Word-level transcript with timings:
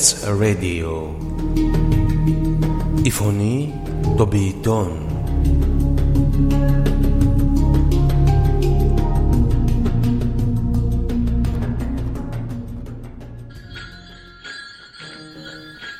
Poets 0.00 0.14
Radio 0.40 1.14
Η 3.02 3.10
φωνή 3.10 3.80
των 4.16 4.28
ποιητών 4.28 5.06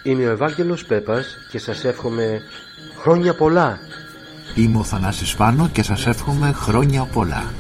Είμαι 0.03 0.27
ο 0.27 0.31
Ευάγγελος 0.31 0.85
Πέπας 0.85 1.27
και 1.51 1.59
σας 1.59 1.85
εύχομαι 1.85 2.41
χρόνια 2.99 3.35
πολλά. 3.35 3.79
Είμαι 4.55 4.79
ο 4.79 4.83
Θανάσης 4.83 5.35
Πάνο 5.35 5.69
και 5.73 5.83
σας 5.83 6.07
εύχομαι 6.07 6.53
χρόνια 6.53 7.05
πολλά. 7.13 7.55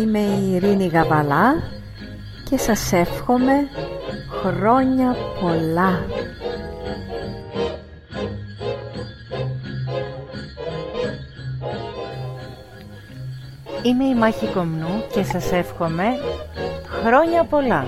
Είμαι 0.00 0.18
η 0.18 0.54
Ειρήνη 0.54 0.86
Γαβαλά 0.86 1.79
και 2.50 2.56
σας 2.58 2.92
εύχομαι 2.92 3.52
χρόνια 4.42 5.16
πολλά. 5.40 6.04
Είμαι 13.82 14.04
η 14.04 14.14
Μάχη 14.14 14.46
Κομνού 14.46 15.04
και 15.12 15.22
σας 15.22 15.52
εύχομαι 15.52 16.04
χρόνια 17.02 17.44
πολλά. 17.44 17.86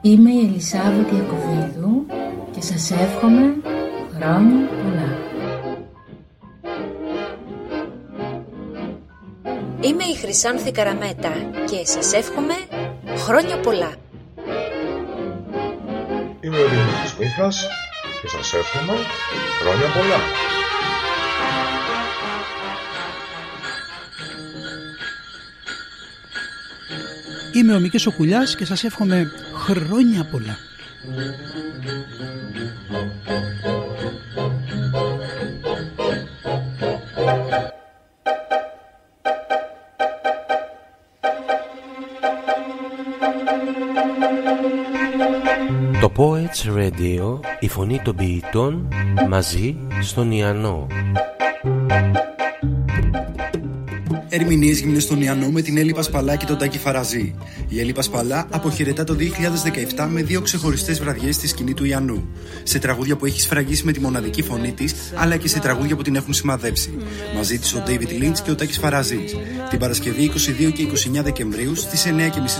Είμαι 0.00 0.30
η 0.30 0.38
Ελισάβετ 0.38 1.12
Ιακωβίδου 1.12 2.06
και 2.50 2.60
σας 2.60 2.90
εύχομαι 2.90 3.54
χρόνια 4.20 4.68
πολλά. 4.82 5.18
Είμαι 9.80 10.04
η 10.04 10.14
Χρυσάνθη 10.16 10.72
Καραμέτα 10.72 11.32
και 11.64 11.86
σας 11.86 12.12
εύχομαι 12.12 12.54
χρόνια 13.16 13.58
πολλά. 13.58 13.94
Είμαι 16.40 16.58
ο 16.58 16.68
Δημήτρης 16.68 17.14
Μίχας 17.18 17.66
και 18.22 18.28
σας 18.28 18.54
εύχομαι 18.54 18.92
χρόνια 19.62 19.86
πολλά. 19.94 20.20
Είμαι 27.52 27.74
ο 27.74 27.80
Μικής 27.80 28.06
Οκουλιάς 28.06 28.56
και 28.56 28.64
σας 28.64 28.84
εύχομαι 28.84 29.30
χρόνια 29.54 30.24
πολλά. 30.24 30.56
Το 46.50 46.56
Poets 46.56 46.78
Radio, 46.78 47.40
η 47.60 47.68
φωνή 47.68 48.00
των 48.04 48.16
ποιητών 48.16 48.88
μαζί 49.28 49.76
στον 50.00 50.30
Ιαννό. 50.30 50.86
Ερμηνείες 54.32 54.80
γυμνές 54.80 55.02
στον 55.02 55.22
Ιαννό 55.22 55.48
με 55.50 55.62
την 55.62 55.78
Έλλη 55.78 55.92
Πασπαλά 55.92 56.36
και 56.36 56.46
τον 56.46 56.58
Τάκη 56.58 56.78
Φαραζή. 56.78 57.34
Η 57.68 57.80
Έλλη 57.80 57.92
Πασπαλά 57.92 58.46
αποχαιρετά 58.50 59.04
το 59.04 59.16
2017 59.96 60.06
με 60.10 60.22
δύο 60.22 60.40
ξεχωριστές 60.40 61.00
βραδιές 61.00 61.34
στη 61.34 61.48
σκηνή 61.48 61.74
του 61.74 61.84
Ιαννού. 61.84 62.28
Σε 62.62 62.78
τραγούδια 62.78 63.16
που 63.16 63.26
έχει 63.26 63.40
σφραγίσει 63.40 63.84
με 63.84 63.92
τη 63.92 64.00
μοναδική 64.00 64.42
φωνή 64.42 64.72
της, 64.72 64.94
αλλά 65.14 65.36
και 65.36 65.48
σε 65.48 65.58
τραγούδια 65.58 65.96
που 65.96 66.02
την 66.02 66.14
έχουν 66.16 66.32
σημαδέψει. 66.32 66.94
Μαζί 67.34 67.58
της 67.58 67.74
ο 67.74 67.82
David 67.86 68.22
Lynch 68.22 68.38
και 68.44 68.50
ο 68.50 68.54
Τάκης 68.54 68.78
Φαραζή. 68.78 69.24
Την 69.70 69.78
Παρασκευή 69.78 70.32
22 70.68 70.72
και 70.72 70.82
29 71.18 71.22
Δεκεμβρίου 71.22 71.74
στις 71.74 72.06
9.30 72.06 72.10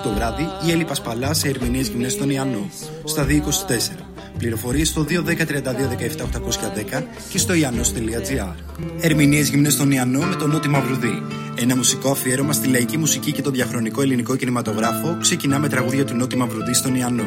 το 0.03 0.13
βράδυ 0.15 0.47
η 0.67 0.71
Έλλη 0.71 0.85
Πασπαλά 0.85 1.35
σε 1.35 1.49
Ερμηνείες 1.49 1.89
γυμνές 1.89 2.13
στον 2.13 2.31
Ιαννό. 2.31 2.71
Στα 3.05 3.27
224. 3.27 4.10
Πληροφορίες 4.39 4.89
στο 4.89 5.07
210-32-17-810 5.09 7.03
και 7.29 7.39
στο 7.39 7.55
iannos.gr. 7.55 8.55
Ερμηνείες 9.01 9.49
γυμνές 9.49 9.73
στον 9.73 9.91
Ιαννό 9.91 10.21
με 10.21 10.35
τον 10.35 10.51
Νότι 10.51 10.69
Μαυρουδί. 10.69 11.23
Ένα 11.55 11.77
μουσικό 11.77 12.11
αφιέρωμα 12.11 12.53
στη 12.53 12.69
λαϊκή 12.69 12.99
μουσική 12.99 13.33
και 13.33 13.43
τον 13.43 13.53
διαχρονικό 13.53 14.03
ελληνικό 14.03 14.37
κινηματογράφο 14.37 15.17
ξεκινά 15.21 15.59
με 15.59 15.69
τραγούδια 15.69 16.05
του 16.05 16.15
Νότι 16.15 16.37
Μαυρουδί 16.37 16.75
στον 16.75 16.95
Ιαννό. 16.95 17.27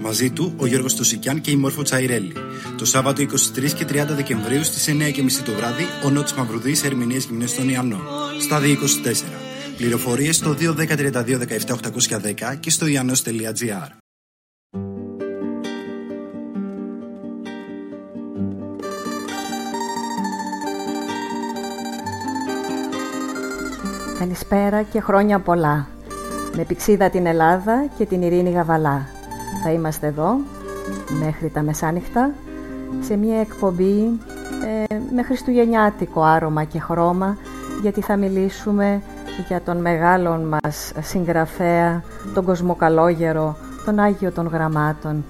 Μαζί 0.00 0.30
του 0.30 0.52
ο 0.56 0.66
Γιώργος 0.66 0.94
Τωσικιάν 0.96 1.40
και 1.40 1.50
η 1.50 1.56
Μόρφο 1.56 1.82
Τσαϊρέλη. 1.82 2.32
Το 2.78 2.84
Σάββατο 2.84 3.22
23 3.22 3.26
και 3.74 3.84
30 3.88 4.06
Δεκεμβρίου 4.16 4.64
στις 4.64 4.88
9.30 4.88 5.42
το 5.44 5.52
βράδυ 5.52 5.84
ο 6.04 6.10
Νότι 6.10 6.32
Μαυρουδί 6.36 6.74
σε 6.74 6.86
ερμηνείες 6.86 7.24
γυμνές 7.24 7.50
στον 7.50 7.68
Ιαννό. 7.68 8.00
Στα 8.40 8.60
224. 8.60 8.66
Πληροφορίες 9.76 10.36
στο 10.36 10.56
210-32-17-810 10.60 12.56
και 12.60 12.70
στο 12.70 12.86
iannos.gr. 12.86 14.07
Καλησπέρα 24.18 24.82
και 24.82 25.00
χρόνια 25.00 25.38
πολλά. 25.38 25.86
Με 26.56 26.64
πηξίδα 26.64 27.10
την 27.10 27.26
Ελλάδα 27.26 27.86
και 27.98 28.06
την 28.06 28.22
Ειρήνη 28.22 28.50
Γαβαλά. 28.50 29.06
Θα 29.62 29.70
είμαστε 29.72 30.06
εδώ 30.06 30.36
μέχρι 31.20 31.50
τα 31.50 31.62
μεσάνυχτα 31.62 32.30
σε 33.00 33.16
μια 33.16 33.40
εκπομπή 33.40 34.20
ε, 34.88 34.94
με 35.14 35.22
χριστουγεννιάτικο 35.22 36.22
άρωμα 36.22 36.64
και 36.64 36.80
χρώμα 36.80 37.36
γιατί 37.82 38.00
θα 38.00 38.16
μιλήσουμε 38.16 39.02
για 39.48 39.60
τον 39.60 39.76
μεγάλον 39.76 40.48
μας 40.48 40.92
συγγραφέα, 41.00 42.02
τον 42.34 42.44
κοσμοκαλόγερο, 42.44 43.56
τον 43.84 43.98
Άγιο 43.98 44.32
των 44.32 44.46
Γραμμάτων, 44.46 45.24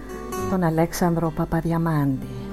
τον 0.50 0.62
Αλέξανδρο 0.62 1.32
Παπαδιαμάντη. 1.36 2.47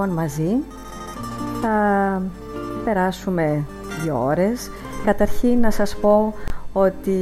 Λοιπόν 0.00 0.14
μαζί 0.14 0.56
θα 1.62 2.22
περάσουμε 2.84 3.64
δύο 4.02 4.24
ώρες. 4.24 4.70
Καταρχήν 5.04 5.60
να 5.60 5.70
σας 5.70 5.96
πω 5.96 6.34
ότι 6.72 7.18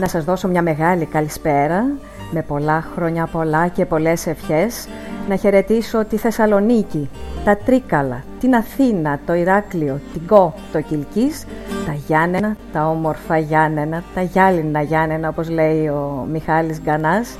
να 0.00 0.08
σας 0.08 0.24
δώσω 0.24 0.48
μια 0.48 0.62
μεγάλη 0.62 1.04
καλησπέρα 1.04 1.84
με 2.30 2.42
πολλά 2.42 2.84
χρόνια 2.94 3.26
πολλά 3.26 3.68
και 3.68 3.86
πολλές 3.86 4.26
ευχές. 4.26 4.88
Να 5.28 5.36
χαιρετήσω 5.36 6.04
τη 6.04 6.16
Θεσσαλονίκη, 6.16 7.10
τα 7.44 7.56
Τρίκαλα, 7.56 8.22
την 8.40 8.54
Αθήνα, 8.54 9.20
το 9.26 9.34
Ηράκλειο, 9.34 10.00
την 10.12 10.26
Κο, 10.26 10.54
το 10.72 10.80
Κιλκής, 10.80 11.46
τα 11.86 11.92
Γιάννενα, 12.06 12.56
τα 12.72 12.88
όμορφα 12.88 13.38
Γιάννενα, 13.38 14.02
τα 14.14 14.22
γυάλινα 14.22 14.82
Γιάννενα 14.82 15.28
όπως 15.28 15.48
λέει 15.48 15.88
ο 15.88 16.26
Μιχάλης 16.32 16.80
Γκανάς 16.80 17.36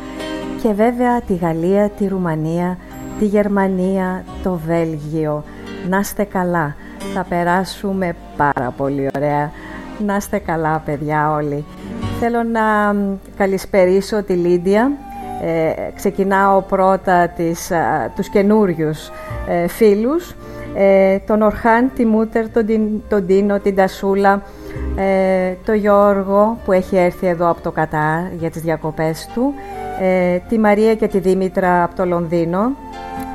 και 0.62 0.72
βέβαια 0.72 1.20
τη 1.20 1.34
Γαλλία, 1.34 1.88
τη 1.88 2.08
Ρουμανία, 2.08 2.78
τη 3.18 3.24
Γερμανία, 3.24 4.24
το 4.42 4.60
Βέλγιο. 4.66 5.44
Να 5.88 5.98
είστε 5.98 6.24
καλά, 6.24 6.76
θα 7.14 7.26
περάσουμε 7.28 8.16
πάρα 8.36 8.74
πολύ 8.76 9.08
ωραία. 9.16 9.50
Να 10.06 10.16
είστε 10.16 10.38
καλά 10.38 10.82
παιδιά 10.84 11.32
όλοι. 11.32 11.64
Θέλω 12.20 12.42
να 12.42 12.96
καλησπερίσω 13.36 14.22
τη 14.22 14.32
Λίντια. 14.32 14.90
Ε, 15.42 15.72
ξεκινάω 15.94 16.60
πρώτα 16.62 17.28
τις, 17.28 17.70
α, 17.70 18.12
τους 18.16 18.28
καινούριους 18.28 19.10
ε, 19.48 19.68
φίλους. 19.68 20.34
Ε, 20.74 21.18
τον 21.18 21.42
Ορχάν, 21.42 21.90
τη 21.94 22.06
Μούτερ, 22.06 22.50
τον, 22.50 22.66
τον 23.08 23.26
Τίνο, 23.26 23.58
την 23.60 23.74
Τασούλα, 23.76 24.42
ε, 24.96 25.54
τον 25.64 25.74
Γιώργο 25.74 26.58
που 26.64 26.72
έχει 26.72 26.96
έρθει 26.96 27.26
εδώ 27.26 27.50
από 27.50 27.60
το 27.60 27.70
Κατάρ 27.70 28.32
για 28.38 28.50
τις 28.50 28.62
διακοπές 28.62 29.28
του, 29.34 29.54
ε, 30.00 30.38
τη 30.48 30.58
Μαρία 30.58 30.94
και 30.94 31.08
τη 31.08 31.18
Δήμητρα 31.18 31.82
από 31.82 31.94
το 31.94 32.04
Λονδίνο, 32.04 32.72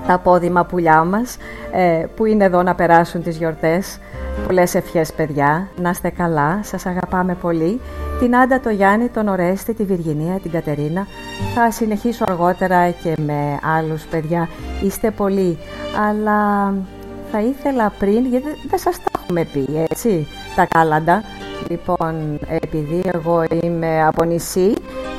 τα 0.07 0.13
απόδημα 0.13 0.65
πουλιά 0.65 1.03
μας 1.03 1.37
ε, 1.71 2.05
που 2.15 2.25
είναι 2.25 2.43
εδώ 2.43 2.63
να 2.63 2.75
περάσουν 2.75 3.23
τις 3.23 3.37
γιορτές. 3.37 3.99
Πολλές 4.45 4.75
ευχές 4.75 5.13
παιδιά, 5.13 5.67
να 5.81 5.89
είστε 5.89 6.09
καλά, 6.09 6.59
σας 6.63 6.85
αγαπάμε 6.85 7.35
πολύ. 7.41 7.81
Την 8.19 8.35
Άντα, 8.35 8.59
το 8.59 8.69
Γιάννη, 8.69 9.07
τον 9.07 9.27
Ορέστη, 9.27 9.73
τη 9.73 9.83
Βιργινία, 9.83 10.39
την 10.39 10.51
Κατερίνα. 10.51 11.07
Θα 11.55 11.71
συνεχίσω 11.71 12.23
αργότερα 12.27 12.89
και 12.89 13.15
με 13.25 13.59
άλλους 13.77 14.03
παιδιά. 14.03 14.49
Είστε 14.83 15.11
πολλοί, 15.11 15.57
αλλά 16.09 16.73
θα 17.31 17.41
ήθελα 17.41 17.93
πριν, 17.99 18.25
γιατί 18.25 18.47
δεν 18.69 18.79
σας 18.79 18.97
τα 18.97 19.11
έχουμε 19.21 19.45
πει, 19.53 19.85
έτσι, 19.89 20.27
τα 20.55 20.65
κάλαντα. 20.65 21.23
Λοιπόν, 21.69 22.39
επειδή 22.47 23.01
εγώ 23.13 23.43
είμαι 23.61 24.05
από 24.05 24.23
νησί, 24.23 24.73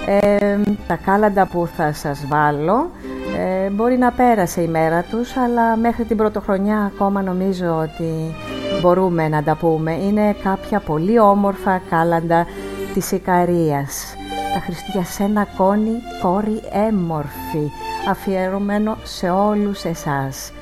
ε, 0.06 0.58
τα 0.86 0.96
κάλαντα 1.04 1.46
που 1.46 1.68
θα 1.76 1.92
σας 1.92 2.26
βάλω 2.28 2.90
Ε, 3.38 3.70
μπορεί 3.70 3.98
να 3.98 4.12
πέρασε 4.12 4.60
η 4.60 4.68
μέρα 4.68 5.02
τους, 5.10 5.36
αλλά 5.36 5.76
μέχρι 5.76 6.04
την 6.04 6.16
πρωτοχρονιά 6.16 6.92
ακόμα 6.94 7.22
νομίζω 7.22 7.78
ότι 7.78 8.34
μπορούμε 8.80 9.28
να 9.28 9.42
τα 9.42 9.54
πούμε. 9.54 9.92
Είναι 9.92 10.36
κάποια 10.42 10.80
πολύ 10.80 11.18
όμορφα 11.18 11.80
κάλαντα 11.90 12.46
της 12.94 13.12
Ικαρίας. 13.12 14.14
Τα 14.54 14.60
Χριστιασένα 14.60 15.46
κόνη, 15.56 15.92
κόρη 16.22 16.62
έμορφη, 16.88 17.70
αφιερωμένο 18.10 18.96
σε 19.02 19.30
όλους 19.30 19.84
εσάς. 19.84 20.52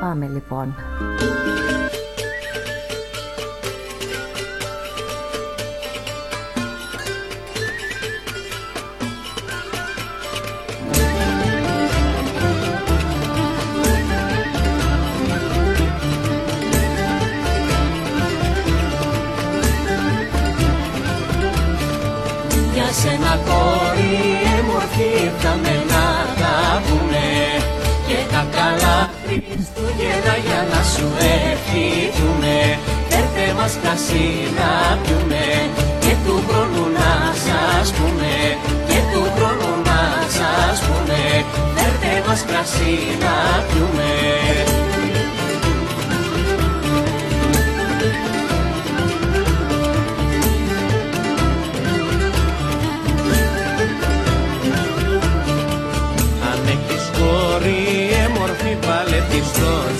Πάμε 0.00 0.30
λοιπόν. 0.32 0.74
Χριστούγεννα 29.46 30.34
για 30.46 30.60
να 30.72 30.80
σου 30.92 31.06
ευχηθούμε 31.34 32.78
Φέρτε 33.08 33.46
μας 33.56 33.78
κρασί 33.82 34.28
να 34.58 34.98
πιούμε 35.02 35.44
Και 36.00 36.14
του 36.24 36.36
χρόνου 36.48 36.84
να 36.98 37.12
σας 37.44 37.92
πούμε 37.92 38.32
Και 38.88 39.00
του 39.12 39.22
χρόνου 39.34 39.72
να 39.88 40.00
σας 40.36 40.76
πούμε 40.86 41.20
Φέρτε 41.74 42.12
μας 42.26 42.44
κρασί 42.48 42.96
να 43.22 43.34
πιούμε 43.68 44.93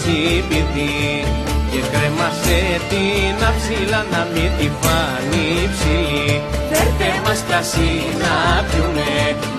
στο 0.05 0.11
τσίπητη 0.12 0.93
και 1.71 1.81
κρέμασε 1.93 2.61
την 2.91 3.37
αψίλα 3.49 4.01
να 4.12 4.21
μην 4.33 4.51
τη 4.59 4.69
φάνει 4.81 5.49
ψηλή. 5.73 6.43
Φέρτε 6.71 7.09
μας 7.25 7.41
κρασί 7.49 7.93
να 8.23 8.37
πιούνε 8.69 9.15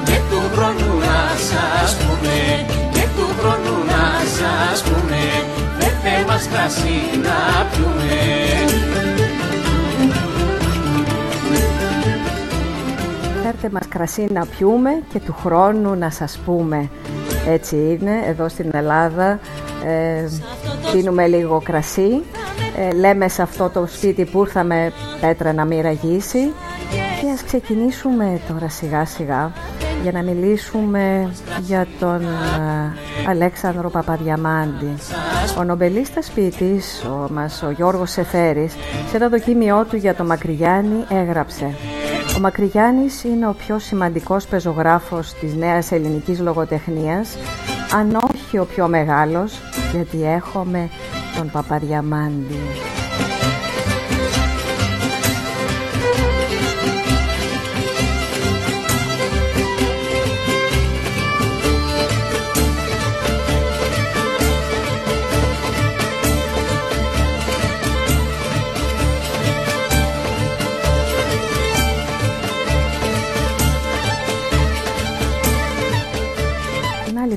και 0.07 0.17
του 0.29 0.39
χρόνου 0.53 0.91
να 1.05 1.19
σας 1.49 1.89
πούμε 2.01 2.37
και 2.93 3.05
του 3.15 3.27
χρόνου 3.39 3.75
να 3.91 4.05
σας 4.37 4.83
πούμε 4.83 5.21
Φέρτε 5.79 6.15
μας 6.27 6.47
κρασί 6.47 6.99
να 7.25 7.39
πιούνε 7.71 8.23
Φέρτε 13.43 13.69
μας 13.71 13.87
κρασί 13.89 14.27
να 14.33 14.45
πιούμε 14.45 14.89
και 15.13 15.19
του 15.19 15.35
χρόνου 15.43 15.95
να 15.95 16.09
σας 16.09 16.39
πούμε 16.45 16.89
έτσι 17.47 17.75
είναι, 17.75 18.11
εδώ 18.27 18.49
στην 18.49 18.69
Ελλάδα 18.73 19.39
ε, 19.85 20.29
πίνουμε 20.91 21.27
λίγο 21.27 21.61
κρασί. 21.63 22.23
Ε, 22.77 22.93
λέμε 22.93 23.27
σε 23.27 23.41
αυτό 23.41 23.69
το 23.69 23.87
σπίτι 23.87 24.25
που 24.25 24.41
ήρθαμε 24.41 24.91
πέτρα 25.21 25.53
να 25.53 25.65
μην 25.65 25.81
ραγίσει. 25.81 26.53
Και 27.21 27.31
ας 27.33 27.43
ξεκινήσουμε 27.43 28.41
τώρα 28.47 28.69
σιγά 28.69 29.05
σιγά 29.05 29.51
για 30.01 30.11
να 30.11 30.21
μιλήσουμε 30.21 31.31
για 31.61 31.87
τον 31.99 32.21
ε, 32.21 33.29
Αλέξανδρο 33.29 33.89
Παπαδιαμάντη. 33.89 34.93
Ο 35.59 35.63
νομπελίστας 35.63 36.29
ποιητής 36.29 37.03
ο, 37.03 37.33
μας, 37.33 37.61
ο 37.61 37.71
Γιώργος 37.71 38.11
Σεφέρης, 38.11 38.73
σε 39.09 39.15
ένα 39.15 39.29
δοκίμιό 39.29 39.85
του 39.89 39.95
για 39.95 40.15
τον 40.15 40.25
Μακρυγιάννη 40.25 41.05
έγραψε. 41.09 41.75
Ο 42.37 42.39
Μακρυγιάννης 42.39 43.23
είναι 43.23 43.47
ο 43.47 43.55
πιο 43.65 43.79
σημαντικός 43.79 44.45
πεζογράφος 44.45 45.33
της 45.33 45.55
νέας 45.55 45.91
ελληνικής 45.91 46.39
λογοτεχνίας, 46.39 47.37
αν 47.95 48.15
όχι 48.59 48.69
ο 48.69 48.73
πιο 48.75 48.87
μεγάλος, 48.87 49.53
γιατί 49.91 50.23
έχουμε 50.23 50.89
τον 51.37 51.51
Παπαδιαμάντη. 51.51 52.59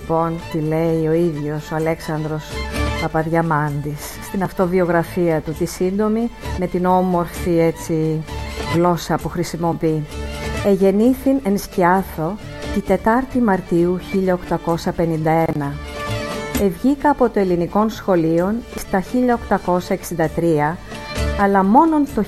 Λοιπόν 0.08 0.40
τι 0.52 0.58
λέει 0.58 1.06
ο 1.06 1.12
ίδιος 1.12 1.70
ο 1.70 1.74
Αλέξανδρος 1.74 2.44
Παπαδιαμάντης 3.02 4.18
στην 4.22 4.42
αυτοβιογραφία 4.42 5.40
του 5.40 5.52
τη 5.52 5.66
σύντομη 5.66 6.30
με 6.58 6.66
την 6.66 6.86
όμορφη 6.86 7.58
έτσι 7.58 8.24
γλώσσα 8.74 9.16
που 9.16 9.28
χρησιμοποιεί. 9.28 10.06
Εγεννήθην 10.66 11.40
εν 11.42 11.58
Σκιάθο 11.58 12.36
τη 12.74 12.82
4η 12.88 13.40
Μαρτίου 13.44 13.98
1851. 14.84 15.62
Ευγήκα 16.62 17.10
από 17.10 17.30
το 17.30 17.40
ελληνικό 17.40 17.88
σχολείο 17.88 18.54
στα 18.76 19.02
1863 19.66 20.87
αλλά 21.40 21.64
μόνον 21.64 22.06
το 22.14 22.24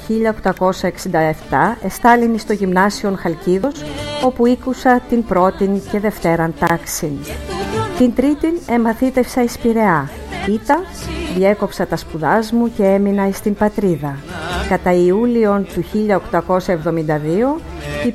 1867 0.80 1.76
εστάλινη 1.82 2.38
στο 2.38 2.52
γυμνάσιο 2.52 3.14
Χαλκίδος 3.18 3.84
όπου 4.24 4.46
ήκουσα 4.46 5.00
την 5.08 5.24
πρώτη 5.24 5.82
και 5.90 5.98
δευτέραν 5.98 6.54
τάξη. 6.58 7.18
Την 7.98 8.14
τρίτη 8.14 8.60
εμαθήτευσα 8.68 9.42
εις 9.42 9.58
Πειραιά. 9.58 10.10
Ήτα, 10.46 10.80
διέκοψα 11.36 11.86
τα 11.86 11.96
σπουδάς 11.96 12.52
μου 12.52 12.72
και 12.76 12.84
έμεινα 12.84 13.30
στην 13.32 13.54
πατρίδα. 13.54 14.16
Κατά 14.68 14.92
Ιούλιον 14.92 15.64
του 15.64 15.82
1872 15.82 17.60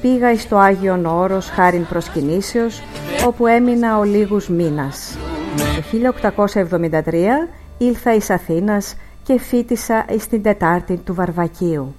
πήγα 0.01 0.31
εις 0.31 0.47
το 0.47 0.57
Άγιον 0.57 1.05
Όρος 1.05 1.49
χάριν 1.49 1.85
προσκυνήσεως, 1.85 2.81
όπου 3.27 3.47
έμεινα 3.47 3.97
ο 3.97 4.03
λίγους 4.03 4.49
μήνας. 4.49 5.17
Το 5.57 5.81
1873 5.81 7.47
ήλθα 7.77 8.13
εις 8.13 8.29
Αθήνας 8.29 8.95
και 9.25 9.39
φίτησα 9.39 10.05
εις 10.09 10.27
την 10.27 10.43
Τετάρτη 10.43 10.97
του 10.97 11.13
Βαρβακίου. 11.13 11.95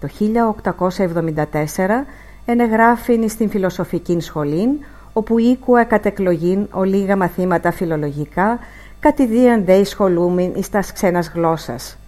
Το 0.00 0.08
1874 0.08 2.06
ενεγράφην 2.44 3.28
στην 3.28 3.50
Φιλοσοφική 3.50 4.20
Σχολή, 4.20 4.78
όπου 5.12 5.38
οίκουα 5.38 5.84
κατ' 5.84 6.06
εκλογήν 6.06 6.68
λίγα 6.84 7.16
μαθήματα 7.16 7.70
φιλολογικά, 7.70 8.58
κατηδίαν 9.00 9.64
δε 9.64 9.84
σχολούμην 9.84 10.52
εις 10.54 10.70
τας 10.70 10.92
ξένας 10.92 11.30
γλώσσας. 11.34 11.98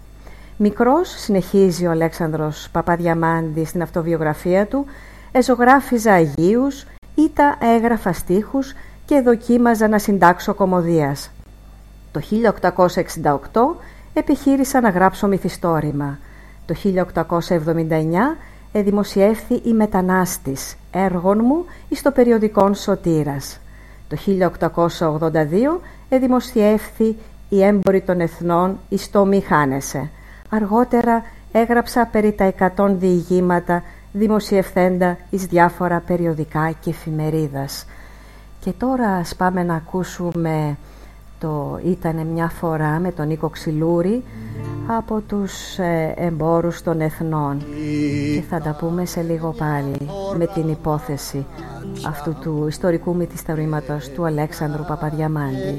Μικρός, 0.56 1.08
συνεχίζει 1.08 1.86
ο 1.86 1.90
Αλέξανδρος 1.90 2.68
Παπαδιαμάντη 2.72 3.64
στην 3.64 3.82
αυτοβιογραφία 3.82 4.66
του, 4.66 4.84
εζωγράφιζα 5.32 6.12
Αγίους, 6.12 6.86
ή 7.14 7.30
τα 7.34 7.58
έγραφα 7.60 8.12
στίχους 8.12 8.72
και 9.04 9.20
δοκίμαζα 9.20 9.88
να 9.88 9.98
συντάξω 9.98 10.54
κομμωδίας. 10.54 11.30
Το 12.12 12.20
1868 12.20 13.76
επιχείρησα 14.18 14.80
να 14.80 14.88
γράψω 14.88 15.26
μυθιστόρημα. 15.26 16.18
Το 16.66 16.74
1879 16.74 18.36
εδημοσιεύθη 18.72 19.54
«Η 19.54 19.72
Μετανάστης» 19.72 20.76
έργων 20.90 21.40
μου 21.44 21.64
εις 21.88 22.02
το 22.02 22.10
περιοδικό 22.10 22.74
Σωτήρας. 22.74 23.60
Το 24.08 24.16
1882 24.16 25.80
εδημοσιεύθη 26.08 27.16
«Η 27.48 27.62
έμπορη 27.62 28.00
των 28.00 28.20
εθνών» 28.20 28.78
εις 28.88 29.10
το 29.10 29.24
«Μη 29.24 29.40
χάνεσαι». 29.40 30.10
Αργότερα 30.50 31.22
έγραψα 31.52 32.08
περί 32.12 32.32
τα 32.32 32.44
100 32.76 32.94
διηγήματα 32.98 33.82
δημοσιευθέντα 34.12 35.18
εις 35.30 35.46
διάφορα 35.46 36.02
περιοδικά 36.06 36.70
και 36.80 36.90
εφημερίδας. 36.90 37.86
Και 38.60 38.72
τώρα 38.72 39.08
ας 39.08 39.36
πάμε 39.36 39.62
να 39.62 39.74
ακούσουμε 39.74 40.76
το 41.40 41.78
«Ήτανε 41.84 42.24
μια 42.24 42.48
φορά» 42.48 42.98
με 42.98 43.12
τον 43.12 43.26
Νίκο 43.26 43.48
Ξυλούρη 43.48 44.22
από 44.86 45.20
τους 45.20 45.78
ε, 45.78 46.14
εμπόρους 46.16 46.82
των 46.82 47.00
εθνών 47.00 47.58
και 48.34 48.42
θα 48.50 48.60
τα 48.60 48.76
πούμε 48.78 49.04
σε 49.04 49.22
λίγο 49.22 49.54
πάλι 49.58 50.10
με 50.38 50.46
την 50.46 50.68
υπόθεση 50.68 51.46
αυτού 52.06 52.34
του 52.40 52.64
ιστορικού 52.68 53.14
μυθιστορήματος 53.14 54.08
του 54.08 54.24
Αλέξανδρου 54.24 54.84
Παπαδιαμάντη. 54.84 55.74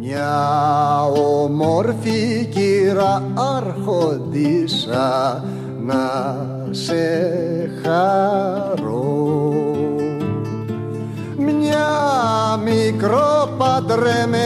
Μια 0.00 1.02
όμορφη 1.04 2.48
κύρα 2.50 3.22
αρχοντήσα 3.56 5.44
να 5.86 6.36
σε 6.70 6.94
χαρώ 7.82 8.89
μικρό 12.56 13.54
παντρεμένη. 13.58 14.38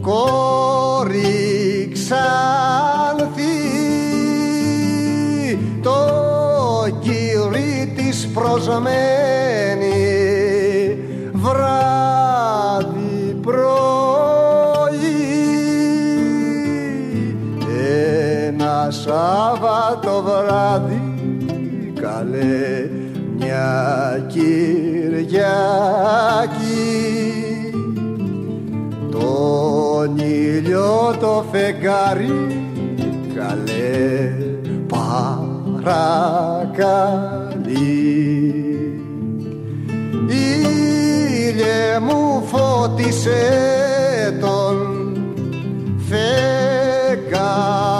Κόρη 0.00 1.90
ξανθή 1.92 3.46
το 5.82 5.96
κύρι 7.00 7.92
της 7.96 8.28
προσμένη. 8.34 8.86
Βράδυ 11.32 13.36
πρωί 13.42 13.68
ένα 18.46 18.88
Σάββατο 18.90 20.22
βράδυ 20.22 21.02
καλέ 22.00 22.88
μια 23.38 24.26
Κυριακή. 25.28 26.62
Τον 29.10 30.18
ήλιο 30.18 31.16
το 31.20 31.44
φεγγάρι 31.50 32.64
καλέ 33.34 34.32
παρακαλεί. 34.86 36.08
Ήλιε 40.28 41.98
μου 42.00 42.42
φώτισε 42.46 43.42
τον 44.40 44.76
φεγγάρι 46.08 47.97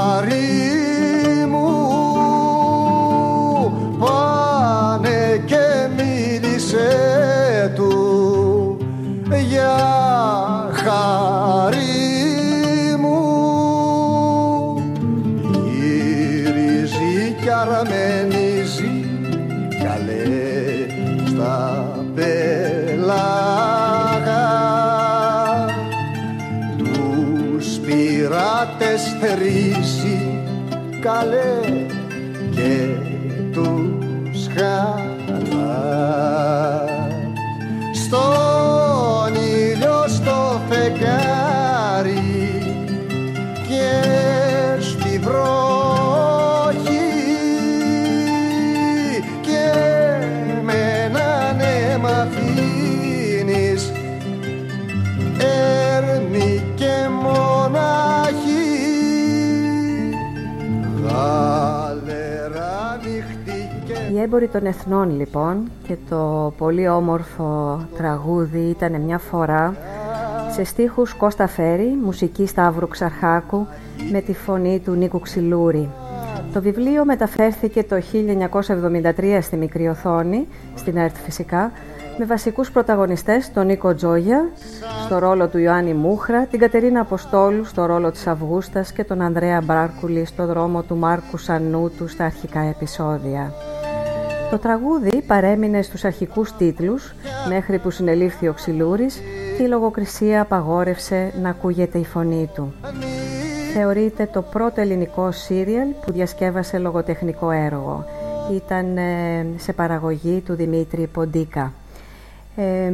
πειράτες 29.21 30.01
θερήσει 30.01 30.39
καλέ 31.01 31.78
Οι 64.19 64.21
έμποροι 64.21 64.49
των 64.49 64.67
εθνών 64.67 65.17
λοιπόν 65.17 65.71
και 65.87 65.97
το 66.09 66.53
πολύ 66.59 66.89
όμορφο 66.89 67.81
τραγούδι 67.97 68.59
ήταν 68.59 69.01
μια 69.01 69.19
φορά 69.19 69.77
σε 70.51 70.65
στίχους 70.65 71.15
Κώστα 71.15 71.47
Φέρη, 71.47 71.99
μουσική 72.05 72.47
Σταύρου 72.47 72.89
Ξαρχάκου 72.89 73.67
με 74.13 74.21
τη 74.21 74.35
φωνή 74.35 74.81
του 74.85 74.93
Νίκου 74.93 75.21
Ξυλούρη. 75.21 75.91
Το 76.53 76.61
βιβλίο 76.61 77.05
μεταφέρθηκε 77.05 77.85
το 77.85 77.97
1973 79.17 79.39
στη 79.41 79.57
μικρή 79.57 79.89
οθόνη, 79.89 80.47
στην 80.75 80.97
ΕΡΤ 80.97 81.17
φυσικά, 81.17 81.73
με 82.19 82.25
βασικούς 82.25 82.71
πρωταγωνιστές 82.71 83.53
τον 83.53 83.67
Νίκο 83.67 83.95
Τζόγια 83.95 84.49
στο 85.05 85.19
ρόλο 85.19 85.49
του 85.49 85.59
Ιωάννη 85.59 85.95
Μούχρα, 85.95 86.47
την 86.47 86.59
Κατερίνα 86.59 87.01
Αποστόλου 87.01 87.65
στο 87.65 87.87
ρόλο 87.87 88.11
της 88.11 88.27
Αυγούστας 88.27 88.93
και 88.93 89.05
τον 89.05 89.21
Ανδρέα 89.21 89.61
Μπράρκουλη 89.61 90.25
στο 90.25 90.47
δρόμο 90.47 90.83
του 90.83 90.97
Μάρκου 90.97 91.37
Σανούτου 91.37 92.09
στα 92.09 92.25
αρχικά 92.25 92.61
επεισόδια. 92.61 93.53
Το 94.50 94.59
τραγούδι 94.59 95.23
παρέμεινε 95.26 95.83
στους 95.83 96.05
αρχικούς 96.05 96.52
τίτλους 96.52 97.14
μέχρι 97.49 97.78
που 97.78 97.90
συνελήφθη 97.90 98.49
ο 98.49 98.52
Ξυλούρης 98.52 99.21
και 99.57 99.62
η 99.62 99.67
λογοκρισία 99.67 100.40
απαγόρευσε 100.40 101.33
να 101.43 101.49
ακούγεται 101.49 101.99
η 101.99 102.05
φωνή 102.05 102.50
του. 102.55 102.75
Θεωρείται 103.75 104.28
το 104.33 104.43
πρώτο 104.43 104.81
ελληνικό 104.81 105.31
σύριαλ 105.33 105.88
που 106.05 106.12
διασκεύασε 106.12 106.78
λογοτεχνικό 106.78 107.50
έργο. 107.50 108.05
Ήταν 108.52 108.97
ε, 108.97 109.47
σε 109.57 109.73
παραγωγή 109.73 110.43
του 110.47 110.55
Δημήτρη 110.55 111.07
Ποντίκα. 111.07 111.73
Ε, 112.57 112.93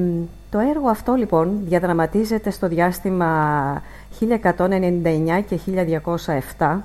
το 0.51 0.59
έργο 0.59 0.89
αυτό 0.89 1.15
λοιπόν 1.15 1.61
διαδραματίζεται 1.65 2.51
στο 2.51 2.69
διάστημα 2.69 3.83
1199 4.21 5.43
και 5.49 5.59
1207 6.59 6.77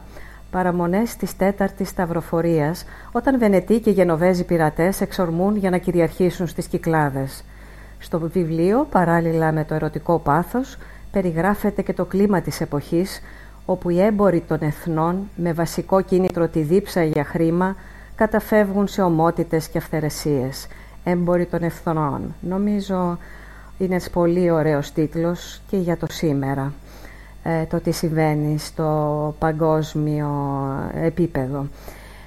παραμονές 0.52 1.16
της 1.16 1.36
τέταρτης 1.36 1.90
Σταυροφορίας 1.90 2.86
όταν 3.12 3.40
Βενετοί 3.40 3.80
και 3.80 3.92
Γενοβέζοι 3.92 4.44
πειρατές 4.44 5.02
εξορμούν 5.02 5.56
για 5.56 5.70
να 5.70 5.78
κυριαρχήσουν 5.78 6.48
στις 6.48 6.68
Κυκλάδες. 6.68 7.44
Στο 8.00 8.20
βιβλίο, 8.20 8.88
παράλληλα 8.92 9.52
με 9.52 9.64
το 9.64 9.74
ερωτικό 9.74 10.20
πάθος, 10.20 10.78
περιγράφεται 11.12 11.82
και 11.82 11.94
το 11.94 12.06
κλίμα 12.06 12.42
της 12.42 12.62
εποχής 12.62 13.22
όπου 13.66 13.90
οι 13.90 14.02
έμποροι 14.02 14.44
των 14.48 14.58
εθνών 14.62 15.30
με 15.36 15.54
βασικό 15.54 16.02
κίνητρο 16.02 16.48
τη 16.48 16.62
δίψα 16.62 17.04
για 17.04 17.24
χρήμα 17.24 17.76
καταφεύγουν 18.16 18.88
σε 18.88 19.02
ομότητες 19.02 19.68
και 19.68 19.78
αυθαιρεσίες. 19.78 20.68
Έμποροι 21.04 21.46
των 21.46 21.64
εθνών. 21.64 22.36
Νομίζω 22.42 23.18
είναι 23.78 23.94
ένας 23.94 24.10
πολύ 24.10 24.52
ωραίος 24.52 24.92
τίτλος 24.92 25.62
και 25.70 25.78
για 25.78 25.98
το 25.98 26.06
σήμερα. 26.10 26.74
Ε, 27.50 27.66
το 27.66 27.80
τι 27.80 27.92
συμβαίνει 27.92 28.60
στο 28.60 29.36
παγκόσμιο 29.40 30.30
επίπεδο. 31.04 31.68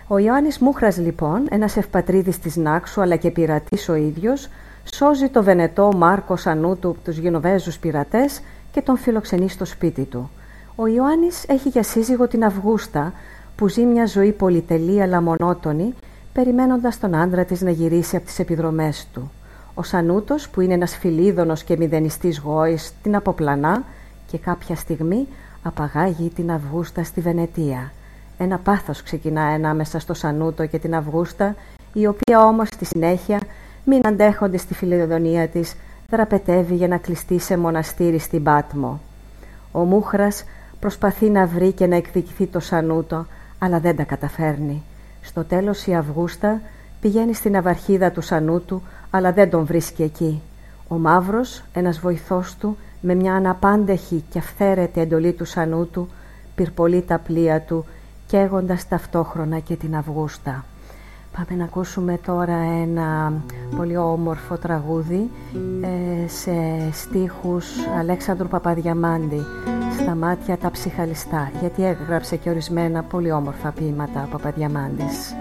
Ο 0.07 0.19
Ιωάννης 0.19 0.59
Μούχρας 0.59 0.97
λοιπόν, 0.97 1.47
ένας 1.51 1.77
ευπατρίδης 1.77 2.39
της 2.39 2.57
Νάξου 2.57 3.01
αλλά 3.01 3.17
και 3.17 3.31
πειρατής 3.31 3.89
ο 3.89 3.95
ίδιος, 3.95 4.49
σώζει 4.95 5.29
το 5.29 5.43
Βενετό 5.43 5.93
Μάρκο 5.97 6.37
Σανούτου 6.37 6.89
από 6.89 6.99
τους 7.05 7.17
Γενοβέζους 7.17 7.79
πειρατές 7.79 8.43
και 8.71 8.83
τον 8.83 8.97
φιλοξενεί 8.97 9.49
στο 9.49 9.65
σπίτι 9.65 10.03
του. 10.03 10.31
Ο 10.77 10.87
Ιωάννης 10.87 11.45
έχει 11.49 11.69
για 11.69 11.83
σύζυγο 11.83 12.29
την 12.29 12.45
Αυγούστα 12.45 13.13
που 13.57 13.69
ζει 13.69 13.85
μια 13.85 14.07
ζωή 14.07 14.33
πολυτελή 14.33 15.03
αλλά 15.03 15.23
μονότονη 15.23 15.95
περιμένοντας 16.33 16.99
τον 16.99 17.15
άντρα 17.15 17.45
της 17.45 17.61
να 17.61 17.71
γυρίσει 17.71 18.17
από 18.17 18.25
τις 18.27 18.39
επιδρομές 18.39 19.09
του. 19.13 19.31
Ο 19.75 19.83
Σανούτος 19.83 20.49
που 20.49 20.61
είναι 20.61 20.75
ένας 20.75 20.97
φιλίδωνος 20.97 21.65
και 21.65 21.77
μηδενιστής 21.77 22.39
γόης 22.39 22.93
την 23.03 23.17
αποπλανά 23.17 23.85
και 24.33 24.39
κάποια 24.39 24.77
στιγμή 24.77 25.29
απαγάγει 25.63 26.29
την 26.29 26.51
Αυγούστα 26.51 27.05
στη 27.05 27.21
Βενετία. 27.21 27.93
Ένα 28.39 28.59
πάθος 28.59 29.03
ξεκινά 29.03 29.43
ανάμεσα 29.43 29.99
στο 29.99 30.15
Σανούτο 30.15 30.67
και 30.67 30.79
την 30.79 30.95
Αυγούστα, 30.95 31.55
η 31.93 32.07
οποία 32.07 32.45
όμως 32.45 32.69
στη 32.69 32.85
συνέχεια, 32.85 33.41
μην 33.85 34.07
αντέχονται 34.07 34.57
στη 34.57 34.75
φιλιδονία 34.75 35.49
της, 35.49 35.75
δραπετεύει 36.09 36.75
για 36.75 36.89
να 36.89 36.97
κλειστεί 36.97 37.39
σε 37.39 37.57
μοναστήρι 37.57 38.19
στην 38.19 38.43
Πάτμο. 38.43 39.01
Ο 39.73 39.79
Μούχρας 39.79 40.45
προσπαθεί 40.81 41.31
να 41.31 41.47
βρει 41.47 41.73
και 41.73 41.87
να 41.87 41.97
εκδικηθεί 41.97 42.47
το 42.47 42.61
Σανούτο, 42.61 43.27
αλλά 43.59 43.81
δεν 43.81 43.97
τα 43.97 44.03
καταφέρνει. 44.03 44.83
Στο 45.23 45.45
τέλος 45.45 45.87
η 45.87 45.95
Αυγούστα 45.95 46.61
πηγαίνει 47.01 47.35
στην 47.35 47.57
αυαρχίδα 47.57 48.11
του 48.11 48.21
Σανούτου, 48.21 48.83
αλλά 49.11 49.33
δεν 49.33 49.51
τον 49.51 49.65
βρίσκει 49.65 50.03
εκεί. 50.03 50.43
Ο 50.89 50.95
Μαύρος, 50.95 51.65
ένας 51.73 51.99
βοηθός 51.99 52.57
του, 52.57 52.77
με 53.03 53.15
μια 53.15 53.35
αναπάντεχη 53.35 54.25
και 54.31 54.39
αυθαίρετη 54.39 55.01
εντολή 55.01 55.33
του 55.33 55.45
Σανούτου, 55.45 56.09
πυρπολεί 56.55 57.03
τα 57.03 57.19
πλοία 57.19 57.61
του, 57.61 57.85
καίγοντας 58.27 58.89
ταυτόχρονα 58.89 59.59
και 59.59 59.77
την 59.77 59.97
Αυγούστα. 59.97 60.65
Πάμε 61.37 61.59
να 61.59 61.65
ακούσουμε 61.65 62.19
τώρα 62.27 62.57
ένα 62.83 63.33
πολύ 63.77 63.97
όμορφο 63.97 64.57
τραγούδι 64.57 65.31
ε, 65.83 66.29
σε 66.29 66.53
στίχους 66.93 67.67
Αλέξανδρου 67.99 68.49
Παπαδιαμάντη 68.49 69.41
«Στα 70.01 70.15
μάτια 70.15 70.57
τα 70.57 70.71
ψυχαλιστά» 70.71 71.51
γιατί 71.61 71.85
έγραψε 71.85 72.37
και 72.37 72.51
ορισμένα 72.51 73.03
πολύ 73.03 73.33
όμορφα 73.33 73.71
ποίηματα 73.71 74.23
ο 74.23 74.29
Παπαδιαμάντης. 74.31 75.35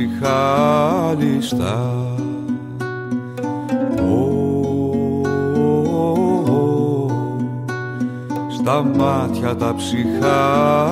Ψυχάλιστα 0.00 1.74
στα 8.58 8.82
μάτια 8.82 9.56
τα 9.56 9.74
ψυχάλιστα 9.76 10.90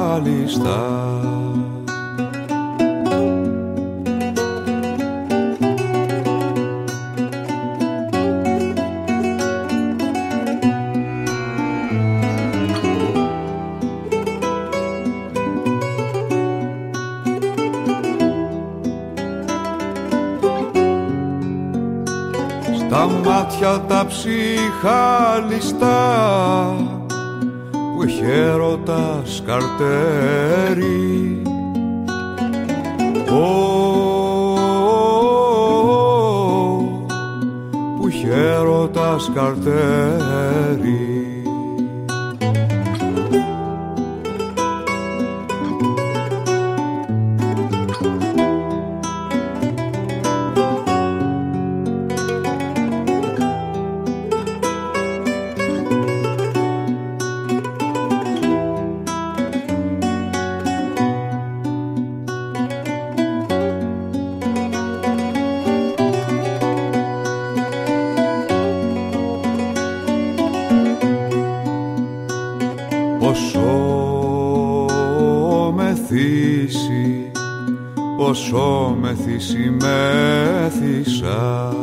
πόσο 79.38 79.38
μεθύσει 79.38 79.70
μέθησα 79.70 81.74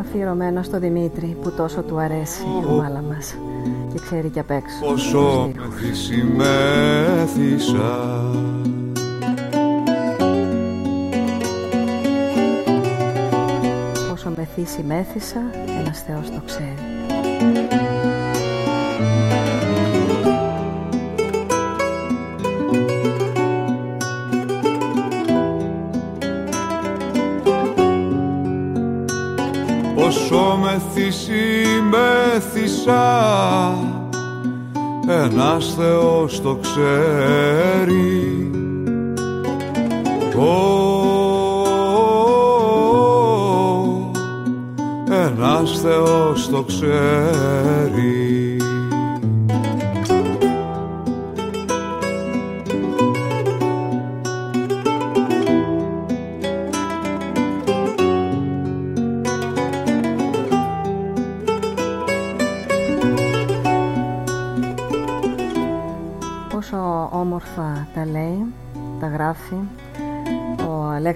Αφιερωμένο 0.00 0.62
στο 0.62 0.78
Δημήτρη 0.78 1.36
που 1.42 1.50
τόσο 1.50 1.82
του 1.82 1.98
αρέσει 1.98 2.42
η 2.42 2.64
ομάδα 2.66 3.04
μας. 3.08 3.34
Και 3.92 4.00
ξέρει 4.04 4.28
και 4.28 4.40
απ' 4.40 4.50
έξω. 4.50 4.78
Πόσο 4.80 5.50
μεθύσει 5.56 6.24
μέθησα 6.36 8.20
Πόσο 14.10 14.32
μεθύσει 14.36 14.82
μέθησα 14.82 15.40
ένας 15.80 16.02
Θεός 16.02 16.30
το 16.30 16.42
ξέρει 16.46 17.01
πόσο 30.72 30.82
μεθύσει 30.94 31.80
μέθησα 31.90 32.94
ένας 35.08 35.74
Θεός 35.74 36.40
το 36.40 36.58
ξέρει 36.62 38.50
ένας 45.10 45.80
Θεός 45.80 46.48
το 46.48 46.62
ξέρει 46.62 48.31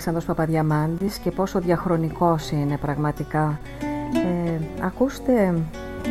Αλέξανδρος 0.09 0.37
Παπαδιαμάντης 0.37 1.19
και 1.19 1.31
πόσο 1.31 1.61
διαχρονικός 1.61 2.51
είναι 2.51 2.77
πραγματικά. 2.77 3.61
Ε, 4.15 4.61
ακούστε 4.81 5.55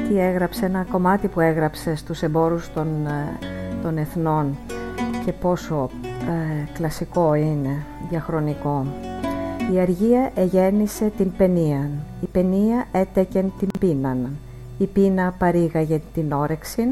τι 0.07 0.19
έγραψε, 0.19 0.65
ένα 0.65 0.85
κομμάτι 0.91 1.27
που 1.27 1.39
έγραψε 1.39 1.95
στους 1.95 2.21
εμπόρους 2.21 2.73
των, 2.73 2.87
ε, 3.07 3.37
των 3.81 3.97
εθνών 3.97 4.57
και 5.25 5.31
πόσο 5.31 5.89
ε, 6.03 6.69
κλασικό 6.73 7.33
είναι, 7.33 7.85
διαχρονικό. 8.09 8.85
Η 9.73 9.79
αργία 9.79 10.31
εγέννησε 10.35 11.11
την 11.17 11.31
παινίαν, 11.37 11.89
η 12.21 12.25
παινία 12.25 12.87
έτεκεν 12.91 13.53
την 13.59 13.69
πείναν, 13.79 14.37
η 14.77 14.85
πείνα 14.85 15.35
παρήγαγε 15.37 16.01
την 16.13 16.31
όρεξην, 16.31 16.89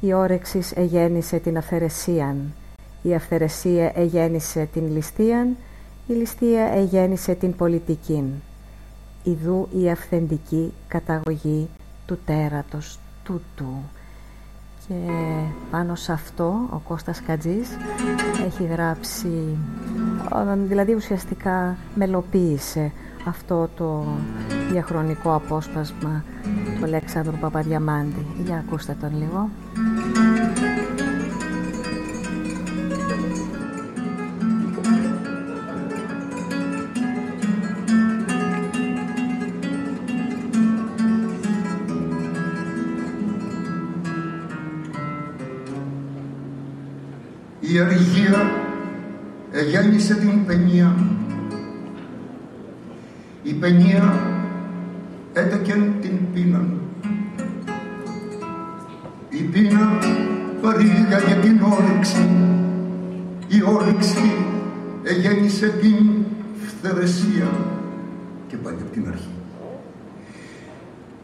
η 0.00 0.12
όρεξης 0.12 0.72
εγέννησε 0.72 1.38
την 1.38 1.56
αυθαιρεσίαν, 1.56 2.54
η 3.02 3.14
αυθαιρεσία 3.14 3.92
εγέννησε 3.94 4.68
την 4.72 4.92
ληστείαν, 4.92 5.56
η 6.06 6.12
ληστεία 6.12 6.64
εγέννησε 6.64 7.34
την 7.34 7.56
πολιτική. 7.56 8.24
Ιδού 9.22 9.68
η 9.82 9.90
αυθεντική 9.90 10.72
καταγωγή 10.88 11.68
του 12.06 12.18
τέρατος 12.24 12.98
τούτου. 13.24 13.82
Και 14.88 14.94
πάνω 15.70 15.94
σε 15.94 16.12
αυτό 16.12 16.68
ο 16.70 16.76
Κώστας 16.88 17.22
Κατζής 17.22 17.68
έχει 18.46 18.64
γράψει, 18.64 19.58
δηλαδή 20.66 20.94
ουσιαστικά 20.94 21.76
μελοποίησε 21.94 22.92
αυτό 23.26 23.68
το 23.76 24.04
διαχρονικό 24.70 25.34
απόσπασμα 25.34 26.24
του 26.78 26.84
Αλέξανδρου 26.84 27.36
Παπαδιαμάντη. 27.36 28.26
Για 28.44 28.64
ακούστε 28.66 28.96
τον 29.00 29.18
λίγο. 29.18 29.48
Η 47.76 47.80
αργία 47.80 48.50
εγέννησε 49.52 50.14
την 50.14 50.46
παινία. 50.46 50.96
Η 53.42 53.52
παινία 53.52 54.20
έτεκεν 55.32 55.92
την 56.00 56.18
πείνα. 56.34 56.64
Η 59.28 59.42
πείνα 59.42 59.98
παρήγαγε 60.62 61.34
την 61.42 61.60
όρεξη. 61.62 62.28
Η 63.48 63.62
όρεξη 63.62 64.36
εγέννησε 65.02 65.68
την 65.68 66.06
φθερεσία 66.66 67.48
και 68.48 68.56
πάλι 68.56 68.76
από 68.80 68.92
την 68.92 69.08
αρχή. 69.08 69.34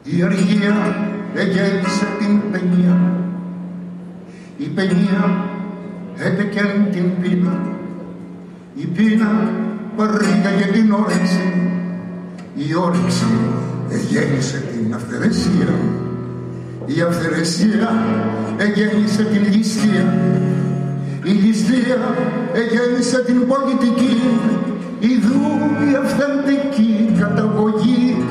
Η 0.02 0.22
αργία 0.22 0.96
εγέννησε 1.34 2.06
την 2.18 2.40
παινία. 2.50 2.98
Η 4.58 4.64
παινία 4.64 5.50
έτεκεν 6.26 6.70
την 6.92 7.06
πείνα. 7.20 7.60
Η 8.74 8.86
πείνα 8.86 9.50
παρήγαγε 9.96 10.66
την 10.72 10.92
όρεξη. 10.92 11.46
Η 12.54 12.74
όρεξη 12.74 13.26
εγέννησε 13.88 14.62
την 14.72 14.94
αυθαιρεσία. 14.94 15.74
Η 16.86 17.00
αυθαιρεσία 17.00 17.88
εγέννησε 18.56 19.22
την 19.22 19.52
ληστεία. 19.52 20.14
Η 21.24 21.30
ληστεία 21.30 21.98
εγέννησε 22.52 23.22
την 23.24 23.46
πολιτική. 23.46 24.16
Ιδού 25.00 25.42
η 25.90 25.94
αυθεντική 26.02 27.20
καταγωγή 27.20 28.24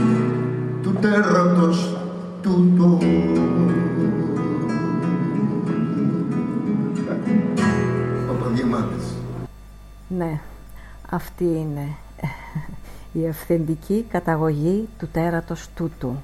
του 0.84 0.95
τέρατος 1.01 1.97
τούτο. 2.41 2.99
Ναι. 10.17 10.39
Αυτή 11.10 11.43
είναι 11.43 11.88
η 13.24 13.28
αυθεντική 13.28 14.06
καταγωγή 14.10 14.88
του 15.00 15.08
τέρατος 15.08 15.69
τούτου. 15.76 16.15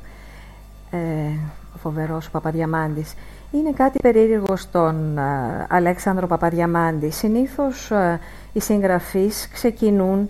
Ε, 0.92 0.98
ο 1.76 1.78
φοβερός 1.78 2.30
Παπαδιαμάντης. 2.30 3.14
Είναι 3.52 3.72
κάτι 3.72 4.00
περίεργο 4.02 4.56
στον 4.56 5.20
Αλέξανδρο 5.68 6.28
Παπαδιαμάντη. 6.28 7.10
Συνήθως 7.10 7.92
οι 8.54 8.60
συγγραφείς 8.60 9.50
ξεκινούν 9.54 10.30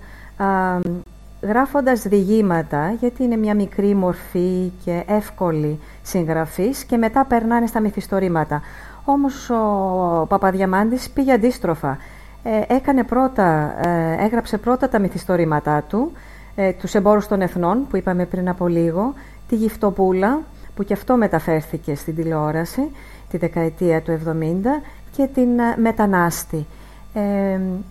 γράφοντας 1.41 2.01
διηγήματα, 2.01 2.91
γιατί 2.99 3.23
είναι 3.23 3.37
μια 3.37 3.55
μικρή 3.55 3.95
μορφή 3.95 4.71
και 4.83 5.03
εύκολη 5.07 5.79
συγγραφής 6.01 6.83
και 6.83 6.97
μετά 6.97 7.25
περνάνε 7.25 7.67
στα 7.67 7.79
μυθιστορήματα. 7.79 8.61
Όμως 9.05 9.49
ο 9.49 10.25
Παπαδιαμάντης 10.29 11.09
πήγε 11.09 11.33
αντίστροφα. 11.33 11.97
Ε, 12.49 12.73
έκανε 12.73 13.03
πρώτα, 13.03 13.75
ε, 13.87 14.23
έγραψε 14.23 14.57
πρώτα 14.57 14.89
τα 14.89 14.99
μυθιστορήματά 14.99 15.83
του, 15.83 16.11
ε, 16.55 16.71
τους 16.71 16.93
εμπόρους 16.93 17.27
των 17.27 17.41
εθνών 17.41 17.87
που 17.89 17.97
είπαμε 17.97 18.25
πριν 18.25 18.49
από 18.49 18.67
λίγο, 18.67 19.13
τη 19.47 19.55
Γυφτοπούλα 19.55 20.41
που 20.75 20.83
και 20.83 20.93
αυτό 20.93 21.15
μεταφέρθηκε 21.17 21.95
στην 21.95 22.15
τηλεόραση 22.15 22.91
τη 23.29 23.37
δεκαετία 23.37 24.01
του 24.01 24.11
70 24.11 24.81
και 25.11 25.27
την 25.33 25.49
Μετανάστη. 25.77 26.65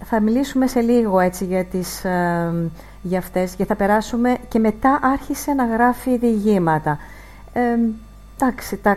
θα 0.05 0.21
μιλήσουμε 0.21 0.66
σε 0.66 0.81
λίγο 0.81 1.19
έτσι 1.19 1.45
για, 1.45 1.64
τις, 1.64 2.05
για 3.03 3.19
αυτές 3.19 3.55
και 3.55 3.64
θα 3.64 3.77
περάσουμε 3.77 4.37
και 4.49 4.59
μετά 4.59 4.99
άρχισε 5.03 5.53
να 5.53 5.64
γράφει 5.64 6.19
διηγήματα. 6.19 6.99
Εντάξει, 8.38 8.77
τα 8.77 8.96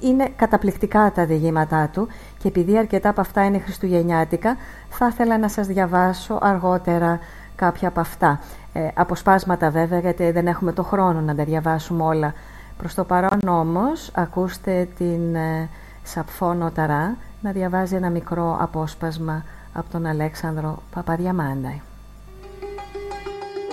είναι 0.00 0.32
καταπληκτικά 0.36 1.12
τα 1.14 1.26
διηγήματά 1.26 1.88
του 1.92 2.08
και 2.38 2.48
επειδή 2.48 2.78
αρκετά 2.78 3.08
από 3.08 3.20
αυτά 3.20 3.44
είναι 3.44 3.58
χριστουγεννιάτικα 3.58 4.56
θα 4.88 5.06
ήθελα 5.06 5.38
να 5.38 5.48
σας 5.48 5.66
διαβάσω 5.66 6.38
αργότερα 6.42 7.18
κάποια 7.56 7.88
από 7.88 8.00
αυτά. 8.00 8.40
Ε, 8.72 8.88
αποσπάσματα 8.94 9.70
βέβαια 9.70 9.98
γιατί 9.98 10.30
δεν 10.30 10.46
έχουμε 10.46 10.72
το 10.72 10.82
χρόνο 10.82 11.20
να 11.20 11.34
τα 11.34 11.44
διαβάσουμε 11.44 12.02
όλα. 12.02 12.34
Προς 12.78 12.94
το 12.94 13.04
παρόν 13.04 13.38
όμως 13.48 14.10
ακούστε 14.14 14.88
την 14.96 15.34
ε, 15.34 15.68
Σαπφόνο 16.02 16.70
Ταρά 16.70 17.16
να 17.40 17.50
διαβάζει 17.50 17.94
ένα 17.94 18.10
μικρό 18.10 18.56
απόσπασμα 18.60 19.44
από 19.72 19.90
τον 19.90 20.06
Αλέξανδρο 20.06 20.82
Παπαδιαμάντα. 20.94 21.74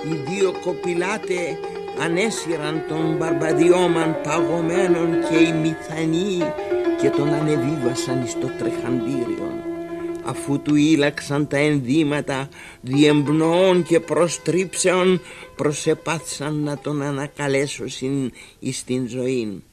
Οι 0.04 0.14
δύο 0.28 0.52
κοπηλάτε 0.64 1.58
ανέσυραν 2.02 2.84
τον 2.88 3.16
Μπαρμπαδιόμαν 3.18 4.22
παγωμένον 4.24 5.10
και 5.30 5.36
οι 5.36 5.54
μηθανοί 5.54 6.40
και 7.02 7.10
τον 7.10 7.34
ανεβίβασαν 7.34 8.28
στο 8.28 8.48
τρεχαντήριο 8.60 9.52
αφού 10.24 10.62
του 10.62 10.76
ήλαξαν 10.76 11.48
τα 11.48 11.58
ενδύματα 11.58 12.50
διεμπνοών 12.82 13.84
και 13.84 14.00
προστρίψεων 14.00 15.22
προσεπάθησαν 15.56 16.56
να 16.56 16.78
τον 16.78 17.02
ανακαλέσουν 17.02 18.32
εις 18.60 18.84
την 18.84 19.08
ζωή. 19.08 19.64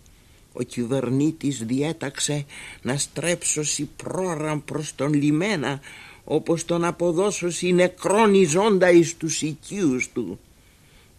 Ο 0.52 0.62
κυβερνήτης 0.62 1.64
διέταξε 1.64 2.44
να 2.82 2.96
στρέψωσει 2.96 3.88
πρόραν 3.96 4.64
προς 4.64 4.94
τον 4.94 5.12
λιμένα 5.12 5.80
όπως 6.24 6.64
τον 6.64 6.84
αποδώσωση 6.84 7.72
νεκρόν 7.72 8.34
ζώντα 8.48 8.90
εις 8.90 9.16
τους 9.16 9.42
οικείους 9.42 10.08
του. 10.12 10.38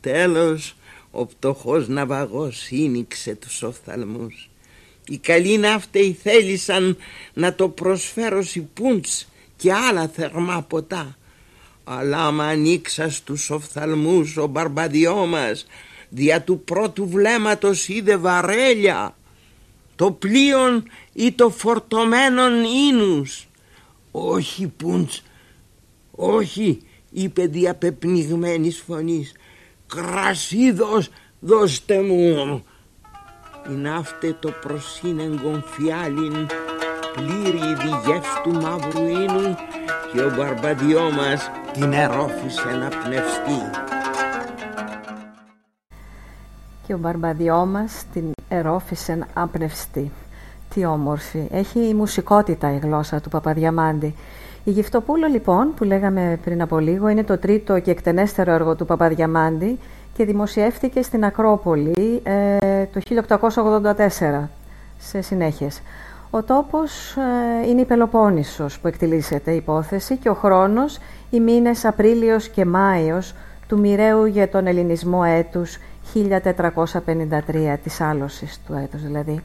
Τέλος 0.02 0.76
ο 1.12 1.26
πτωχός 1.26 1.88
ναυαγός 1.88 2.58
σύνηξε 2.58 3.36
τους 3.36 3.64
οφθαλμούς 3.64 4.50
οι 5.10 5.18
καλοί 5.18 5.58
ναύτεοι 5.58 6.18
θέλησαν 6.24 6.98
να 7.34 7.54
το 7.56 7.70
προσφέρω 7.70 8.44
πούντς 8.74 9.28
και 9.56 9.74
άλλα 9.74 10.08
θερμά 10.08 10.62
ποτά. 10.62 11.18
Αλλά 11.84 12.32
μ' 12.32 12.42
ανοίξα 12.42 13.10
στους 13.10 13.50
οφθαλμούς 13.50 14.38
ο 14.38 14.48
μπαρμπαδιό 14.48 15.26
μας 15.26 15.66
δια 16.10 16.42
του 16.42 16.60
πρώτου 16.60 17.08
βλέμματος 17.08 17.88
είδε 17.88 18.18
βαρέλια 18.18 19.16
το 19.96 20.12
πλοίον 20.12 20.84
ή 21.14 21.32
το 21.32 21.50
φορτωμένον 21.50 22.64
ίνους. 22.64 23.48
Όχι 24.12 24.68
πούντς, 24.68 25.24
όχι 26.12 26.82
είπε 27.12 27.46
διαπεπνιγμένης 27.46 28.84
φωνής 28.86 29.32
κρασί 29.96 30.76
δώστε 31.40 32.02
μου 32.02 32.64
η 33.70 33.74
ναύτε 33.74 34.36
το 34.40 34.52
προσύνεγκον 34.62 35.64
φιάλιν 35.66 36.48
πλήρη 37.14 37.76
του 38.44 38.52
μαύρου 38.52 39.08
ίνου 39.08 39.56
και 40.14 40.22
ο 40.22 40.36
μπαρμπαδιό 40.36 41.12
μας 41.12 41.50
την 41.74 41.94
ερόφησε 41.94 42.70
να 42.70 42.88
πνευστεί. 42.88 43.60
Και 46.88 46.94
ο 46.94 46.98
μπαρμπαδιό 46.98 47.66
μας 47.66 48.04
την 48.14 48.32
ερόφησε 48.48 49.16
να 49.16 49.48
πνευστεί. 49.48 50.12
Τι 50.74 50.86
όμορφη. 50.86 51.48
Έχει 51.52 51.88
η 51.88 51.94
μουσικότητα 51.94 52.74
η 52.74 52.78
γλώσσα 52.78 53.22
του 53.22 53.30
Παπαδιαμάντη. 53.30 54.16
Η 54.64 54.72
Γυφτοπούλο 54.72 55.28
λοιπόν 55.28 55.74
που 55.74 55.84
λέγαμε 55.84 56.40
πριν 56.44 56.62
από 56.62 56.80
λίγο 56.80 57.08
είναι 57.08 57.24
το 57.24 57.38
τρίτο 57.38 57.80
και 57.80 57.92
εκτενέστερο 57.92 58.52
έργο 58.52 58.76
του 58.76 58.86
Παπαδιαμάντη 58.86 59.80
και 60.14 60.26
δημοσιεύτηκε 60.26 61.02
στην 61.02 61.26
Ακρόπολη 61.26 62.22
ε, 62.24 62.86
το 62.86 63.02
1884 63.96 64.48
σε 64.98 65.22
συνέχειες. 65.22 65.82
Ο 66.30 66.44
τόπος 66.44 67.16
ε, 67.64 67.68
είναι 67.68 67.82
η 67.82 67.86
Πελοπόννησος 67.86 68.80
που 68.80 68.88
εκτιλήσεται 68.88 69.52
η 69.52 69.56
υπόθεση 69.56 70.18
και 70.18 70.30
ο 70.30 70.34
χρόνος 70.34 71.00
οι 71.30 71.40
μήνες 71.40 71.86
Απρίλιος 71.86 72.48
και 72.48 72.66
Μάιος 72.66 73.36
του 73.68 73.80
μοιραίου 73.80 74.26
για 74.26 74.50
τον 74.50 74.68
ελληνισμό 74.68 75.22
έτους 75.26 75.78
1453 76.14 77.78
της 77.84 78.02
άλωσης 78.02 78.60
του 78.68 78.74
έτους 78.84 79.02
δηλαδή. 79.02 79.44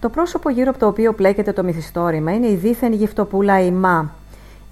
Το 0.00 0.08
πρόσωπο 0.08 0.50
γύρω 0.50 0.70
από 0.70 0.78
το 0.78 0.86
οποίο 0.86 1.12
πλέκεται 1.12 1.52
το 1.52 1.64
μυθιστόρημα 1.64 2.32
είναι 2.34 2.46
η 2.46 2.54
δίθεν 2.54 2.92
γυφτοπούλα 2.92 3.60
Ημά. 3.60 4.10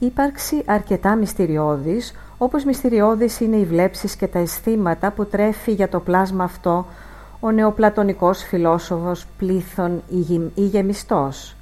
Ύπαρξη 0.02 0.62
αρκετά 0.66 1.16
μυστηριώδης, 1.16 2.14
όπως 2.38 2.64
μυστηριώδης 2.64 3.40
είναι 3.40 3.56
οι 3.56 3.64
βλέψεις 3.64 4.16
και 4.16 4.26
τα 4.26 4.38
αισθήματα 4.38 5.10
που 5.10 5.26
τρέφει 5.26 5.72
για 5.72 5.88
το 5.88 6.00
πλάσμα 6.00 6.44
αυτό 6.44 6.86
ο 7.40 7.50
νεοπλατωνικός 7.50 8.42
φιλόσοφος 8.42 9.26
πλήθων 9.38 10.02
ηγεμιστός. 10.54 11.56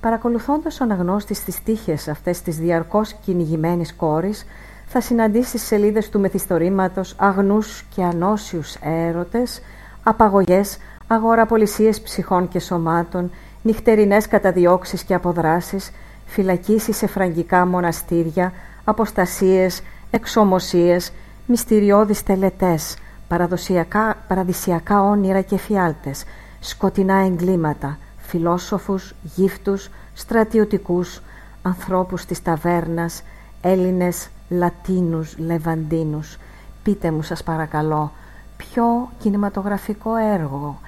Παρακολουθώντας 0.00 0.80
ο 0.80 0.84
αναγνώστης 0.84 1.44
τις 1.44 1.62
τύχες 1.62 2.08
αυτές 2.08 2.42
της 2.42 2.56
διαρκώς 2.58 3.12
κυνηγημένης 3.12 3.94
κόρης, 3.94 4.44
θα 4.86 5.00
συναντήσει 5.00 5.48
στις 5.48 5.62
σελίδες 5.62 6.08
του 6.08 6.20
μεθιστορήματος 6.20 7.14
αγνούς 7.18 7.84
και 7.94 8.02
ανώσιους 8.02 8.74
έρωτες, 8.74 9.62
απαγωγές, 10.02 10.78
αγοραπολισίες 11.06 12.00
ψυχών 12.00 12.48
και 12.48 12.58
σωμάτων, 12.58 13.30
νυχτερινές 13.62 14.28
καταδιώξεις 14.28 15.02
και 15.02 15.14
αποδράσεις, 15.14 15.90
φυλακίσεις 16.32 16.96
σε 16.96 17.06
φραγκικά 17.06 17.66
μοναστήρια, 17.66 18.52
αποστασίες, 18.84 19.82
εξομοσίες, 20.10 21.12
μυστηριώδεις 21.46 22.22
τελετές, 22.22 22.96
παραδοσιακά, 23.28 24.16
παραδυσιακά 24.28 25.02
όνειρα 25.02 25.40
και 25.40 25.58
φιάλτες, 25.58 26.24
σκοτεινά 26.60 27.14
εγκλήματα, 27.14 27.98
φιλόσοφους, 28.16 29.14
γύφτους, 29.22 29.90
στρατιωτικούς, 30.14 31.20
ανθρώπους 31.62 32.24
της 32.24 32.42
ταβέρνας, 32.42 33.22
Έλληνες, 33.60 34.28
Λατίνους, 34.48 35.38
Λεβαντίνους. 35.38 36.38
Πείτε 36.82 37.10
μου 37.10 37.22
σας 37.22 37.42
παρακαλώ, 37.42 38.12
ποιο 38.56 39.10
κινηματογραφικό 39.18 40.16
έργο, 40.16 40.80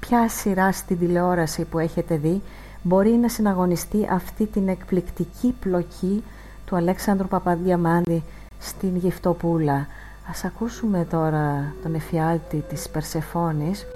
ποια 0.00 0.28
σειρά 0.28 0.72
στην 0.72 0.98
τηλεόραση 0.98 1.64
που 1.64 1.78
έχετε 1.78 2.16
δει 2.16 2.42
μπορεί 2.82 3.10
να 3.10 3.28
συναγωνιστεί 3.28 4.06
αυτή 4.10 4.46
την 4.46 4.68
εκπληκτική 4.68 5.54
πλοκή 5.60 6.24
του 6.66 6.76
Αλέξανδρου 6.76 7.28
Παπαδιαμάντη 7.28 8.22
στην 8.58 8.96
Γυφτοπούλα. 8.96 9.86
Ας 10.30 10.44
ακούσουμε 10.44 11.06
τώρα 11.10 11.74
τον 11.82 11.94
εφιάλτη 11.94 12.64
της 12.68 12.88
Περσεφόνης 12.88 13.86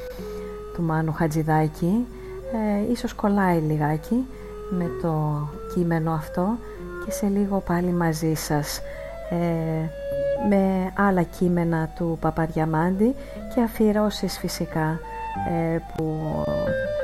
του 0.74 0.82
Μάνου 0.82 1.12
Χατζηδάκη. 1.12 2.06
Ε, 2.52 2.90
ίσως 2.90 3.14
κολλάει 3.14 3.58
λιγάκι 3.58 4.26
με 4.70 4.90
το 5.02 5.48
κείμενο 5.74 6.12
αυτό 6.12 6.58
και 7.04 7.10
σε 7.10 7.26
λίγο 7.26 7.60
πάλι 7.60 7.92
μαζί 7.92 8.34
σας 8.34 8.80
ε, 9.30 9.88
με 10.48 10.92
άλλα 10.96 11.22
κείμενα 11.22 11.92
του 11.96 12.18
Παπαδιαμάντη 12.20 13.14
και 13.54 13.60
αφιερώσεις 13.60 14.38
φυσικά 14.38 15.00
ε, 15.48 15.78
που 15.96 16.18
ε, 16.46 17.03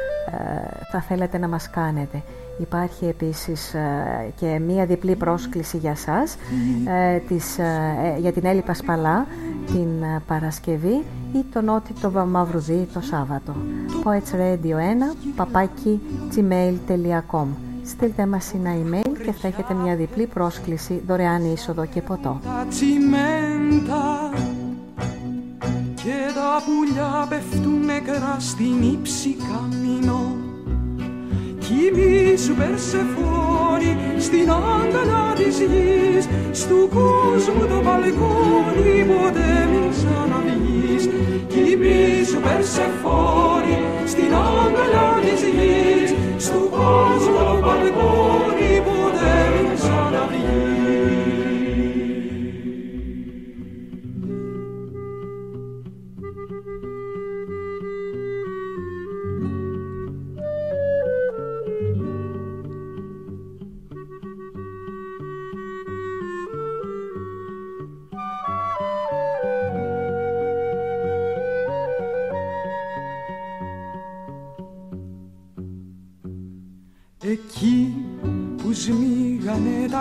θα 0.90 1.00
θέλετε 1.00 1.38
να 1.38 1.48
μας 1.48 1.70
κάνετε. 1.70 2.22
Υπάρχει 2.60 3.06
επίσης 3.06 3.74
ε, 3.74 4.32
και 4.36 4.60
μία 4.66 4.86
διπλή 4.86 5.16
πρόσκληση 5.16 5.76
για 5.76 5.94
σας 5.94 6.36
ε, 6.86 7.18
της, 7.18 7.58
για 8.18 8.32
την 8.32 8.44
Έλλη 8.44 8.62
Πασπαλά 8.62 9.26
την 9.66 9.88
Παρασκευή 10.26 11.04
ή 11.32 11.44
τον 11.52 11.64
Νότι 11.64 11.92
το 12.00 12.10
Μαυρουδί 12.10 12.88
το 12.92 13.00
Σάββατο. 13.00 13.56
Poets 14.04 14.36
Radio 14.36 14.74
1 14.74 15.16
παπάκι 15.36 16.00
gmail.com 16.34 17.46
στείλτε 17.84 18.26
μας 18.26 18.52
ένα 18.54 18.70
email 18.74 19.10
και 19.24 19.32
θα 19.32 19.48
έχετε 19.48 19.74
μια 19.74 19.96
διπλή 19.96 20.26
πρόσκληση 20.26 21.02
δωρεάν 21.06 21.52
είσοδο 21.52 21.86
και 21.86 22.02
ποτό. 22.02 22.40
Τα 26.00 26.06
τσιμέντα 26.06 26.30
και 26.30 26.34
τα 26.34 26.62
πουλιά 26.64 27.26
πέφτουν 27.28 27.84
νεκρά 27.84 28.36
στην 28.38 28.82
ύψη 28.92 29.36
καμίνο 29.48 30.36
Κοιμήσου 31.58 32.54
Περσεφόνη 32.54 33.96
στην 34.18 34.50
αγκαλιά 34.50 35.34
της 35.36 35.58
γης. 35.60 36.28
Στου 36.52 36.88
κόσμου 36.88 37.66
το 37.66 37.80
μπαλκόνι 37.84 39.04
ποτέ 39.10 39.68
μην 39.70 39.90
ξαναβγείς. 39.90 41.08
Κοιμήσου 41.48 42.40
Περσεφόνη 42.40 43.76
στην 44.06 44.34
αγκαλιά 44.34 45.08
της 45.24 45.42
γης. 45.42 46.14
Στου 46.44 46.68
κόσμου 46.70 47.38
το 47.48 47.58
μπαλκόνι 47.60 48.82
ποτέ 48.86 49.34
μην 49.54 49.74
ξαναβγείς 49.76 51.39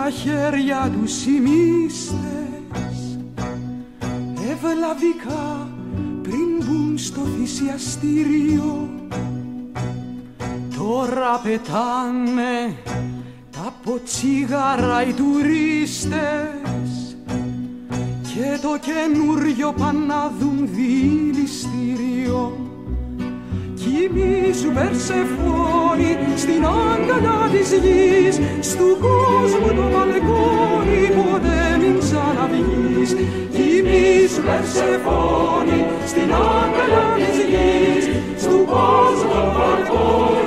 τα 0.00 0.10
χέρια 0.10 0.92
τους 1.00 1.26
οι 1.26 1.40
μύστες. 1.40 3.18
Ευλαβικά 4.50 5.68
πριν 6.22 6.64
μπουν 6.64 6.98
στο 6.98 7.20
θυσιαστήριο. 7.20 8.90
Τώρα 10.76 11.40
πετάνε 11.42 12.76
τα 13.50 13.74
ποτσίγαρα 13.82 15.06
οι 15.06 15.12
τουρίστες. 15.12 17.16
Και 18.22 18.58
το 18.62 18.78
καινούριο 18.78 19.72
πάνε 19.72 20.06
να 20.06 20.32
δουν 20.38 20.68
δηληστήριο 20.72 22.69
Κοιμήσου 23.90 24.70
Περσεφόνη 24.72 26.10
στην 26.36 26.64
αγκαλιά 26.64 27.40
της 27.52 27.70
γης 27.84 28.36
Στου 28.70 28.88
κόσμου 29.04 29.70
το 29.78 29.86
μπαλκόνι 29.92 31.02
ποτέ 31.16 31.62
μην 31.80 31.98
ξαναβγείς 32.02 33.10
Κοιμήσου 33.54 34.42
Περσεφόνη 34.46 35.78
στην 36.10 36.30
αγκαλιά 36.32 37.06
της 37.16 37.36
γης 37.50 38.04
Στου 38.42 38.58
κόσμου 38.72 39.32
το 39.34 39.42
μπαλκόνι 39.54 40.39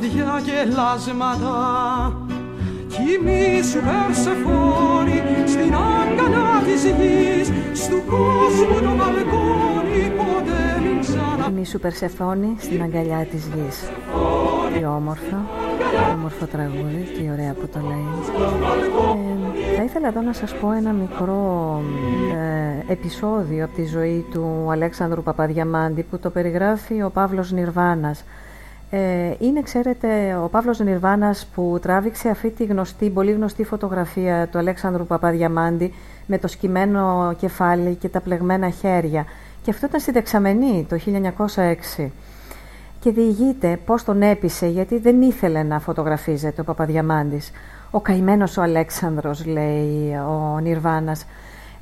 παιδιά 0.00 0.40
και 0.44 0.70
λάσματα 0.76 1.56
Κοιμήσου 2.88 3.80
Περσεφόνη 3.80 5.22
στην 5.46 5.74
αγκαλιά 5.74 6.62
της 6.66 6.84
γης 6.84 7.52
Στου 7.82 8.02
κόσμου 8.06 8.80
το 8.80 8.94
μπαλκόνι 8.96 10.02
ποτέ 10.16 10.80
μην 10.82 11.00
ξανα... 11.00 11.44
Κοιμήσου 11.44 11.78
Περσεφόνη 11.78 12.56
στην 12.58 12.82
αγκαλιά 12.82 13.26
της 13.30 13.46
γης. 13.54 13.90
Τι 14.74 14.84
όμορφο, 14.84 15.36
όμορφο 16.14 16.46
τραγούδι 16.46 17.08
και 17.16 17.30
ωραία 17.30 17.52
που 17.52 17.68
το 17.72 17.80
λέει. 17.88 18.08
Ε, 19.72 19.76
θα 19.76 19.82
ήθελα 19.82 20.08
εδώ 20.08 20.20
να 20.20 20.32
σας 20.32 20.54
πω 20.54 20.72
ένα 20.72 20.92
μικρό 20.92 21.82
ε, 22.88 22.92
επεισόδιο 22.92 23.64
από 23.64 23.74
τη 23.74 23.86
ζωή 23.86 24.26
του 24.30 24.68
Αλέξανδρου 24.70 25.22
Παπαδιαμάντη 25.22 26.02
που 26.02 26.18
το 26.18 26.30
περιγράφει 26.30 27.02
ο 27.02 27.10
Παύλος 27.10 27.52
Νιρβάνας. 27.52 28.24
Ε, 28.96 29.34
είναι, 29.38 29.62
ξέρετε, 29.62 30.36
ο 30.44 30.48
Παύλος 30.48 30.78
Νιρβάνας 30.78 31.46
που 31.54 31.78
τράβηξε 31.82 32.28
αυτή 32.28 32.50
τη 32.50 32.64
γνωστή, 32.64 33.10
πολύ 33.10 33.32
γνωστή 33.32 33.64
φωτογραφία 33.64 34.48
του 34.48 34.58
Αλέξανδρου 34.58 35.06
Παπαδιαμάντη 35.06 35.94
με 36.26 36.38
το 36.38 36.48
σκυμμένο 36.48 37.34
κεφάλι 37.38 37.94
και 37.94 38.08
τα 38.08 38.20
πλεγμένα 38.20 38.70
χέρια. 38.70 39.24
Και 39.62 39.70
αυτό 39.70 39.86
ήταν 39.86 40.00
στη 40.00 40.12
Δεξαμενή 40.12 40.86
το 40.88 40.98
1906. 41.96 42.10
Και 43.00 43.10
διηγείται 43.10 43.78
πώς 43.84 44.04
τον 44.04 44.22
έπεισε 44.22 44.66
γιατί 44.66 44.98
δεν 44.98 45.22
ήθελε 45.22 45.62
να 45.62 45.80
φωτογραφίζεται 45.80 46.60
ο 46.60 46.64
Παπαδιαμάντης. 46.64 47.50
Ο 47.90 48.00
καημένος 48.00 48.56
ο 48.56 48.62
Αλέξανδρος, 48.62 49.46
λέει 49.46 50.16
ο 50.28 50.58
Νιρβάνας. 50.58 51.26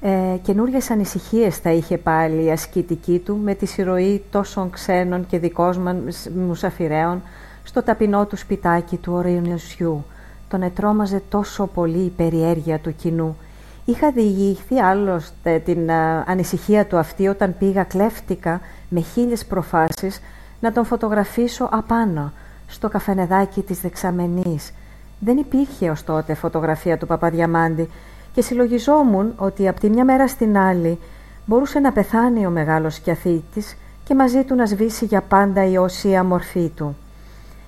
Ε, 0.05 0.37
Καινούριε 0.43 0.79
ανησυχίες 0.91 1.57
θα 1.57 1.71
είχε 1.71 1.99
πάλι 1.99 2.45
η 2.45 2.51
ασκητική 2.51 3.19
του 3.19 3.37
με 3.37 3.55
τη 3.55 3.67
συρροή 3.67 4.23
τόσων 4.31 4.71
ξένων 4.71 5.27
και 5.27 5.39
δικών 5.39 6.05
μουσαφιρέων 6.35 7.23
στο 7.65 7.83
ταπεινό 7.83 8.27
του 8.27 8.37
σπιτάκι 8.37 8.97
του 8.97 9.13
ορεινοσιού. 9.13 10.05
Τον 10.49 10.63
ετρώμαζε 10.63 11.23
τόσο 11.29 11.67
πολύ 11.67 11.99
η 11.99 12.13
περιέργεια 12.17 12.79
του 12.79 12.95
κοινού. 12.97 13.37
Είχα 13.85 14.11
διηγηθεί 14.11 14.79
άλλωστε 14.79 15.59
την 15.59 15.91
α, 15.91 16.25
ανησυχία 16.27 16.87
του 16.87 16.97
αυτή 16.97 17.29
όταν 17.29 17.55
πήγα 17.59 17.83
κλέφτηκα 17.83 18.61
με 18.89 19.01
χίλιες 19.01 19.45
προφάσεις 19.45 20.21
να 20.61 20.73
τον 20.73 20.85
φωτογραφίσω 20.85 21.69
απάνω 21.73 22.33
στο 22.67 22.89
καφενεδάκι 22.89 23.61
της 23.61 23.81
Δεξαμενής. 23.81 24.73
Δεν 25.19 25.37
υπήρχε 25.37 25.91
ως 25.91 26.05
τότε 26.05 26.35
φωτογραφία 26.35 26.99
του 26.99 27.07
Παπαδιαμάντη 27.07 27.89
και 28.33 28.43
συλλογιζόμουν 28.43 29.33
ότι 29.37 29.69
από 29.69 29.81
τη 29.81 29.89
μια 29.89 30.05
μέρα 30.05 30.29
στην 30.29 30.59
άλλη 30.59 30.99
μπορούσε 31.45 31.79
να 31.79 31.93
πεθάνει 31.93 32.47
ο 32.47 32.51
μεγάλος 32.51 32.99
Κιαθήτης 32.99 33.77
και 34.05 34.15
μαζί 34.15 34.45
του 34.45 34.55
να 34.55 34.67
σβήσει 34.67 35.05
για 35.05 35.21
πάντα 35.21 35.67
η 35.67 35.77
οσία 35.77 36.25
μορφή 36.25 36.69
του. 36.69 36.97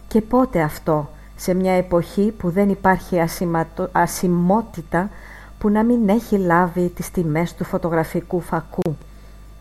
Και 0.09 0.20
πότε 0.20 0.61
αυτό, 0.61 1.11
σε 1.37 1.55
μια 1.55 1.72
εποχή 1.72 2.35
που 2.38 2.50
δεν 2.50 2.68
υπάρχει 2.68 3.20
ασηματο... 3.20 3.88
ασημότητα 3.92 5.11
που 5.59 5.68
να 5.68 5.83
μην 5.83 6.09
έχει 6.09 6.38
λάβει 6.38 6.88
τις 6.88 7.11
τιμές 7.11 7.55
του 7.55 7.64
φωτογραφικού 7.64 8.40
φακού. 8.40 8.96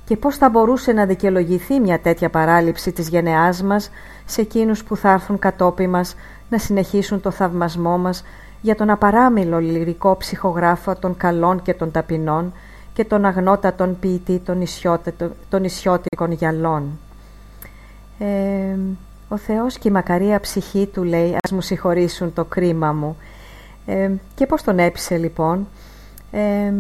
Και 0.06 0.18
πώς 0.18 0.38
θα 0.38 0.50
μπορούσε 0.50 0.92
να 0.92 1.06
δικαιολογηθεί 1.06 1.80
μια 1.80 2.00
τέτοια 2.00 2.30
παράληψη 2.30 2.92
της 2.92 3.10
γενεάς 3.10 3.63
μας 3.63 3.89
σε 4.26 4.42
εκείνους 4.42 4.84
που 4.84 4.96
θα 4.96 5.12
έρθουν 5.12 5.39
κατόπι 5.39 5.88
μας 5.88 6.16
να 6.50 6.58
συνεχίσουν 6.58 7.22
το 7.22 7.32
θαυμασμό 7.32 7.98
μας 7.98 8.24
για 8.63 8.76
τον 8.76 8.89
απαράμιλο 8.89 9.60
λυρικό 9.60 10.17
ψυχογράφο 10.17 10.95
των 10.95 11.17
καλών 11.17 11.62
και 11.62 11.73
των 11.73 11.91
ταπεινών 11.91 12.54
και 12.93 13.06
τον 13.06 13.26
αγνότατον 13.26 13.99
ποιητή 13.99 14.39
των, 14.39 14.63
των 15.49 15.63
ισιώτικων 15.63 16.32
γυαλών. 16.32 16.99
Ε, 18.19 18.78
ο 19.28 19.38
Θεός 19.38 19.78
και 19.78 19.88
η 19.88 19.91
μακαρία 19.91 20.39
ψυχή 20.39 20.89
του 20.93 21.04
λέει 21.04 21.36
«Ας 21.43 21.52
μου 21.52 21.62
συγχωρήσουν 21.62 22.34
το 22.34 22.43
κρίμα 22.43 22.91
μου». 22.91 23.17
Ε, 23.86 24.12
και 24.36 24.45
πώς 24.45 24.62
τον 24.62 24.80
έπεισε 24.80 25.17
λοιπόν; 25.17 25.67
Ε, 26.32 26.73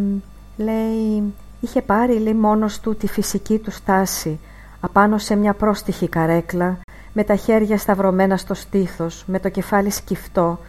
λέει 0.57 1.33
είχε 1.59 1.81
πάρει 1.81 2.19
λέει 2.19 2.33
μόνος 2.33 2.79
του 2.79 2.95
τη 2.95 3.07
φυσική 3.07 3.57
του 3.57 3.71
στάση 3.71 4.39
απάνω 4.79 5.17
σε 5.17 5.35
μια 5.35 5.53
πρόστιχη 5.53 6.07
καρέκλα 6.07 6.79
με 7.13 7.23
τα 7.23 7.35
χέρια 7.35 7.77
σταυρωμένα 7.77 8.37
στο 8.37 8.53
στήθος, 8.53 9.23
με 9.27 9.39
το 9.39 9.49
κεφάλι 9.49 9.89
σκυφτό 9.89 10.59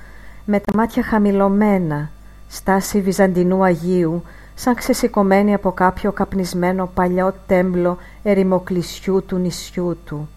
με 0.45 0.61
τα 0.61 0.77
μάτια 0.77 1.03
χαμηλωμένα, 1.03 2.11
στάση 2.49 3.01
Βυζαντινού 3.01 3.65
Αγίου, 3.65 4.23
σαν 4.55 4.75
ξεσηκωμένη 4.75 5.55
από 5.55 5.73
κάποιο 5.73 6.13
καπνισμένο 6.13 6.91
παλιό 6.95 7.35
τέμπλο 7.47 7.99
ερημοκλεισιού 8.23 9.25
του 9.27 9.37
νησιού 9.37 9.99
του. 10.05 10.29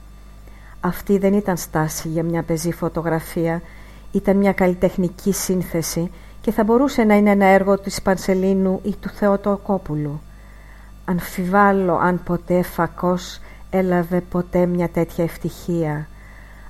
Αυτή 0.79 1.17
δεν 1.17 1.33
ήταν 1.33 1.57
στάση 1.57 2.07
για 2.07 2.23
μια 2.23 2.43
πεζή 2.43 2.71
φωτογραφία, 2.71 3.61
ήταν 4.11 4.37
μια 4.37 4.53
καλλιτεχνική 4.53 5.33
σύνθεση 5.33 6.11
και 6.41 6.51
θα 6.51 6.63
μπορούσε 6.63 7.03
να 7.03 7.15
είναι 7.15 7.29
ένα 7.29 7.45
έργο 7.45 7.79
της 7.79 8.01
Πανσελίνου 8.01 8.79
ή 8.83 8.95
του 8.99 9.09
Θεοτοκόπουλου. 9.09 10.21
Αμφιβάλλω 11.05 11.95
αν 11.95 12.23
ποτέ 12.23 12.61
φακός 12.61 13.39
έλαβε 13.69 14.21
ποτέ 14.21 14.65
μια 14.65 14.89
τέτοια 14.89 15.23
ευτυχία. 15.23 16.07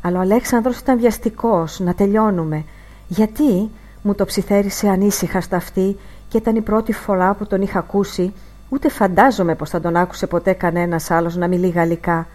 Αλλά 0.02 0.18
ο 0.18 0.22
Αλέξανδρος 0.22 0.78
ήταν 0.78 0.98
βιαστικός, 1.00 1.80
να 1.80 1.94
τελειώνουμε. 1.94 2.66
Γιατί 3.08 3.70
μου 4.02 4.16
το 4.16 4.26
ψιθέρισε 4.26 4.88
ανήσυχα 4.88 5.42
στα 5.42 5.56
αυτή 5.56 5.98
και 6.28 6.38
ήταν 6.38 6.56
η 6.56 6.62
πρώτη 6.62 6.94
φορά 6.94 7.34
που 7.34 7.48
τον 7.48 7.62
είχα 7.62 7.80
ακούσει, 7.80 8.34
ούτε 8.70 8.90
φαντάζομαι 8.90 9.56
πως 9.56 9.70
θα 9.70 9.82
τον 9.82 9.96
άκουσε 9.96 10.28
ποτέ 10.28 10.54
κανένας 10.54 11.12
άλλος 11.12 11.36
να 11.36 11.48
μιλεί 11.48 11.68
γαλλικά. 11.70 12.28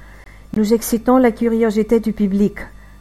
Nous 0.56 0.70
excitons 0.70 1.18
la 1.18 1.30
curiosité 1.30 2.00
du 2.04 2.12
public. 2.18 2.52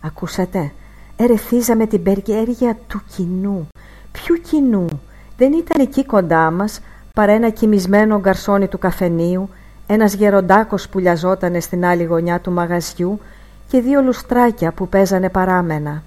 Ακούσατε; 0.02 0.72
Ερεθίζαμε 1.16 1.86
την 1.86 2.04
περιέργεια 2.04 2.78
του 2.88 3.02
κοινού. 3.16 3.68
Ποιου 4.12 4.36
κοινού; 4.36 4.88
Δεν 5.38 5.54
ήταν 5.54 5.82
εκεί 5.82 6.06
κοντά 6.06 6.52
μας 6.52 6.80
παρά 7.14 7.32
ένα 7.32 7.50
κοιμισμένο 7.50 8.20
γκαρσόνι 8.20 8.68
του 8.68 8.78
καφενείου, 8.78 9.50
ένας 9.88 10.14
γεροντάκος 10.14 10.90
που 10.90 11.00
λιαζότανε 11.00 11.60
στην 11.60 11.86
άλλη 11.86 12.04
γωνιά 12.04 12.40
του 12.40 12.52
μαγαζιού 12.52 13.20
και 13.68 13.82
δύο 13.82 14.02
λουστράκια 14.02 14.72
που 14.72 14.88
παίζανε 14.88 15.30
παράμενα. 15.30 16.04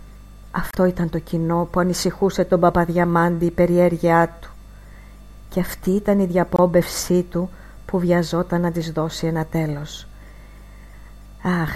Αυτό 0.56 0.84
ήταν 0.84 1.10
το 1.10 1.18
κοινό 1.18 1.68
που 1.70 1.80
ανησυχούσε 1.80 2.44
τον 2.44 2.60
Παπαδιαμάντη 2.60 3.44
η 3.44 3.50
περιέργειά 3.50 4.36
του. 4.40 4.50
Και 5.48 5.60
αυτή 5.60 5.90
ήταν 5.90 6.18
η 6.20 6.26
διαπόμπευσή 6.26 7.22
του 7.22 7.50
που 7.86 7.98
βιαζόταν 7.98 8.60
να 8.60 8.70
της 8.70 8.92
δώσει 8.92 9.26
ένα 9.26 9.44
τέλος. 9.44 10.06
Αχ, 11.42 11.74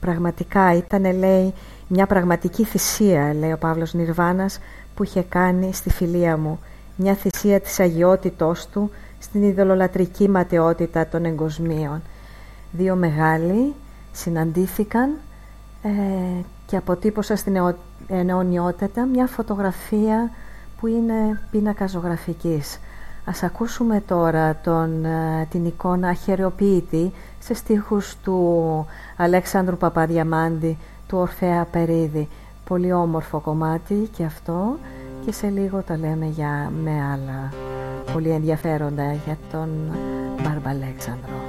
πραγματικά 0.00 0.76
ήταν 0.76 1.18
λέει 1.18 1.54
μια 1.88 2.06
πραγματική 2.06 2.64
θυσία 2.64 3.34
λέει 3.34 3.52
ο 3.52 3.58
Παύλος 3.58 3.94
Νιρβάνας 3.94 4.58
που 4.94 5.04
είχε 5.04 5.22
κάνει 5.22 5.72
στη 5.72 5.90
φιλία 5.90 6.36
μου 6.36 6.60
μια 6.96 7.14
θυσία 7.14 7.60
της 7.60 7.80
αγιότητός 7.80 8.66
του 8.66 8.90
στην 9.18 9.42
ειδωλολατρική 9.42 10.28
ματαιότητα 10.28 11.06
των 11.06 11.24
εγκοσμίων. 11.24 12.02
Δύο 12.72 12.94
μεγάλοι 12.94 13.74
συναντήθηκαν 14.12 15.10
ε, 15.82 15.88
και 16.68 16.76
αποτύπωσα 16.76 17.36
στην 17.36 17.74
αιωνιότητα 18.08 19.04
μια 19.04 19.26
φωτογραφία 19.26 20.30
που 20.80 20.86
είναι 20.86 21.40
πίνακα 21.50 21.86
ζωγραφικής. 21.86 22.80
Ας 23.24 23.42
ακούσουμε 23.42 24.02
τώρα 24.06 24.56
τον, 24.62 25.04
ε, 25.04 25.46
την 25.50 25.64
εικόνα 25.64 26.08
αχαιριοποιητή 26.08 27.12
σε 27.38 27.54
στίχους 27.54 28.16
του 28.22 28.86
Αλέξανδρου 29.16 29.76
Παπαδιαμάντη, 29.76 30.78
του 31.06 31.18
Ορφέα 31.18 31.64
Περίδη. 31.64 32.28
Πολύ 32.64 32.92
όμορφο 32.92 33.38
κομμάτι 33.38 34.08
και 34.16 34.24
αυτό 34.24 34.76
και 35.24 35.32
σε 35.32 35.48
λίγο 35.48 35.82
τα 35.82 35.96
λέμε 35.96 36.26
για, 36.26 36.72
με 36.82 36.90
άλλα 36.90 37.52
πολύ 38.12 38.30
ενδιαφέροντα 38.30 39.12
για 39.12 39.36
τον 39.50 39.68
Μπάρμπα 40.42 40.70
Αλέξανδρο. 40.70 41.47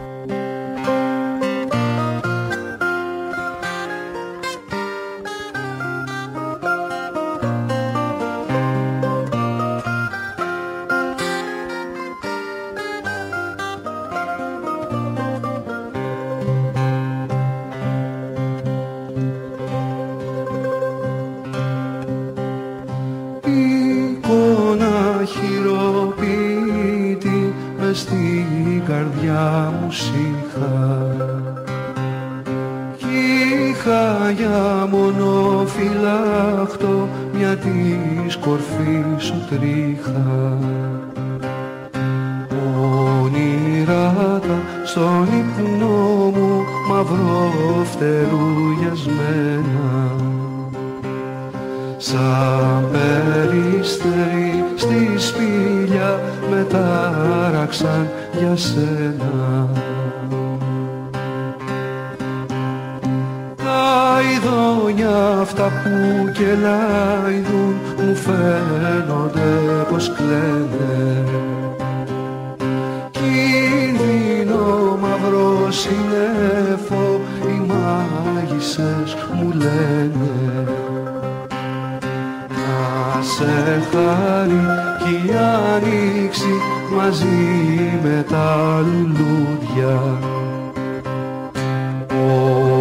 καρδιά 28.89 29.73
μου 29.82 29.91
σύχα 29.91 30.97
κι 32.97 33.06
είχα 33.69 34.32
για 34.32 34.88
μόνο 34.91 35.63
φυλάχτο 35.65 37.08
μια 37.34 37.56
της 37.56 38.36
κορφής 38.36 39.23
σου 39.23 39.45
τρίχα. 39.49 40.58
Στον 44.86 45.23
ύπνο 45.23 46.32
μου 46.36 46.63
μαυρό 46.89 47.52
φτερουγιασμένα. 47.84 50.12
Σαν 51.97 52.88
περιστέρι 52.91 54.63
στη 54.75 55.17
σπηλιά 55.17 56.19
με 56.49 56.65
τάραξαν 56.69 58.08
για 58.39 58.56
σένα. 58.56 59.69
Τα 63.56 64.19
ειδόνια 64.34 65.39
αυτά 65.41 65.63
που 65.63 65.89
κελάιδουν 66.32 67.75
μου 67.97 68.15
φαίνονται 68.15 69.49
πως 69.89 70.13
κλαίνε. 70.13 71.23
Κίνδυνο 73.12 74.97
μαύρος 75.02 75.80
συνέφο 75.80 77.19
οι 77.47 77.71
μάγισσες 77.71 79.15
μου 79.34 79.52
λένε 79.52 80.88
σε 83.39 83.82
χάρη 83.91 84.62
κι 84.97 85.28
η 85.28 85.32
άνοιξη 85.75 86.54
μαζί 86.95 87.99
με 88.04 88.25
τα 88.30 88.80
λουλούδια. 88.86 89.99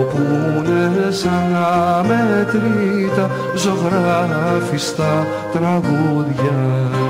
Όπου 0.00 0.22
είναι 0.66 1.10
σαν 1.10 1.56
αμετρήτα 1.56 3.30
ζωγράφιστα 3.56 5.26
τραγούδια. 5.52 7.07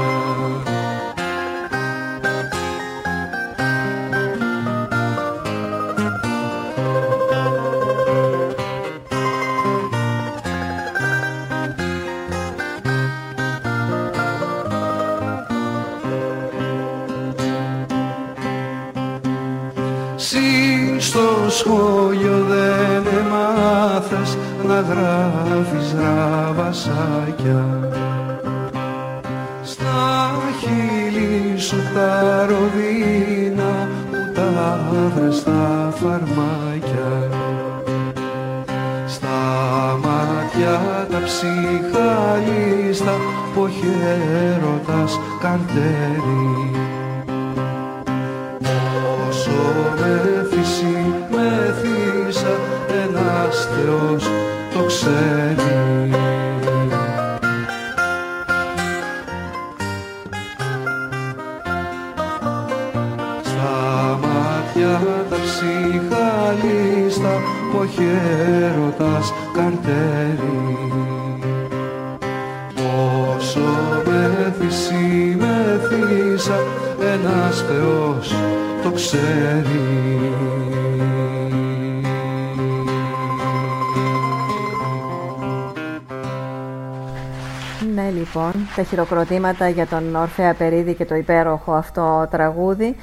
Χειροκροτήματα 88.88 89.68
για 89.68 89.86
τον 89.86 90.16
Ορφέα 90.16 90.54
Περίδη 90.54 90.94
και 90.94 91.04
το 91.04 91.14
υπέροχο 91.14 91.72
αυτό 91.72 92.28
τραγούδι 92.30 92.96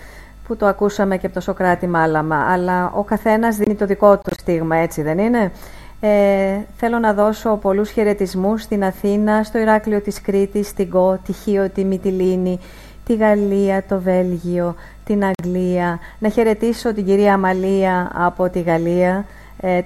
που 0.47 0.55
το 0.55 0.65
ακούσαμε 0.65 1.17
και 1.17 1.25
από 1.25 1.35
το 1.35 1.41
Σοκράτη 1.41 1.87
Μάλαμα 1.87 2.45
αλλά 2.51 2.91
ο 2.95 3.03
καθένας 3.03 3.55
δίνει 3.55 3.75
το 3.75 3.85
δικό 3.85 4.17
του 4.17 4.31
στίγμα 4.37 4.75
έτσι 4.75 5.01
δεν 5.01 5.17
είναι; 5.17 5.51
Ε, 5.99 6.57
θέλω 6.77 6.99
να 6.99 7.13
δώσω 7.13 7.55
πολλούς 7.55 7.89
χαιρετισμούς 7.89 8.61
στην 8.61 8.83
Αθήνα, 8.83 9.43
στο 9.43 9.57
Ηράκλειο 9.57 10.01
της 10.01 10.21
Κρήτης, 10.21 10.67
στην 10.67 10.89
Κο, 10.89 11.19
τη 11.25 11.33
Χίο, 11.33 11.69
τη 11.69 11.83
Μυτιλίνη, 11.83 12.59
τη 13.05 13.15
Γαλλία, 13.15 13.83
το 13.87 13.99
Βέλγιο, 13.99 14.75
την 15.05 15.23
Αγγλία. 15.25 15.99
Να 16.19 16.29
χαιρετήσω 16.29 16.93
την 16.93 17.05
κυρία 17.05 17.33
Αμαλία 17.33 18.11
από 18.13 18.49
τη 18.49 18.61
Γαλλία, 18.61 19.09
ε, 19.09 19.25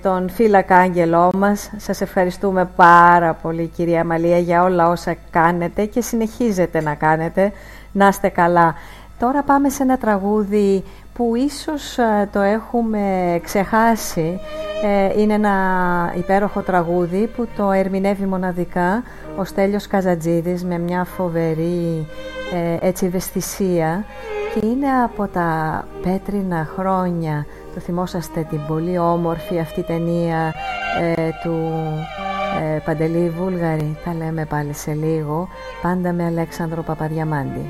τον 0.01 0.29
φύλακα 0.29 0.77
άγγελό 0.77 1.29
μας. 1.37 1.71
Σας 1.77 2.01
ευχαριστούμε 2.01 2.69
πάρα 2.75 3.33
πολύ 3.33 3.67
κυρία 3.67 4.01
Αμαλία 4.01 4.37
για 4.37 4.63
όλα 4.63 4.89
όσα 4.89 5.15
κάνετε 5.31 5.85
και 5.85 6.01
συνεχίζετε 6.01 6.81
να 6.81 6.95
κάνετε. 6.95 7.51
Να 7.91 8.07
είστε 8.07 8.29
καλά. 8.29 8.75
Τώρα 9.19 9.43
πάμε 9.43 9.69
σε 9.69 9.83
ένα 9.83 9.97
τραγούδι 9.97 10.83
που 11.13 11.35
ίσως 11.35 11.97
ε, 11.97 12.29
το 12.31 12.39
έχουμε 12.39 13.39
ξεχάσει. 13.43 14.39
Ε, 14.83 15.21
είναι 15.21 15.33
ένα 15.33 15.53
υπέροχο 16.17 16.61
τραγούδι 16.61 17.27
που 17.35 17.47
το 17.57 17.71
ερμηνεύει 17.71 18.25
μοναδικά 18.25 19.03
ο 19.37 19.43
Στέλιος 19.43 19.87
Καζατζίδης 19.87 20.65
με 20.65 20.77
μια 20.77 21.03
φοβερή 21.03 22.07
ε, 22.53 22.87
έτσι 22.87 23.05
ευαισθησία 23.05 24.05
και 24.53 24.65
είναι 24.65 24.87
από 25.03 25.27
τα 25.27 25.83
πέτρινα 26.01 26.69
χρόνια 26.75 27.45
το 27.79 27.85
θυμόσαστε 27.85 28.47
την 28.49 28.59
πολύ 28.67 28.97
όμορφη 28.97 29.59
αυτή 29.59 29.83
ταινία 29.83 30.53
του 31.43 31.71
Παντελή 32.85 33.29
Βούλγαρη. 33.29 33.97
Τα 34.05 34.13
λέμε 34.13 34.45
πάλι 34.45 34.73
σε 34.73 34.93
λίγο. 34.93 35.47
Πάντα 35.81 36.13
με 36.13 36.25
Αλέξανδρο 36.25 36.81
Παπαδιαμάντη. 36.81 37.69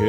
κι 0.00 0.06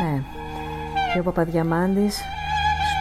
Ναι. 0.03 0.23
Και 1.13 1.19
ο 1.19 1.23
Παπαδιαμάντης 1.23 2.21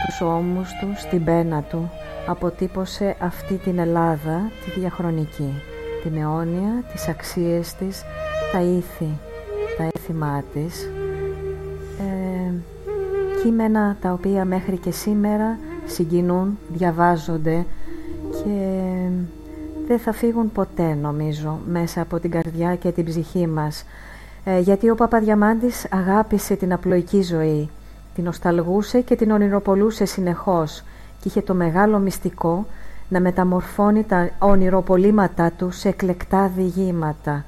στους 0.02 0.20
ώμους 0.20 0.68
του, 0.80 0.92
στην 0.96 1.24
πένα 1.24 1.62
του 1.62 1.90
αποτύπωσε 2.26 3.16
αυτή 3.18 3.54
την 3.54 3.78
Ελλάδα 3.78 4.50
τη 4.64 4.80
διαχρονική 4.80 5.62
την 6.02 6.16
αιώνια, 6.16 6.82
τις 6.92 7.08
αξίες 7.08 7.74
της 7.74 8.02
τα 8.52 8.60
ήθη, 8.60 9.18
τα 9.76 9.88
έθιμά 9.94 10.42
της. 10.52 10.90
Ε, 11.98 12.52
κείμενα 13.42 13.96
τα 14.00 14.12
οποία 14.12 14.44
μέχρι 14.44 14.76
και 14.76 14.90
σήμερα 14.90 15.58
συγκινούν, 15.86 16.58
διαβάζονται 16.68 17.56
και 17.56 17.81
δεν 19.92 20.00
θα 20.00 20.12
φύγουν 20.12 20.52
ποτέ 20.52 20.94
νομίζω 20.94 21.58
μέσα 21.66 22.00
από 22.00 22.18
την 22.18 22.30
καρδιά 22.30 22.76
και 22.76 22.92
την 22.92 23.04
ψυχή 23.04 23.46
μας 23.46 23.84
ε, 24.44 24.58
γιατί 24.58 24.90
ο 24.90 24.94
Παπαδιαμάντης 24.94 25.86
αγάπησε 25.90 26.54
την 26.54 26.72
απλοϊκή 26.72 27.22
ζωή 27.22 27.70
την 28.14 28.24
νοσταλγούσε 28.24 29.00
και 29.00 29.16
την 29.16 29.30
ονειροπολούσε 29.30 30.04
συνεχώς 30.04 30.84
και 31.20 31.28
είχε 31.28 31.42
το 31.42 31.54
μεγάλο 31.54 31.98
μυστικό 31.98 32.66
να 33.08 33.20
μεταμορφώνει 33.20 34.04
τα 34.04 34.30
ονειροπολίματά 34.38 35.50
του 35.56 35.70
σε 35.70 35.88
εκλεκτά 35.88 36.50
διηγήματα. 36.56 37.44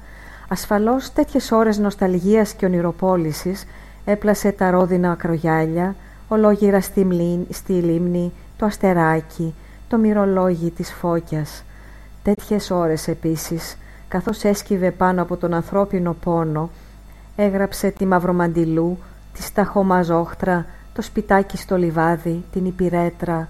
Ασφαλώς 0.47 1.13
τέτοιες 1.13 1.51
ώρες 1.51 1.77
νοσταλγίας 1.77 2.53
και 2.53 2.65
ονειροπόλησης 2.65 3.65
έπλασε 4.05 4.51
τα 4.51 4.69
ρόδινα 4.69 5.11
ακρογιάλια, 5.11 5.95
ολόγυρα 6.27 6.81
στη, 6.81 7.07
στη 7.49 7.73
λίμνη, 7.73 8.31
το 8.57 8.65
αστεράκι, 8.65 9.53
το 9.87 9.97
μυρολόγι 9.97 10.69
της 10.69 10.93
φώκιας. 10.93 11.63
Τέτοιες 12.25 12.71
ώρες 12.71 13.07
επίσης, 13.07 13.77
καθώς 14.07 14.43
έσκυβε 14.43 14.91
πάνω 14.91 15.21
από 15.21 15.37
τον 15.37 15.53
ανθρώπινο 15.53 16.13
πόνο, 16.13 16.69
έγραψε 17.35 17.89
τη 17.89 18.05
Μαυρομαντιλού, 18.05 18.97
τη 19.33 19.41
Σταχομαζόχτρα, 19.41 20.65
το 20.93 21.01
σπιτάκι 21.01 21.57
στο 21.57 21.77
λιβάδι, 21.77 22.43
την 22.51 22.65
Υπηρέτρα 22.65 23.47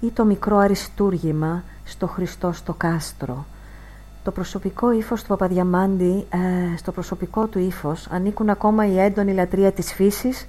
ή 0.00 0.10
το 0.10 0.24
μικρό 0.24 0.56
αριστούργημα 0.56 1.62
στο 1.84 2.06
Χριστό 2.06 2.52
στο 2.52 2.72
κάστρο. 2.72 3.44
Το 4.24 4.30
προσωπικό 4.30 4.92
ύφος 4.92 5.22
του 5.22 5.28
Παπαδιαμάντη, 5.28 6.26
ε, 6.30 6.76
στο 6.76 6.92
προσωπικό 6.92 7.46
του 7.46 7.58
ύφος 7.58 8.08
ανήκουν 8.10 8.48
ακόμα 8.48 8.86
η 8.86 8.98
έντονη 9.00 9.32
λατρεία 9.32 9.72
της 9.72 9.92
φύσης, 9.92 10.46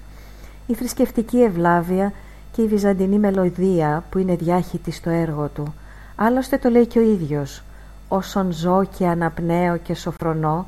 η 0.68 0.74
θρησκευτική 0.74 1.42
ευλάβεια 1.42 2.14
και 2.52 2.62
η 2.62 2.68
βυζαντινή 2.68 3.20
μελωδία 3.20 4.04
που 4.10 4.18
είναι 4.18 4.36
διάχυτη 4.36 4.92
στο 4.92 5.10
έργο 5.10 5.50
του. 5.54 5.74
Άλλωστε 6.16 6.58
το 6.58 6.70
λέει 6.70 6.86
και 6.86 7.00
ο 7.00 7.02
ίδιος 7.02 7.62
«Όσον 8.08 8.52
ζω 8.52 8.84
και 8.98 9.08
αναπνέω 9.08 9.78
και 9.78 9.94
σοφρονώ, 9.96 10.68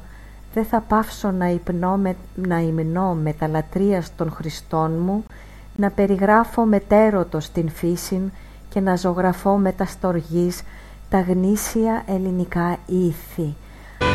δεν 0.53 0.65
θα 0.65 0.79
πάυσω 0.79 1.31
να, 1.31 1.47
υπνώ 1.47 1.97
με, 1.97 2.15
να 2.35 2.59
υμνώ 2.59 3.13
με 3.13 3.33
τα 3.33 3.47
λατρείας 3.47 4.15
των 4.15 4.31
Χριστών 4.31 4.91
μου, 4.99 5.23
να 5.75 5.89
περιγράφω 5.89 6.65
μετέρωτος 6.65 7.49
την 7.51 7.69
φύση 7.69 8.31
και 8.69 8.79
να 8.79 8.95
ζωγραφώ 8.95 9.57
με 9.57 9.71
τα 9.71 9.85
στοργής 9.85 10.63
τα 11.09 11.19
γνήσια 11.19 12.03
ελληνικά 12.07 12.77
ήθη. 12.85 13.55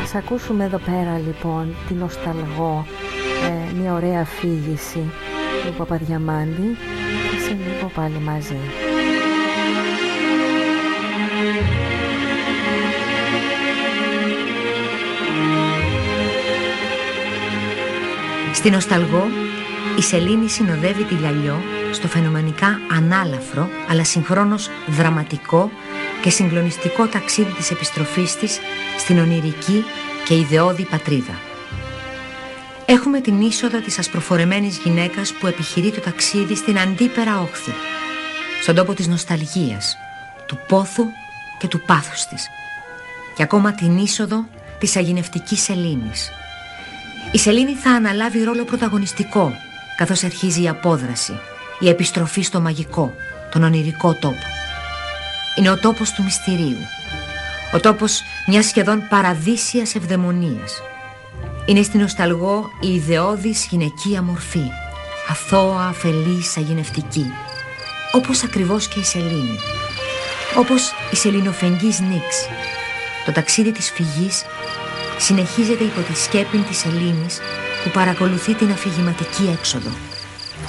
Ας 0.02 0.14
ακούσουμε 0.14 0.64
εδώ 0.64 0.78
πέρα 0.78 1.18
λοιπόν 1.18 1.74
την 1.88 1.96
νοσταλγό, 1.96 2.84
ε, 3.48 3.74
μια 3.80 3.94
ωραία 3.94 4.20
αφήγηση 4.20 5.10
του 5.66 5.74
Παπαδιαμάντη 5.76 6.76
και 7.30 7.38
σε 7.38 7.52
λίγο 7.52 7.90
πάλι 7.94 8.18
μαζί. 8.18 8.93
Στην 18.64 18.76
Νοσταλγό, 18.76 19.26
η 19.98 20.02
Σελήνη 20.02 20.48
συνοδεύει 20.48 21.04
τη 21.04 21.14
Λαλιό 21.14 21.62
στο 21.92 22.08
φαινομενικά 22.08 22.80
ανάλαφρο, 22.96 23.68
αλλά 23.88 24.04
συγχρόνως 24.04 24.70
δραματικό 24.86 25.70
και 26.22 26.30
συγκλονιστικό 26.30 27.06
ταξίδι 27.06 27.52
της 27.52 27.70
επιστροφής 27.70 28.36
της 28.36 28.58
στην 28.98 29.18
ονειρική 29.18 29.84
και 30.24 30.34
ιδεώδη 30.34 30.84
πατρίδα. 30.84 31.38
Έχουμε 32.86 33.20
την 33.20 33.40
είσοδο 33.40 33.80
της 33.80 33.98
ασπροφορεμένης 33.98 34.78
γυναίκας 34.78 35.32
που 35.32 35.46
επιχειρεί 35.46 35.90
το 35.90 36.00
ταξίδι 36.00 36.56
στην 36.56 36.78
αντίπερα 36.78 37.40
όχθη, 37.40 37.72
στον 38.62 38.74
τόπο 38.74 38.94
της 38.94 39.06
νοσταλγίας, 39.06 39.96
του 40.46 40.58
πόθου 40.68 41.04
και 41.58 41.68
του 41.68 41.80
πάθους 41.80 42.24
της. 42.24 42.46
Και 43.36 43.42
ακόμα 43.42 43.72
την 43.72 43.98
είσοδο 43.98 44.44
της 44.78 44.96
αγινευτικής 44.96 45.62
σελήνης. 45.62 46.30
Η 47.34 47.38
σελήνη 47.38 47.74
θα 47.74 47.90
αναλάβει 47.90 48.42
ρόλο 48.42 48.64
πρωταγωνιστικό, 48.64 49.52
καθώς 49.96 50.24
αρχίζει 50.24 50.62
η 50.62 50.68
απόδραση, 50.68 51.38
η 51.78 51.88
επιστροφή 51.88 52.42
στο 52.42 52.60
μαγικό, 52.60 53.14
τον 53.50 53.62
ονειρικό 53.62 54.14
τόπο. 54.14 54.46
Είναι 55.58 55.70
ο 55.70 55.78
τόπος 55.78 56.12
του 56.12 56.22
μυστηρίου, 56.22 56.86
ο 57.74 57.80
τόπος 57.80 58.22
μιας 58.46 58.66
σχεδόν 58.66 59.08
παραδείσιας 59.08 59.94
ευδαιμονίας. 59.94 60.82
Είναι 61.66 61.82
στην 61.82 62.00
νοσταλγό 62.00 62.70
η 62.80 62.94
ιδεώδης 62.94 63.66
γυναικεία 63.70 64.22
μορφή, 64.22 64.70
αθώα, 65.28 65.86
αφελής, 65.86 66.56
αγινευτική, 66.56 67.26
όπως 68.12 68.42
ακριβώς 68.42 68.88
και 68.88 68.98
η 68.98 69.04
σελήνη. 69.04 69.58
Όπως 70.56 70.92
η 71.12 71.16
σελινοφεγγής 71.16 72.00
Νίξ. 72.00 72.48
Το 73.24 73.32
ταξίδι 73.32 73.72
της 73.72 73.90
φυγής 73.90 74.44
συνεχίζεται 75.18 75.84
υπό 75.84 76.00
τη 76.00 76.16
σκέπη 76.18 76.58
της 76.58 76.78
σελήνης 76.78 77.40
που 77.84 77.90
παρακολουθεί 77.90 78.54
την 78.54 78.70
αφηγηματική 78.70 79.56
έξοδο. 79.58 79.90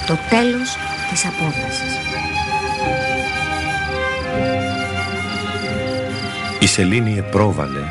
Το 0.06 0.18
τέλος 0.30 0.76
της 1.10 1.26
απόδρασης. 1.26 1.94
Η 6.60 6.66
σελήνη 6.66 7.18
επρόβαλε 7.18 7.82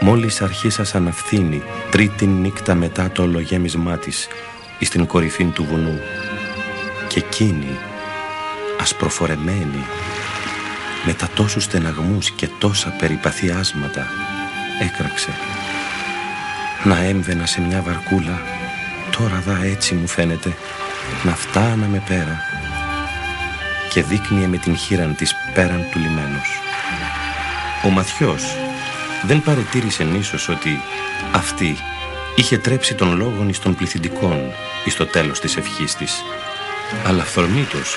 μόλις 0.00 0.42
αρχίσασαν 0.42 1.02
να 1.02 1.12
φθήνει 1.12 1.62
τρίτη 1.90 2.26
νύχτα 2.26 2.74
μετά 2.74 3.10
το 3.10 3.22
ολογέμισμά 3.22 3.98
της 3.98 4.28
εις 4.78 4.88
την 4.88 5.06
κορυφή 5.06 5.44
του 5.44 5.64
βουνού 5.64 6.00
και 7.08 7.18
εκείνη 7.18 7.78
ασπροφορεμένη 8.80 9.86
με 11.04 11.12
τα 11.12 11.28
τόσους 11.34 11.64
στεναγμούς 11.64 12.30
και 12.30 12.48
τόσα 12.58 12.94
περιπαθιάσματα 12.98 14.06
έκραξε 14.80 15.30
να 16.84 16.98
έμβαινα 16.98 17.46
σε 17.46 17.60
μια 17.60 17.82
βαρκούλα 17.82 18.42
τώρα 19.18 19.42
δα 19.46 19.64
έτσι 19.64 19.94
μου 19.94 20.06
φαίνεται 20.06 20.56
να 21.22 21.34
φτάναμε 21.34 22.02
πέρα 22.08 22.40
και 23.90 24.02
δείχνει 24.02 24.46
με 24.46 24.56
την 24.56 24.76
χείραν 24.76 25.14
της 25.14 25.34
πέραν 25.54 25.86
του 25.90 25.98
λιμένος. 25.98 26.60
Ο 27.84 27.88
Μαθιός 27.88 28.42
δεν 29.26 29.42
παρετήρησε 29.42 30.06
ίσως 30.18 30.48
ότι 30.48 30.80
αυτή 31.32 31.76
είχε 32.34 32.58
τρέψει 32.58 32.94
τον 32.94 33.16
λόγον 33.16 33.48
εις 33.48 33.58
των 33.58 33.74
πληθυντικών 33.74 34.40
εις 34.84 34.94
το 34.96 35.06
τέλος 35.06 35.40
της 35.40 35.56
ευχής 35.56 35.94
της. 35.94 36.22
Αλλά 37.06 37.24
φθορμήτως, 37.24 37.96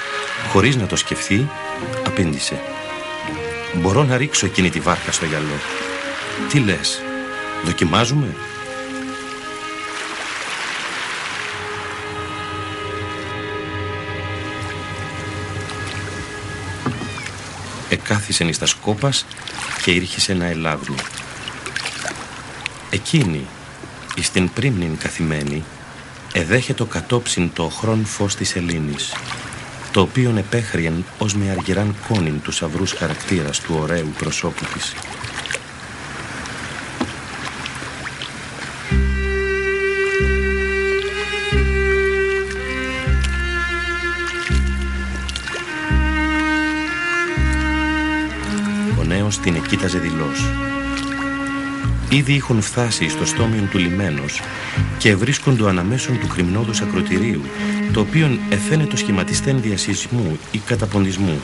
χωρίς 0.50 0.76
να 0.76 0.86
το 0.86 0.96
σκεφτεί, 0.96 1.50
απήντησε. 2.06 2.60
«Μπορώ 3.74 4.04
να 4.04 4.18
ρίξω 4.18 4.46
εκείνη 4.46 4.70
τη 4.70 4.80
βάρκα 4.80 5.12
στο 5.12 5.26
γυαλό». 5.26 5.60
«Τι 6.50 6.60
λες, 6.60 7.02
δοκιμάζουμε» 7.66 8.36
εκάθισεν 18.12 18.48
εις 18.48 18.58
τα 18.58 18.66
σκόπας 18.66 19.26
και 19.84 19.92
ήρχισε 19.92 20.34
να 20.34 20.46
ελάβει. 20.46 20.96
Εκείνη, 22.90 23.48
εις 24.16 24.32
την 24.32 24.54
πρίμνην 24.54 24.98
καθημένη, 24.98 25.64
εδέχε 26.34 26.74
το 26.74 26.86
κατόψιν 26.86 27.54
το 27.54 27.70
χρόν 27.70 28.06
φως 28.06 28.36
της 28.36 28.56
Ελλήνης, 28.56 29.14
το 29.92 30.02
οποίον 30.02 30.38
επέχριεν 30.38 31.06
ως 31.18 31.36
με 31.36 31.50
αργυράν 31.50 31.96
κόνην 32.08 32.42
του 32.42 32.52
σαυρούς 32.52 32.92
χαρακτήρας 32.92 33.60
του 33.60 33.78
ωραίου 33.80 34.14
προσώπου 34.18 34.66
της. 34.74 34.94
Την 49.44 49.56
εκείταζε 49.56 50.00
δηλώς. 50.00 50.50
Ήδη 52.10 52.34
είχαν 52.34 52.62
φτάσει 52.62 53.10
στο 53.10 53.26
στόμιον 53.26 53.70
του 53.70 53.78
λιμένος 53.78 54.42
και 54.98 55.16
βρίσκοντο 55.16 55.68
αναμέσων 55.68 56.20
του 56.20 56.28
κρυμνόδους 56.28 56.82
ακροτηρίου, 56.82 57.42
το 57.94 58.00
οποίον 58.00 58.40
εφαίνεται 58.50 58.96
σχηματιστέν 58.96 59.62
διασυσμού 59.62 60.40
ή 60.52 60.58
καταποντισμού. 60.58 61.40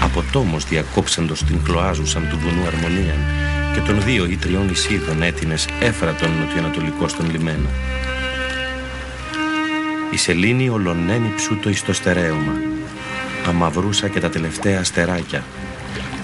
Από 0.00 0.24
τόμος 0.32 0.64
διακόψαντος 0.64 1.44
την 1.44 1.60
χλωάζουσαν 1.64 2.28
του 2.30 2.38
βουνού 2.38 2.66
αρμονίαν 2.66 3.18
και 3.74 3.80
των 3.80 4.02
δύο 4.02 4.26
ή 4.26 4.36
τριών 4.36 4.68
εισίδων 4.68 5.22
έτινες 5.22 5.66
έφερα 5.80 6.14
τον 6.14 6.30
νοτιοανατολικός 6.40 7.10
στον 7.10 7.30
λιμένα. 7.30 7.68
Η 10.10 10.16
σελήνη 10.16 10.68
ολονένει 10.68 11.32
ψούτο 11.36 11.68
εις 11.68 11.84
το 11.84 11.92
στερέωμα, 11.92 12.52
αμαυρούσα 13.48 14.08
και 14.08 14.20
τα 14.20 14.28
τελευταία 14.30 14.80
αστεράκια, 14.80 15.44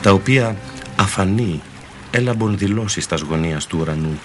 τα 0.02 0.12
οποία 0.12 0.56
αφανή 0.96 1.62
έλαμπον 2.10 2.58
δηλώσει 2.58 3.00
στα 3.00 3.16
γωνίας 3.28 3.66
του 3.66 3.78
ουρανού. 3.80 4.20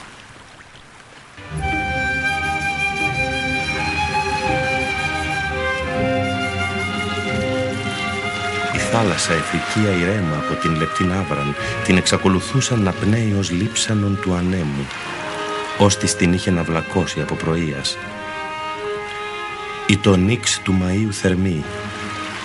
Η 8.75 8.77
θάλασσα 8.77 9.33
ηθικία 9.33 9.91
ηρέμα 9.91 10.35
από 10.35 10.61
την 10.61 10.75
λεπτή 10.75 11.03
άβραν 11.03 11.55
την 11.83 11.97
εξακολουθούσαν 11.97 12.81
να 12.81 12.91
πνέει 12.91 13.35
ως 13.39 13.51
λείψανον 13.51 14.19
του 14.21 14.33
ανέμου 14.33 14.87
ως 15.77 15.97
της 15.97 16.15
την 16.15 16.33
είχε 16.33 16.51
να 16.51 16.63
βλακώσει 16.63 17.21
από 17.21 17.35
πρωίας. 17.35 17.97
Η 19.87 19.97
το 19.97 20.15
νίξ 20.15 20.59
του 20.63 20.77
Μαΐου 20.81 21.11
θερμή 21.11 21.63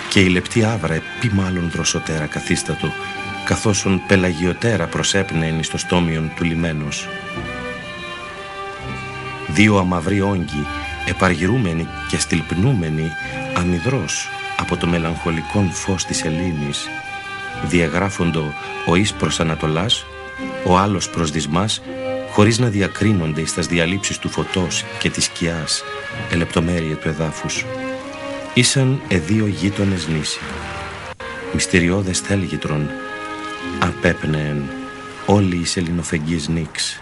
και 0.09 0.19
η 0.19 0.27
λεπτή 0.27 0.63
άβρα 0.63 0.93
επί 0.93 1.31
μάλλον 1.33 1.69
δροσοτέρα 1.69 2.25
καθίστατο 2.25 2.91
καθώς 3.47 3.85
ον 3.85 4.01
πελαγιωτέρα 4.07 4.87
προσέπνεεν 4.87 5.59
εις 5.59 5.69
το 5.69 5.77
στόμιον 5.77 6.31
του 6.35 6.43
λιμένος. 6.43 7.07
Δύο 9.47 9.77
αμαυροί 9.77 10.21
όγκοι, 10.21 10.65
επαργυρούμενοι 11.05 11.87
και 12.09 12.19
στυλπνούμενοι 12.19 13.11
αμυδρός 13.53 14.29
από 14.57 14.77
το 14.77 14.87
μελαγχολικόν 14.87 15.71
φως 15.71 16.05
της 16.05 16.23
Ελλήνης, 16.23 16.87
διαγράφοντο 17.63 18.53
ο 18.85 18.95
εις 18.95 19.13
προς 19.13 19.39
Ανατολάς, 19.39 20.05
ο 20.65 20.77
άλλος 20.77 21.09
προς 21.09 21.31
Δυσμάς, 21.31 21.81
χωρίς 22.31 22.59
να 22.59 22.67
διακρίνονται 22.67 23.41
εις 23.41 23.53
τας 23.53 23.67
διαλύψεις 23.67 24.17
του 24.17 24.29
φωτός 24.29 24.85
και 24.99 25.09
της 25.09 25.23
σκιάς, 25.23 25.83
ελεπτομέρεια 26.31 26.95
του 26.95 27.07
εδάφους. 27.07 27.65
Ήσαν 28.53 29.01
εδύο 29.07 29.47
γείτονες 29.47 30.07
νήσι. 30.07 30.39
Μυστηριώδες 31.53 32.19
θέλγητρον, 32.19 32.89
απέπνεεν 33.81 34.63
όλοι 35.25 35.55
οι 35.55 35.65
ελληνοφεγγείς 35.75 36.47
νίξ. 36.47 37.01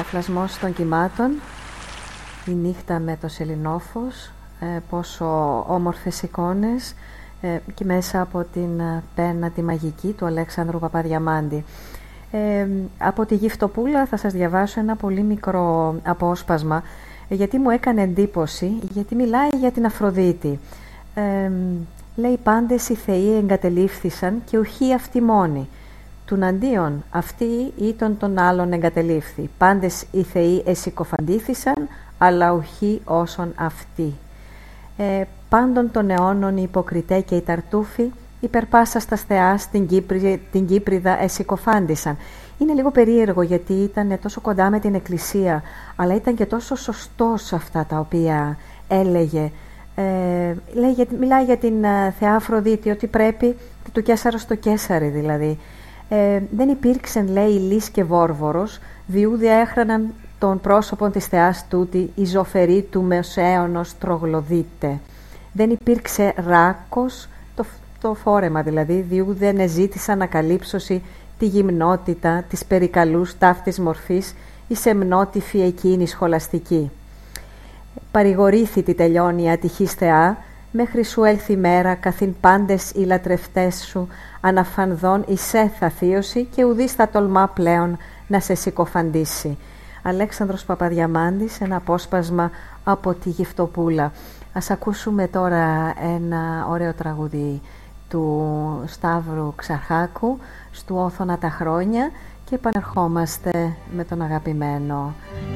Ο 0.00 0.02
φλασμός 0.02 0.58
των 0.58 0.74
κυμάτων, 0.74 1.30
η 2.46 2.50
νύχτα 2.50 2.98
με 2.98 3.18
το 3.20 3.28
σελινόφος, 3.28 4.30
ε, 4.60 4.78
πόσο 4.90 5.58
όμορφες 5.68 6.22
εικόνες 6.22 6.94
ε, 7.40 7.58
και 7.74 7.84
μέσα 7.84 8.20
από 8.20 8.46
την 8.52 8.80
ε, 8.80 9.02
πένα 9.14 9.50
τη 9.50 9.62
μαγική 9.62 10.12
του 10.12 10.26
Αλέξανδρου 10.26 10.78
Παπαδιαμάντη. 10.78 11.64
Ε, 12.30 12.66
από 12.98 13.26
τη 13.26 13.34
Γυφτοπούλα 13.34 14.06
θα 14.06 14.16
σας 14.16 14.32
διαβάσω 14.32 14.80
ένα 14.80 14.96
πολύ 14.96 15.22
μικρό 15.22 15.94
απόσπασμα 16.02 16.82
γιατί 17.28 17.58
μου 17.58 17.70
έκανε 17.70 18.02
εντύπωση, 18.02 18.72
γιατί 18.92 19.14
μιλάει 19.14 19.48
για 19.48 19.70
την 19.70 19.86
Αφροδίτη. 19.86 20.58
Ε, 21.14 21.50
λέει 22.16 22.38
πάντες 22.42 22.88
οι 22.88 22.94
θεοί 22.94 23.36
εγκατελείφθησαν 23.36 24.42
και 24.50 24.58
ουχή 24.58 24.94
αυτοί 24.94 25.20
μόνοι. 25.20 25.68
Τουναντίον 26.24 27.04
αυτοί 27.10 27.72
ή 27.76 27.92
των 27.92 28.16
των 28.18 28.38
άλλων 28.38 28.72
εγκατελείφθη. 28.72 29.50
Πάντες 29.58 30.04
οι 30.12 30.22
θεοί 30.22 30.62
εσυκοφαντήθησαν, 30.66 31.88
αλλά 32.18 32.52
ουχή 32.52 33.00
όσων 33.04 33.52
αυτοί. 33.56 34.14
Ε, 34.96 35.22
πάντων 35.48 35.90
των 35.90 36.10
αιώνων 36.10 36.56
οι 36.56 36.62
υποκριτέ 36.62 37.20
και 37.20 37.34
οι 37.36 37.40
ταρτούφοι 37.40 38.10
υπερπάσα 38.40 39.00
στα 39.00 39.16
θεά 39.16 39.58
στην, 39.58 39.86
Κύπρη, 39.86 40.42
την 40.52 40.66
Κύπριδα 40.66 41.22
εσυκοφάντησαν. 41.22 42.16
Είναι 42.58 42.72
λίγο 42.72 42.90
περίεργο 42.90 43.42
γιατί 43.42 43.72
ήταν 43.72 44.18
τόσο 44.22 44.40
κοντά 44.40 44.70
με 44.70 44.78
την 44.78 44.94
Εκκλησία, 44.94 45.62
αλλά 45.96 46.14
ήταν 46.14 46.34
και 46.34 46.46
τόσο 46.46 46.74
σωστός 46.74 47.52
αυτά 47.52 47.86
τα 47.88 47.98
οποία 47.98 48.58
έλεγε. 48.88 49.50
Ε, 49.94 50.54
λέει, 50.72 51.08
μιλάει 51.18 51.44
για 51.44 51.56
την 51.56 51.84
ε, 51.84 52.14
θεά 52.18 52.34
Αφροδίτη, 52.34 52.90
ότι 52.90 53.06
πρέπει 53.06 53.56
του 53.92 54.02
Κέσαρος 54.02 54.40
στο 54.40 54.54
Κέσαρι 54.54 55.08
δηλαδή. 55.08 55.58
Ε, 56.08 56.40
δεν 56.56 56.68
υπήρξε, 56.68 57.22
λέει, 57.22 57.50
λύς 57.50 57.90
και 57.90 58.04
βόρβορος, 58.04 58.80
διούδια 59.06 59.54
έχραναν 59.54 60.14
των 60.38 60.60
πρόσωπων 60.60 61.12
της 61.12 61.26
θεάς 61.26 61.64
τούτη 61.68 62.10
η 62.14 62.24
ζωφερή 62.24 62.82
του 62.90 63.02
μεσαίωνος 63.02 63.98
τρογλωδίτε. 63.98 65.00
Δεν 65.52 65.70
υπήρξε 65.70 66.34
ράκος, 66.36 67.28
το, 67.54 67.64
το 68.00 68.14
φόρεμα 68.14 68.62
δηλαδή, 68.62 69.00
διού 69.08 69.34
δεν 69.38 69.58
εζήτησαν 69.58 70.14
ανακαλύψωση 70.14 71.02
τη 71.38 71.46
γυμνότητα 71.46 72.44
της 72.48 72.64
περικαλούς 72.64 73.38
ταύτης 73.38 73.78
μορφής 73.78 74.34
η 74.68 74.74
σεμνότυφη 74.74 75.60
εκείνη 75.60 76.06
σχολαστική. 76.06 76.90
Παρηγορήθη 78.10 78.82
τη 78.82 78.94
τελειώνει 78.94 79.42
η 79.42 79.50
ατυχής 79.50 79.92
θεά, 79.92 80.36
μέχρι 80.70 81.04
σου 81.04 81.24
έλθει 81.24 81.56
μέρα 81.56 81.94
καθήν 81.94 82.34
πάντες 82.40 82.90
οι 82.90 83.04
λατρευτές 83.04 83.84
σου 83.84 84.08
αναφανδόν 84.40 85.24
εισέθα 85.26 85.88
θείωση 85.88 86.44
και 86.44 86.64
ουδής 86.64 86.92
θα 86.92 87.08
τολμά 87.08 87.48
πλέον 87.48 87.96
να 88.26 88.40
σε 88.40 88.54
συκοφαντήσει. 88.54 89.58
Αλέξανδρος 90.02 90.64
Παπαδιαμάντης, 90.64 91.60
ένα 91.60 91.76
απόσπασμα 91.76 92.50
από 92.84 93.14
τη 93.14 93.30
Γυφτοπούλα. 93.30 94.12
Ας 94.52 94.70
ακούσουμε 94.70 95.26
τώρα 95.26 95.94
ένα 96.14 96.66
ωραίο 96.70 96.92
τραγούδι 96.92 97.60
του 98.16 98.82
Σταύρου 98.86 99.52
Ξαρχάκου, 99.56 100.38
«Στου 100.70 100.96
όθωνα 100.96 101.38
τα 101.38 101.50
χρόνια» 101.50 102.10
και 102.44 102.54
επανερχόμαστε 102.54 103.76
με 103.96 104.04
τον 104.04 104.22
αγαπημένο 104.22 105.14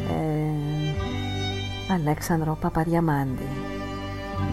ε, 0.08 1.94
Αλέξανδρο 1.94 2.58
Παπαδιαμάντη. 2.60 3.48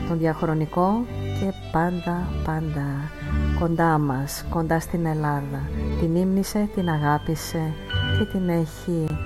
Τον 0.08 0.18
διαχρονικό 0.18 1.06
και 1.40 1.54
πάντα 1.72 2.28
πάντα 2.46 3.12
κοντά 3.60 3.98
μας, 3.98 4.46
κοντά 4.50 4.80
στην 4.80 5.06
Ελλάδα. 5.06 5.62
Την 6.00 6.16
ύμνησε, 6.16 6.70
την 6.76 6.90
αγάπησε 6.90 7.74
και 8.18 8.26
την 8.26 8.50
έχει 8.50 9.18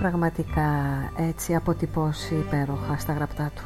πραγματικά 0.00 0.70
έτσι 1.16 1.54
αποτυπώσει 1.54 2.34
υπέροχα 2.34 2.96
στα 2.98 3.12
γραπτά 3.12 3.50
του. 3.54 3.62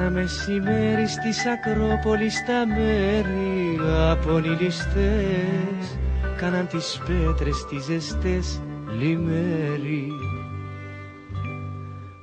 Ένα 0.00 0.10
μεσημέρι 0.10 1.08
στις 1.08 1.46
Ακρόπολης 1.46 2.34
στα 2.34 2.66
μέρη 2.66 3.78
από 4.10 4.38
ληστές 4.38 5.98
κάναν 6.36 6.66
τις 6.66 7.00
πέτρες 7.06 7.66
τις 7.66 7.84
ζεστές 7.84 8.60
λιμέρι. 8.98 10.12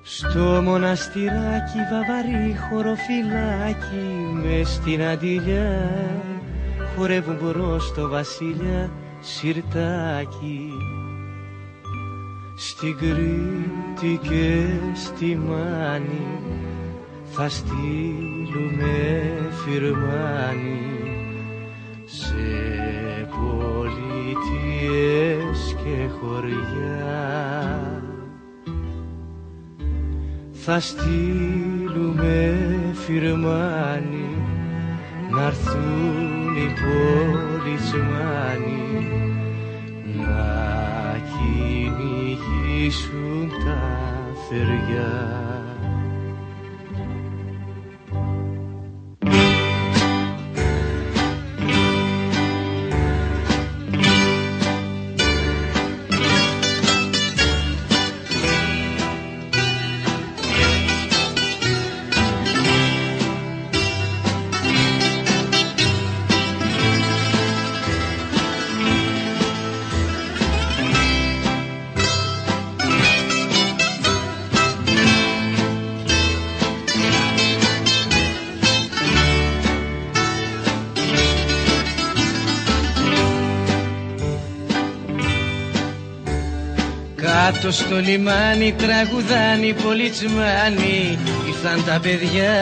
Στο 0.02 0.62
μοναστηράκι 0.64 1.78
βαβαρή 1.92 2.58
χωροφυλάκι 2.70 4.08
μες 4.44 4.70
στην 4.70 5.02
αντιλιά. 5.04 5.92
Χορεύουν 6.96 7.38
μπρος 7.42 7.94
το 7.94 8.10
βασιλιά 8.10 8.92
σιρτάκι. 9.20 10.72
Στην 12.56 12.98
Κρήτη 12.98 14.20
και 14.22 14.66
στη 14.94 15.36
Μάνη 15.36 16.58
θα 17.40 17.50
στείλουμε 17.50 18.96
φυρμάνι 19.52 20.82
σε 22.06 22.36
πολιτείες 24.20 24.96
και 25.84 26.08
χωριά. 26.20 28.02
Θα 30.52 30.80
στείλουμε 30.80 32.56
φυρμάνι 32.94 34.30
να 35.32 35.44
έρθουν 35.44 36.56
οι 36.56 36.74
πολιτσμάνοι 36.84 37.88
να 40.16 40.46
κυνηγήσουν 41.34 42.70
τα 43.66 43.82
θεριά 44.50 45.47
Κάτω 87.52 87.72
στο 87.72 88.00
λιμάνι 88.00 88.76
τραγουδάνει 88.78 89.74
πολιτσμάνι 89.74 91.18
Ήρθαν 91.48 91.86
τα 91.86 92.00
παιδιά 92.00 92.54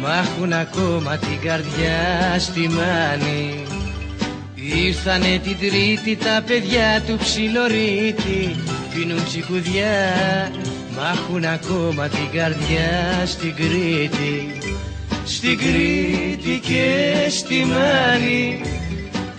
μ' 0.00 0.04
έχουν 0.24 0.52
ακόμα 0.52 1.16
την 1.16 1.40
καρδιά 1.44 2.36
στη 2.38 2.60
μάνη. 2.60 3.64
Ήρθανε 4.86 5.40
την 5.42 5.56
τρίτη 5.58 6.16
τα 6.16 6.42
παιδιά 6.46 7.02
του 7.06 7.16
ψιλορίτη. 7.16 8.56
Πίνουν 8.94 9.24
τσικουδιά 9.24 10.12
Μ' 10.90 10.98
έχουν 11.14 11.44
ακόμα 11.44 12.08
την 12.08 12.30
καρδιά 12.32 13.22
στην 13.26 13.54
Κρήτη. 13.54 14.58
Στην 15.24 15.58
Κρήτη 15.58 16.60
και 16.68 17.14
στη 17.30 17.54
Μάνη 17.54 18.60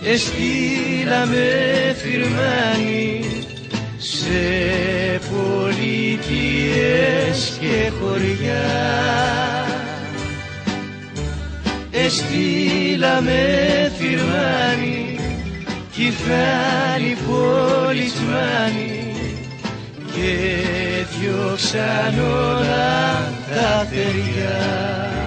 Εστήλαμε 0.04 1.46
φυρμάνι 1.96 3.38
σε 4.10 5.20
πολιτείες 5.32 6.58
και 7.60 7.92
χωριά. 8.00 8.68
Εστήλαμε 11.90 13.42
φυρμάνι 13.98 15.18
κι 15.90 16.12
φάνη 16.12 17.16
πολισμάνι 17.26 18.96
και 20.14 20.32
διώξαν 21.20 22.14
όλα 22.18 23.32
τα 23.50 23.86
παιδιά 23.90 25.17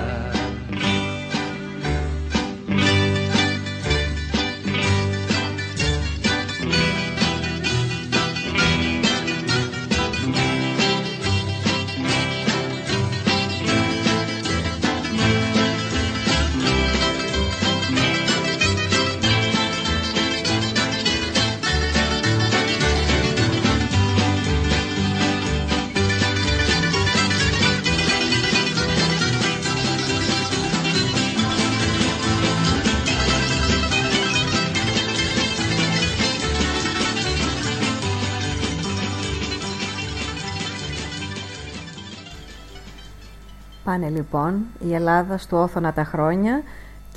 Πάνε 43.92 44.10
λοιπόν 44.10 44.66
η 44.90 44.94
Ελλάδα 44.94 45.38
στο 45.38 45.62
όθωνα 45.62 45.94
τα 45.94 46.04
χρόνια 46.04 46.62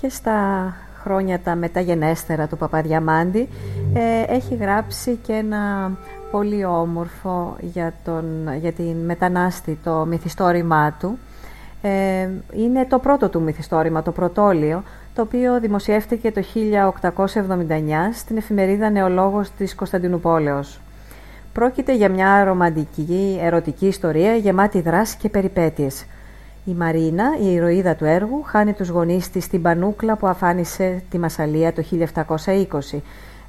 και 0.01 0.09
στα 0.09 0.73
χρόνια 1.03 1.41
τα 1.41 1.55
μεταγενέστερα 1.55 2.47
του 2.47 2.57
Παπαδιαμάντη 2.57 3.49
ε, 3.95 4.35
έχει 4.35 4.55
γράψει 4.55 5.19
και 5.23 5.33
ένα 5.33 5.93
πολύ 6.31 6.65
όμορφο 6.65 7.57
για, 7.61 7.93
τον, 8.05 8.25
για 8.61 8.73
την 8.73 8.97
μετανάστη 9.05 9.79
το 9.85 10.05
μυθιστόρημά 10.09 10.97
του. 11.01 11.19
Ε, 11.83 12.29
είναι 12.53 12.85
το 12.89 12.99
πρώτο 12.99 13.29
του 13.29 13.41
μυθιστόρημα, 13.43 14.03
το 14.03 14.13
πρωτόλιο, 14.13 14.83
το 15.15 15.23
οποίο 15.23 15.61
δημοσιεύτηκε 15.61 16.33
το 16.33 16.43
1879 17.25 17.31
στην 18.13 18.37
εφημερίδα 18.37 18.91
Νεολόγος 18.91 19.51
της 19.51 19.75
Κωνσταντινούπολεως. 19.75 20.81
Πρόκειται 21.53 21.95
για 21.95 22.09
μια 22.09 22.45
ρομαντική, 22.45 23.39
ερωτική 23.43 23.87
ιστορία 23.87 24.35
γεμάτη 24.35 24.81
δράση 24.81 25.17
και 25.17 25.29
περιπέτειες. 25.29 26.05
Η 26.67 26.73
Μαρίνα, 26.73 27.25
η 27.41 27.53
ηρωίδα 27.53 27.95
του 27.95 28.05
έργου, 28.05 28.43
χάνει 28.43 28.73
τους 28.73 28.89
γονείς 28.89 29.31
της 29.31 29.45
στην 29.45 29.63
Πανούκλα 29.63 30.17
που 30.17 30.27
αφάνισε 30.27 31.03
τη 31.11 31.19
Μασαλία 31.19 31.73
το 31.73 31.85
1720. 32.93 32.99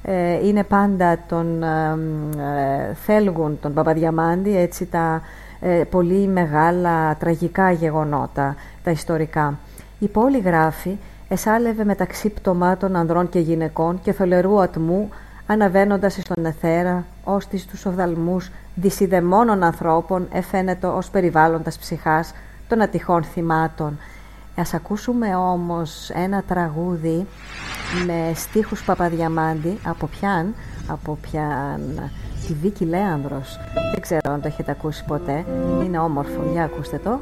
Ε, 0.02 0.46
είναι 0.46 0.64
πάντα 0.64 1.18
τον 1.28 1.62
ε, 1.62 2.94
θέλγουν 2.94 3.58
τον 3.60 3.74
Παπαδιαμάντη 3.74 4.56
έτσι 4.56 4.86
τα 4.86 5.22
ε, 5.60 5.82
πολύ 5.90 6.26
μεγάλα 6.26 7.16
τραγικά 7.16 7.70
γεγονότα, 7.70 8.54
τα 8.84 8.90
ιστορικά. 8.90 9.58
Η 9.98 10.06
πόλη 10.06 10.38
γράφει 10.38 10.96
εσάλευε 11.28 11.84
μεταξύ 11.84 12.28
πτωμάτων 12.28 12.96
ανδρών 12.96 13.28
και 13.28 13.38
γυναικών 13.38 14.00
και 14.02 14.12
θολερού 14.12 14.60
ατμού 14.60 15.08
αναβαίνοντας 15.46 16.12
στον 16.12 16.46
εθέρα, 16.46 17.04
ως 17.24 17.46
τις 17.46 17.66
τους 17.66 17.86
οφδαλμούς 17.86 18.50
δυσιδεμόνων 18.74 19.62
ανθρώπων 19.62 20.28
εφαίνεται 20.32 20.86
ως 20.86 21.10
περιβάλλοντας 21.10 21.78
ψυχάς 21.78 22.32
των 22.68 22.82
ατυχών 22.82 23.22
θυμάτων. 23.24 23.98
Ας 24.56 24.74
ακούσουμε 24.74 25.34
όμως 25.34 26.10
ένα 26.10 26.42
τραγούδι 26.42 27.26
με 28.06 28.32
στίχους 28.34 28.84
Παπαδιαμάντη 28.84 29.78
από 29.84 30.06
ποιαν, 30.06 30.54
από 30.88 31.18
ποιαν; 31.20 32.10
Τη 32.46 32.54
Βίκη 32.54 32.84
Λέανδρος. 32.84 33.58
Δεν 33.92 34.00
ξέρω 34.00 34.32
αν 34.32 34.40
το 34.40 34.48
έχετε 34.48 34.70
ακούσει 34.70 35.04
ποτέ. 35.04 35.44
Είναι 35.84 35.98
όμορφο. 35.98 36.42
Για 36.52 36.64
ακούστε 36.64 36.98
το. 36.98 37.20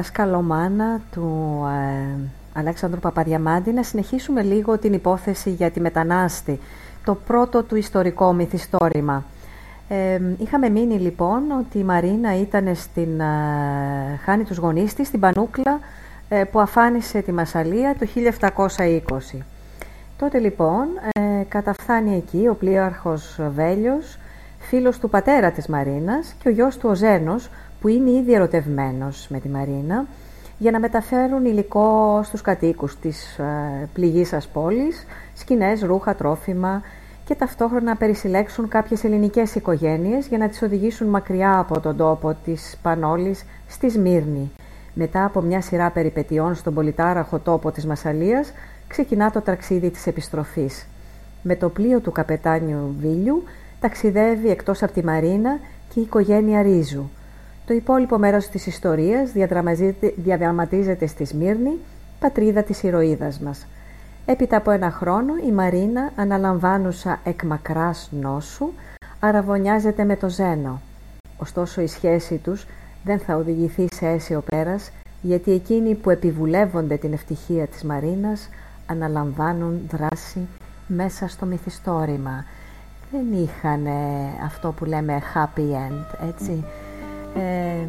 Δασκαλομάνα 0.00 1.00
του 1.10 1.60
ε, 1.66 2.16
Αλέξανδρου 2.52 3.00
Παπαδιαμάντη 3.00 3.72
να 3.72 3.82
συνεχίσουμε 3.82 4.42
λίγο 4.42 4.78
την 4.78 4.92
υπόθεση 4.92 5.50
για 5.50 5.70
τη 5.70 5.80
μετανάστη, 5.80 6.60
το 7.04 7.14
πρώτο 7.14 7.62
του 7.62 7.76
ιστορικό 7.76 8.32
μυθιστόρημα. 8.32 9.24
Ε, 9.88 10.20
είχαμε 10.38 10.68
μείνει 10.68 10.98
λοιπόν 10.98 11.50
ότι 11.58 11.78
η 11.78 11.84
Μαρίνα 11.84 12.40
ήταν 12.40 12.74
στην 12.74 13.20
ε, 13.20 14.20
χάνη 14.24 14.44
τους 14.44 14.56
γονείς 14.56 14.94
της, 14.94 15.06
στην 15.06 15.20
Πανούκλα, 15.20 15.80
ε, 16.28 16.44
που 16.44 16.60
αφάνισε 16.60 17.20
τη 17.20 17.32
Μασαλία 17.32 17.96
το 17.98 18.06
1720. 19.34 19.38
Τότε 20.18 20.38
λοιπόν 20.38 20.86
ε, 21.12 21.42
καταφθάνει 21.48 22.16
εκεί 22.16 22.48
ο 22.48 22.54
πλοίαρχος 22.54 23.40
Βέλιος, 23.54 24.18
φίλος 24.58 24.98
του 24.98 25.10
πατέρα 25.10 25.50
της 25.50 25.66
Μαρίνας 25.66 26.34
και 26.42 26.48
ο 26.48 26.50
γιος 26.50 26.76
του 26.76 26.88
ο 26.88 26.94
Ζένος, 26.94 27.50
που 27.80 27.88
είναι 27.88 28.10
ήδη 28.10 28.34
ερωτευμένος 28.34 29.26
με 29.28 29.40
τη 29.40 29.48
Μαρίνα, 29.48 30.06
για 30.58 30.70
να 30.70 30.80
μεταφέρουν 30.80 31.44
υλικό 31.44 32.20
στους 32.24 32.40
κατοίκους 32.40 32.98
της 32.98 33.38
ε, 33.38 33.88
πληγής 33.92 34.48
πόλης, 34.52 35.06
σκηνές, 35.34 35.82
ρούχα, 35.82 36.14
τρόφιμα 36.14 36.82
και 37.24 37.34
ταυτόχρονα 37.34 37.96
περισυλλέξουν 37.96 38.68
κάποιες 38.68 39.04
ελληνικές 39.04 39.54
οικογένειες 39.54 40.26
για 40.26 40.38
να 40.38 40.48
τις 40.48 40.62
οδηγήσουν 40.62 41.08
μακριά 41.08 41.58
από 41.58 41.80
τον 41.80 41.96
τόπο 41.96 42.36
της 42.44 42.78
Πανόλης 42.82 43.44
στη 43.68 43.90
Σμύρνη. 43.90 44.50
Μετά 44.94 45.24
από 45.24 45.40
μια 45.40 45.60
σειρά 45.60 45.90
περιπετειών 45.90 46.54
στον 46.54 46.74
πολυτάραχο 46.74 47.38
τόπο 47.38 47.70
της 47.70 47.86
Μασαλίας, 47.86 48.52
ξεκινά 48.88 49.30
το 49.30 49.40
ταξίδι 49.40 49.90
της 49.90 50.06
επιστροφής. 50.06 50.86
Με 51.42 51.56
το 51.56 51.68
πλοίο 51.68 52.00
του 52.00 52.12
καπετάνιου 52.12 52.96
Βίλιου 53.00 53.42
ταξιδεύει 53.80 54.48
εκτός 54.48 54.82
από 54.82 54.92
τη 54.92 55.04
Μαρίνα 55.04 55.58
και 55.94 56.00
η 56.00 56.02
οικογένεια 56.02 56.62
Ρίζου. 56.62 57.10
Το 57.70 57.76
υπόλοιπο 57.76 58.18
μέρος 58.18 58.48
της 58.48 58.66
ιστορίας 58.66 59.32
διαδραματίζεται 60.16 61.06
στη 61.06 61.24
Σμύρνη, 61.24 61.78
πατρίδα 62.20 62.62
της 62.62 62.82
ηρωίδας 62.82 63.38
μας. 63.40 63.66
Έπειτα 64.26 64.56
από 64.56 64.70
ένα 64.70 64.90
χρόνο 64.90 65.32
η 65.48 65.52
Μαρίνα, 65.52 66.12
αναλαμβάνουσα 66.16 67.20
εκ 67.24 67.42
μακράς 67.42 68.08
νόσου, 68.12 68.68
αραβωνιάζεται 69.20 70.04
με 70.04 70.16
το 70.16 70.28
Ζένο. 70.28 70.80
Ωστόσο 71.38 71.80
η 71.80 71.86
σχέση 71.86 72.36
τους 72.36 72.66
δεν 73.04 73.18
θα 73.18 73.36
οδηγηθεί 73.36 73.86
σε 73.92 74.06
αίσιο 74.06 74.40
πέρας, 74.40 74.90
γιατί 75.20 75.52
εκείνοι 75.52 75.94
που 75.94 76.10
επιβουλεύονται 76.10 76.96
την 76.96 77.12
ευτυχία 77.12 77.66
της 77.66 77.82
Μαρίνας 77.82 78.48
αναλαμβάνουν 78.86 79.80
δράση 79.90 80.48
μέσα 80.86 81.28
στο 81.28 81.46
μυθιστόρημα. 81.46 82.44
Δεν 83.12 83.42
είχαν 83.42 83.86
αυτό 84.44 84.72
που 84.72 84.84
λέμε 84.84 85.22
happy 85.34 85.60
end, 85.60 86.28
έτσι. 86.28 86.64
Ε, 87.34 87.86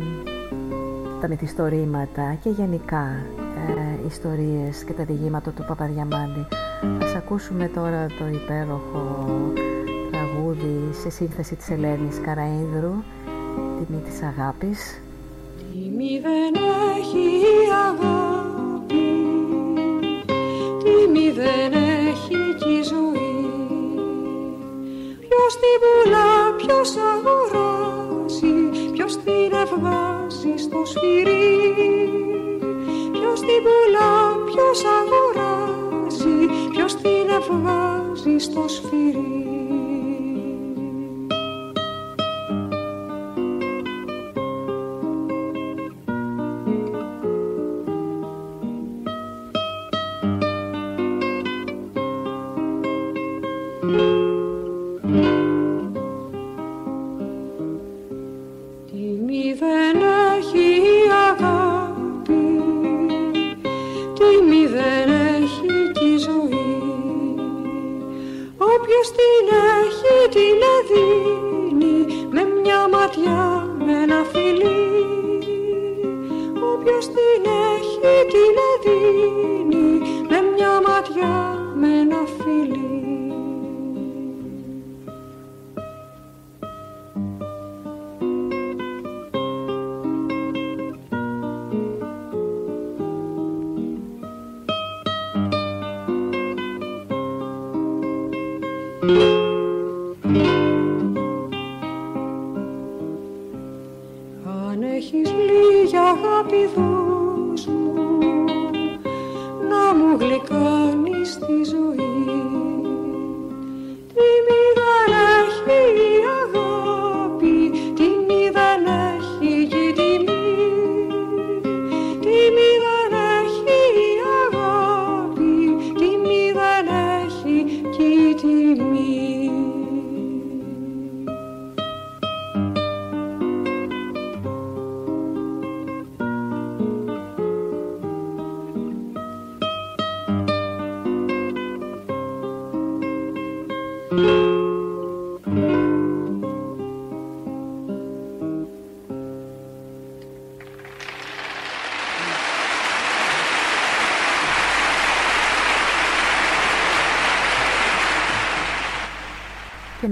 τα 1.21 1.27
μυθιστορήματα 1.27 2.37
και 2.43 2.49
γενικά 2.49 3.25
ε, 3.67 4.07
ιστορίες 4.07 4.83
και 4.83 4.93
τα 4.93 5.03
διηγήματα 5.03 5.51
του 5.51 5.63
Παπαδιαμάντη. 5.67 6.47
Ας 7.03 7.15
ακούσουμε 7.15 7.67
τώρα 7.67 8.05
το 8.05 8.27
υπέροχο 8.27 9.25
τραγούδι 10.11 10.89
σε 11.01 11.09
σύνθεση 11.09 11.55
της 11.55 11.69
Ελένης 11.69 12.21
Καραΐδρου, 12.25 13.03
«Τιμή 13.77 14.01
της 14.01 14.21
αγάπης». 14.21 15.01
Τιμή 15.71 16.19
δεν 16.19 16.53
έχει 16.97 17.25
η 17.39 17.71
αγάπη, 17.87 19.05
τιμή 20.83 21.31
δεν 21.31 21.71
έχει 22.07 22.37
και 22.59 22.69
η 22.69 22.83
ζωή. 22.83 23.49
Ποιος 25.19 25.53
την 25.61 25.77
πουλά, 25.81 26.31
ποιος 26.57 26.95
αγοράζει, 26.95 27.60
ποιος 29.11 29.23
την 29.23 29.53
ευγάζει 29.53 30.63
στο 30.63 30.85
σφυρί. 30.85 31.69
Ποιος 33.11 33.39
την 33.39 33.63
πουλά, 33.63 34.13
ποιος 34.45 34.81
αγοράζει, 34.97 36.69
ποιος 36.69 36.95
την 36.95 37.29
ευγάζει 37.37 38.37
στο 38.37 38.67
σφυρί. 38.67 39.50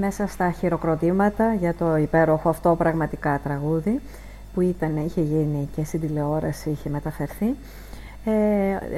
Μέσα 0.09 0.27
στα 0.27 0.51
χειροκροτήματα 0.51 1.53
για 1.53 1.73
το 1.73 1.97
υπέροχο 1.97 2.49
αυτό 2.49 2.75
πραγματικά 2.75 3.39
τραγούδι 3.43 3.99
που 4.53 4.61
ήταν, 4.61 4.97
είχε 5.05 5.21
γίνει 5.21 5.69
και 5.75 5.83
στην 5.83 5.99
τηλεόραση, 5.99 6.69
είχε 6.69 6.89
μεταφερθεί. 6.89 7.55
Ε, 8.25 8.31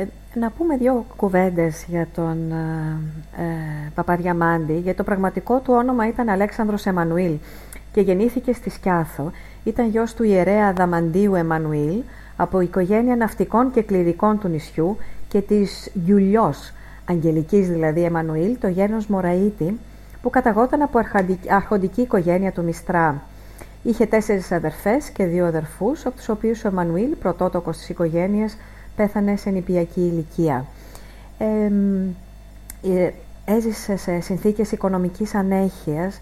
ε, 0.01 0.07
να 0.33 0.49
πούμε 0.49 0.77
δύο 0.77 1.05
κουβέντες 1.15 1.85
για 1.87 2.07
τον 2.15 2.51
ε, 2.51 3.43
ε, 3.43 3.91
Παπαδιαμάντη, 3.95 4.73
γιατί 4.73 4.97
το 4.97 5.03
πραγματικό 5.03 5.59
του 5.59 5.73
όνομα 5.73 6.07
ήταν 6.07 6.29
Αλέξανδρος 6.29 6.85
Εμμανουήλ 6.85 7.37
και 7.91 8.01
γεννήθηκε 8.01 8.53
στη 8.53 8.69
Σκιάθο. 8.69 9.31
Ήταν 9.63 9.89
γιος 9.89 10.13
του 10.13 10.23
ιερέα 10.23 10.73
Δαμαντίου 10.73 11.35
Εμμανουήλ 11.35 12.01
από 12.35 12.59
οικογένεια 12.59 13.15
ναυτικών 13.15 13.71
και 13.71 13.81
κληρικών 13.81 14.39
του 14.39 14.47
νησιού 14.47 14.97
και 15.27 15.41
της 15.41 15.89
Γιουλιός, 15.93 16.73
αγγελικής 17.05 17.69
δηλαδή 17.69 18.03
Εμμανουήλ, 18.03 18.57
το 18.59 18.67
γένος 18.67 19.07
Μωραήτη, 19.07 19.79
που 20.21 20.29
καταγόταν 20.29 20.81
από 20.81 20.99
αρχοντική 21.47 22.01
οικογένεια 22.01 22.51
του 22.51 22.63
Μιστρά. 22.63 23.21
Είχε 23.83 24.05
τέσσερις 24.05 24.51
αδερφές 24.51 25.09
και 25.09 25.25
δύο 25.25 25.45
αδερφούς, 25.45 26.05
από 26.05 26.15
τους 26.15 26.29
οποίους 26.29 26.63
ο 26.63 26.67
Εμμανουήλ, 26.67 27.15
πρωτότοκος 27.15 27.77
της 27.77 27.89
οικογένειας, 27.89 28.57
πέθανε 28.95 29.35
σε 29.35 29.49
νηπιακή 29.49 30.01
ηλικία. 30.01 30.65
Ε, 31.37 33.09
έζησε 33.45 33.95
σε 33.95 34.19
συνθήκες 34.19 34.71
οικονομικής 34.71 35.35
ανέχειας, 35.35 36.21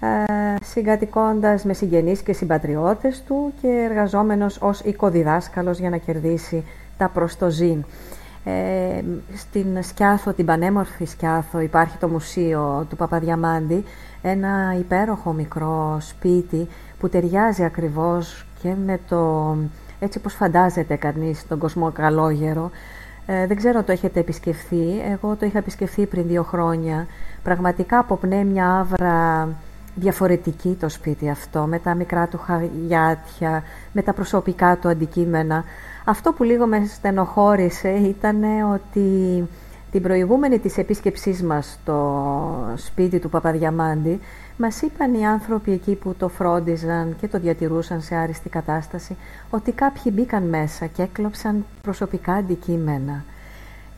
ε, 0.00 0.24
συγκατοικώντας 0.64 1.64
με 1.64 1.72
συγγενείς 1.72 2.22
και 2.22 2.32
συμπατριώτες 2.32 3.22
του 3.26 3.52
και 3.60 3.68
εργαζόμενος 3.68 4.58
ως 4.60 4.80
οικοδιδάσκαλος 4.80 5.78
για 5.78 5.90
να 5.90 5.96
κερδίσει 5.96 6.64
τα 6.98 7.08
προστοζήν. 7.08 7.84
Ε, 8.44 9.02
στην 9.36 9.82
Σκιάθο, 9.82 10.32
την 10.32 10.44
πανέμορφη 10.44 11.04
Σκιάθο, 11.04 11.60
υπάρχει 11.60 11.96
το 11.96 12.08
μουσείο 12.08 12.86
του 12.88 12.96
Παπαδιαμάντη, 12.96 13.84
ένα 14.22 14.76
υπέροχο 14.78 15.32
μικρό 15.32 15.96
σπίτι 16.00 16.68
που 16.98 17.08
ταιριάζει 17.08 17.64
ακριβώς 17.64 18.46
και 18.62 18.74
με 18.86 19.00
το 19.08 19.56
έτσι 20.00 20.18
όπως 20.18 20.34
φαντάζεται 20.34 20.96
κανείς 20.96 21.46
τον 21.46 21.58
κοσμό 21.58 21.90
καλόγερο. 21.90 22.70
Ε, 23.26 23.46
δεν 23.46 23.56
ξέρω 23.56 23.82
το 23.82 23.92
έχετε 23.92 24.20
επισκεφθεί, 24.20 25.00
εγώ 25.12 25.36
το 25.36 25.46
είχα 25.46 25.58
επισκεφθεί 25.58 26.06
πριν 26.06 26.26
δύο 26.26 26.42
χρόνια. 26.42 27.06
Πραγματικά 27.42 27.98
αποπνέει 27.98 28.44
μια 28.44 28.78
άβρα 28.78 29.48
διαφορετική 29.94 30.76
το 30.80 30.88
σπίτι 30.88 31.30
αυτό, 31.30 31.60
με 31.62 31.78
τα 31.78 31.94
μικρά 31.94 32.26
του 32.26 32.38
χαγιάτια, 32.38 33.62
με 33.92 34.02
τα 34.02 34.12
προσωπικά 34.12 34.76
του 34.76 34.88
αντικείμενα. 34.88 35.64
Αυτό 36.10 36.32
που 36.32 36.42
λίγο 36.42 36.66
με 36.66 36.84
στενοχώρησε 36.86 37.88
ήταν 37.88 38.42
ότι 38.72 39.48
την 39.90 40.02
προηγούμενη 40.02 40.58
της 40.58 40.78
επίσκεψής 40.78 41.42
μας 41.42 41.78
στο 41.82 42.74
σπίτι 42.76 43.18
του 43.18 43.28
Παπαδιαμάντη 43.28 44.20
μας 44.56 44.82
είπαν 44.82 45.14
οι 45.14 45.26
άνθρωποι 45.26 45.72
εκεί 45.72 45.94
που 45.94 46.14
το 46.18 46.28
φρόντιζαν 46.28 47.16
και 47.20 47.28
το 47.28 47.38
διατηρούσαν 47.38 48.00
σε 48.00 48.14
άριστη 48.14 48.48
κατάσταση 48.48 49.16
ότι 49.50 49.72
κάποιοι 49.72 50.12
μπήκαν 50.14 50.42
μέσα 50.42 50.86
και 50.86 51.02
έκλωψαν 51.02 51.64
προσωπικά 51.82 52.32
αντικείμενα 52.32 53.24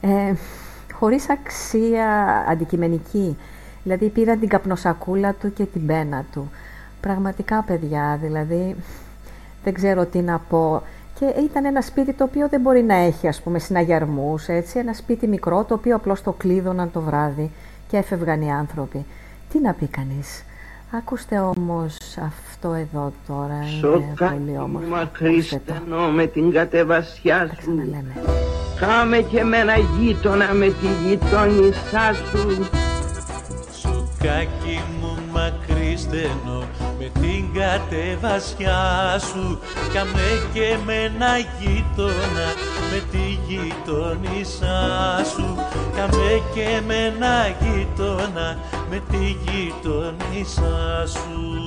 ε, 0.01 0.35
χωρίς 0.93 1.31
αξία 1.31 2.45
αντικειμενική. 2.49 3.37
Δηλαδή 3.83 4.09
πήραν 4.09 4.39
την 4.39 4.49
καπνοσακούλα 4.49 5.33
του 5.33 5.53
και 5.53 5.65
την 5.65 5.87
πένα 5.87 6.25
του. 6.33 6.51
Πραγματικά 7.01 7.63
παιδιά, 7.63 8.19
δηλαδή 8.23 8.77
δεν 9.65 9.75
ξέρω 9.75 10.07
τι 10.07 10.19
να 10.19 10.39
πω. 10.39 10.83
Και 11.23 11.41
ήταν 11.41 11.65
ένα 11.65 11.81
σπίτι 11.81 12.13
το 12.13 12.25
οποίο 12.25 12.49
δεν 12.49 12.61
μπορεί 12.61 12.83
να 12.83 12.95
έχει 12.95 13.29
ας 13.29 13.41
πούμε 13.41 13.59
συναγερμούς, 13.59 14.49
έτσι. 14.49 14.79
Ένα 14.79 14.93
σπίτι 14.93 15.27
μικρό 15.27 15.65
το 15.65 15.75
οποίο 15.75 15.95
απλώς 15.95 16.23
το 16.23 16.33
κλείδωναν 16.33 16.91
το 16.93 17.01
βράδυ 17.01 17.51
και 17.89 17.97
έφευγαν 17.97 18.43
οι 18.43 18.53
άνθρωποι. 18.53 19.05
Τι 19.53 19.61
να 19.61 19.73
πει 19.73 19.87
κανείς. 19.87 20.45
Άκουστε 20.91 21.39
όμως 21.39 21.97
αυτό 22.19 22.73
εδώ 22.73 23.13
τώρα, 23.27 23.59
είναι 23.83 24.15
πολύ 24.31 24.59
όμορφο. 24.59 24.89
Μα 25.89 26.07
με 26.07 26.27
την 26.27 26.53
κατεβασιά 26.53 27.51
σου. 27.61 27.79
Χάμε 28.77 29.17
και 29.17 29.39
ένα 29.39 29.77
γείτονα 29.99 30.55
με 30.55 30.67
τη 30.67 30.87
γειτόνισά 31.07 32.15
σου. 32.15 32.69
Σουκάκι 33.81 34.81
μου 35.01 35.19
μακρύς 35.33 35.72
στενό 35.97 36.63
με 36.99 37.11
την 37.21 37.45
κατεβασιά 37.55 39.19
σου. 39.19 39.59
Κάμε 39.93 40.49
και 40.53 40.77
με 40.85 40.95
ένα 40.95 41.39
γείτονα 41.39 42.49
με 42.91 43.03
τη 43.11 43.39
γειτονισά 43.47 45.25
σου. 45.35 45.57
Κάμε 45.97 46.43
και 46.55 46.81
με 46.87 46.95
ένα 46.95 47.57
γείτονα 47.61 48.59
με 48.91 49.03
τη 49.11 49.37
γειτονισά 49.45 51.07
σου. 51.07 51.67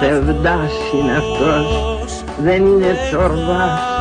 Σεβδάς 0.00 0.72
είναι 0.94 1.16
αυτός, 1.16 2.22
δεν 2.42 2.66
είναι 2.66 2.96
τσορβάς 3.10 3.99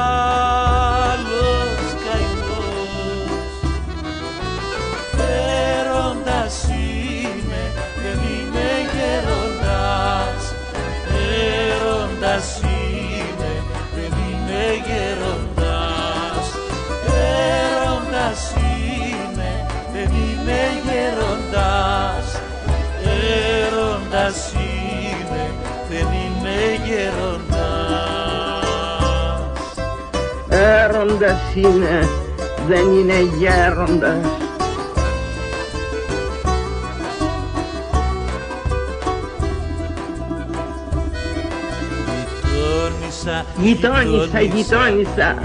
Έρωτας 30.69 31.41
είναι, 31.55 32.09
δεν 32.67 32.93
είναι 32.93 33.13
γέροντας. 33.37 34.25
Γειτόνισσα, 43.57 44.41
γειτόνισσα, 44.41 45.35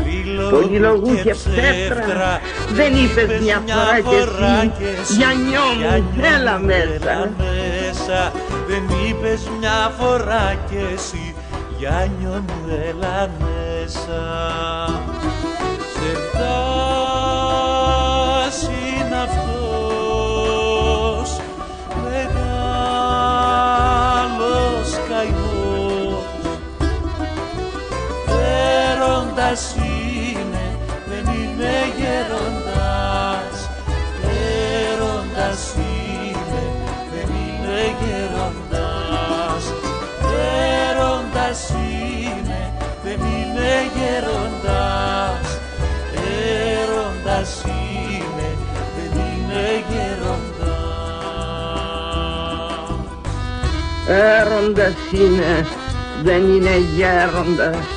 πολυλογού 0.51 1.15
και 1.23 1.35
ψεύτρα 1.35 2.41
Δεν 2.73 2.93
είπες 2.95 3.41
μια 3.41 3.63
φορά 3.67 4.67
κι 4.79 4.85
εσύ, 4.85 5.15
γιανιό 5.17 5.67
μου, 5.79 6.23
έλα 6.37 6.59
μέσα. 6.59 7.33
Δεν 8.67 8.83
είπες 9.09 9.49
μια 9.59 9.93
φορά 9.99 10.55
κι 10.69 10.77
εσύ, 10.95 11.35
γιανιό 11.79 12.45
μου, 12.47 12.79
έλα 12.89 13.31
μέσα 13.39 15.14
Έρωτας 29.55 29.75
είναι, 29.77 30.79
δεν 31.07 31.25
είναι 31.35 31.75
γέροντας. 31.99 33.57
Έρωτας 34.91 35.75
είναι, 35.77 36.63
δεν 37.13 37.29
είναι 37.35 37.81
γέροντας. 38.01 39.65
Έρωτας 40.91 41.71
είναι, 41.71 42.63
δεν 43.05 43.19
είναι 43.21 43.73
γέροντας. 43.97 45.47
Έρωτας 46.75 47.63
είναι, 47.65 48.49
δεν 48.97 49.13
είναι 49.21 49.65
γέροντας. 49.89 50.55
Έρωτας 54.09 54.95
είναι, 55.13 55.67
δεν 56.23 56.43
είναι 56.43 56.77
γέροντας 56.97 57.94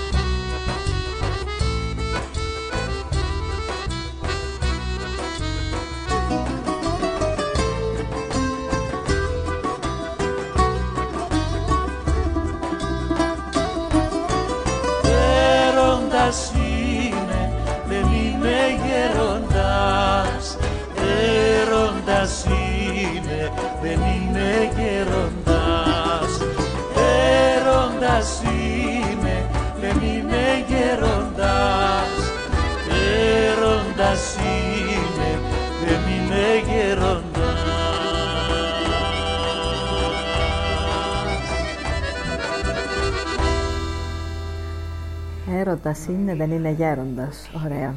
Έρωτας 45.87 46.07
είναι, 46.07 46.35
δεν 46.35 46.51
είναι 46.51 46.69
γέροντας. 46.69 47.49
Ωραία. 47.65 47.93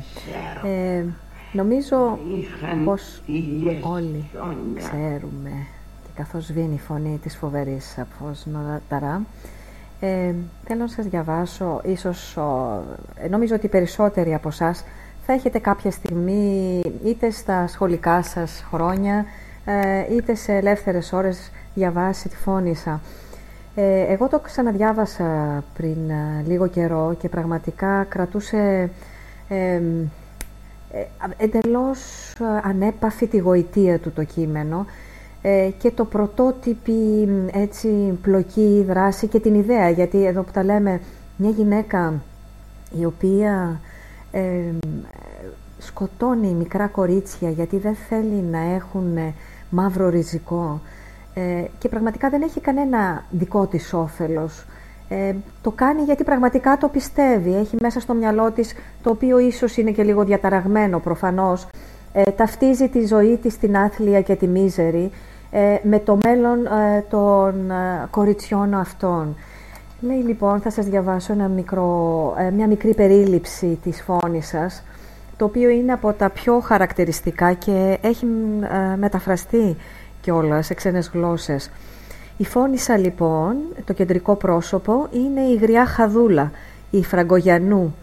Ε, 0.74 1.04
νομίζω 1.52 2.18
πως 2.84 3.22
όλοι 3.82 4.24
ξέρουμε 4.74 5.50
και 6.02 6.10
καθώς 6.14 6.44
σβήνει 6.44 6.74
η 6.74 6.78
φωνή 6.78 7.18
της 7.22 7.36
φοβερής 7.36 7.84
Σαφώς 7.84 8.46
Νοταρά 8.46 9.22
ε, 10.00 10.34
θέλω 10.64 10.80
να 10.80 10.88
σας 10.88 11.06
διαβάσω 11.06 11.80
ίσως 11.84 12.36
ο, 12.36 12.80
ε, 13.14 13.28
νομίζω 13.28 13.54
ότι 13.54 13.66
οι 13.66 13.68
περισσότεροι 13.68 14.34
από 14.34 14.48
εσάς 14.48 14.84
θα 15.26 15.32
έχετε 15.32 15.58
κάποια 15.58 15.90
στιγμή 15.90 16.80
είτε 17.04 17.30
στα 17.30 17.66
σχολικά 17.66 18.22
σας 18.22 18.64
χρόνια 18.70 19.24
ε, 19.64 20.14
είτε 20.14 20.34
σε 20.34 20.52
ελεύθερες 20.52 21.12
ώρες 21.12 21.50
διαβάσει 21.74 22.28
τη 22.28 22.36
φώνησα 22.36 22.90
ε, 22.92 23.19
εγώ 23.74 24.28
το 24.28 24.38
ξαναδιάβασα 24.38 25.64
πριν 25.74 26.10
ε, 26.10 26.44
λίγο 26.46 26.66
καιρό 26.66 27.16
και 27.18 27.28
πραγματικά 27.28 28.04
κρατούσε 28.04 28.90
ε, 29.48 29.80
εντελώς 31.36 32.32
ε, 32.40 32.68
ανέπαφη 32.68 33.26
τη 33.26 33.38
γοητεία 33.38 33.98
του 33.98 34.12
το 34.12 34.24
κείμενο 34.24 34.86
ε, 35.42 35.70
και 35.78 35.90
το 35.90 36.04
πρωτότυπη 36.04 37.28
έτσι, 37.52 38.18
πλοκή 38.22 38.84
δράση 38.86 39.26
και 39.26 39.40
την 39.40 39.54
ιδέα, 39.54 39.90
γιατί 39.90 40.24
εδώ 40.26 40.42
που 40.42 40.50
τα 40.52 40.64
λέμε 40.64 41.00
μια 41.36 41.50
γυναίκα 41.50 42.22
η 43.00 43.04
οποία 43.04 43.80
ε, 44.30 44.62
σκοτώνει 45.78 46.54
μικρά 46.54 46.86
κορίτσια 46.86 47.50
γιατί 47.50 47.78
δεν 47.78 47.94
θέλει 47.94 48.42
να 48.50 48.58
έχουν 48.58 49.18
μαύρο 49.70 50.08
ριζικό 50.08 50.80
και 51.78 51.88
πραγματικά 51.88 52.28
δεν 52.30 52.42
έχει 52.42 52.60
κανένα 52.60 53.24
δικό 53.30 53.66
της 53.66 53.92
όφελος 53.92 54.64
ε, 55.12 55.34
το 55.62 55.70
κάνει 55.70 56.02
γιατί 56.02 56.24
πραγματικά 56.24 56.76
το 56.78 56.88
πιστεύει. 56.88 57.54
Έχει 57.54 57.76
μέσα 57.80 58.00
στο 58.00 58.14
μυαλό 58.14 58.50
της, 58.50 58.74
το 59.02 59.10
οποίο 59.10 59.38
ίσως 59.38 59.76
είναι 59.76 59.90
και 59.90 60.02
λίγο 60.02 60.24
διαταραγμένο 60.24 60.98
προφανώς, 60.98 61.68
ε, 62.12 62.22
ταυτίζει 62.22 62.88
τη 62.88 63.06
ζωή 63.06 63.36
της 63.36 63.52
στην 63.52 63.76
άθλια 63.76 64.20
και 64.20 64.34
τη 64.34 64.46
μίζερη 64.46 65.10
ε, 65.50 65.76
με 65.82 65.98
το 65.98 66.18
μέλλον 66.24 66.66
ε, 66.66 67.04
των 67.10 67.72
κοριτσιών 68.10 68.74
αυτών. 68.74 69.36
Λέει 70.00 70.22
λοιπόν, 70.26 70.60
θα 70.60 70.70
σας 70.70 70.86
διαβάσω 70.86 71.32
ένα 71.32 71.48
μικρό, 71.48 72.34
μια 72.54 72.66
μικρή 72.66 72.94
περίληψη 72.94 73.78
της 73.82 74.02
φόνης 74.02 74.46
σας, 74.46 74.82
το 75.36 75.44
οποίο 75.44 75.68
είναι 75.68 75.92
από 75.92 76.12
τα 76.12 76.30
πιο 76.30 76.60
χαρακτηριστικά 76.60 77.52
και 77.52 77.98
έχει 78.02 78.26
μεταφραστεί 78.96 79.76
κιόλας 80.20 80.66
σε 80.66 80.74
ξένες 80.74 81.10
γλώσσες. 81.12 81.70
Η 82.36 82.44
Φώνησα 82.44 82.96
λοιπόν, 82.96 83.56
το 83.84 83.92
κεντρικό 83.92 84.34
πρόσωπο, 84.34 85.08
είναι 85.10 85.40
η 85.40 85.54
γριά 85.54 85.86
Χαδούλα, 85.86 86.50
η 86.90 87.04
Φραγκογιανού, 87.04 87.94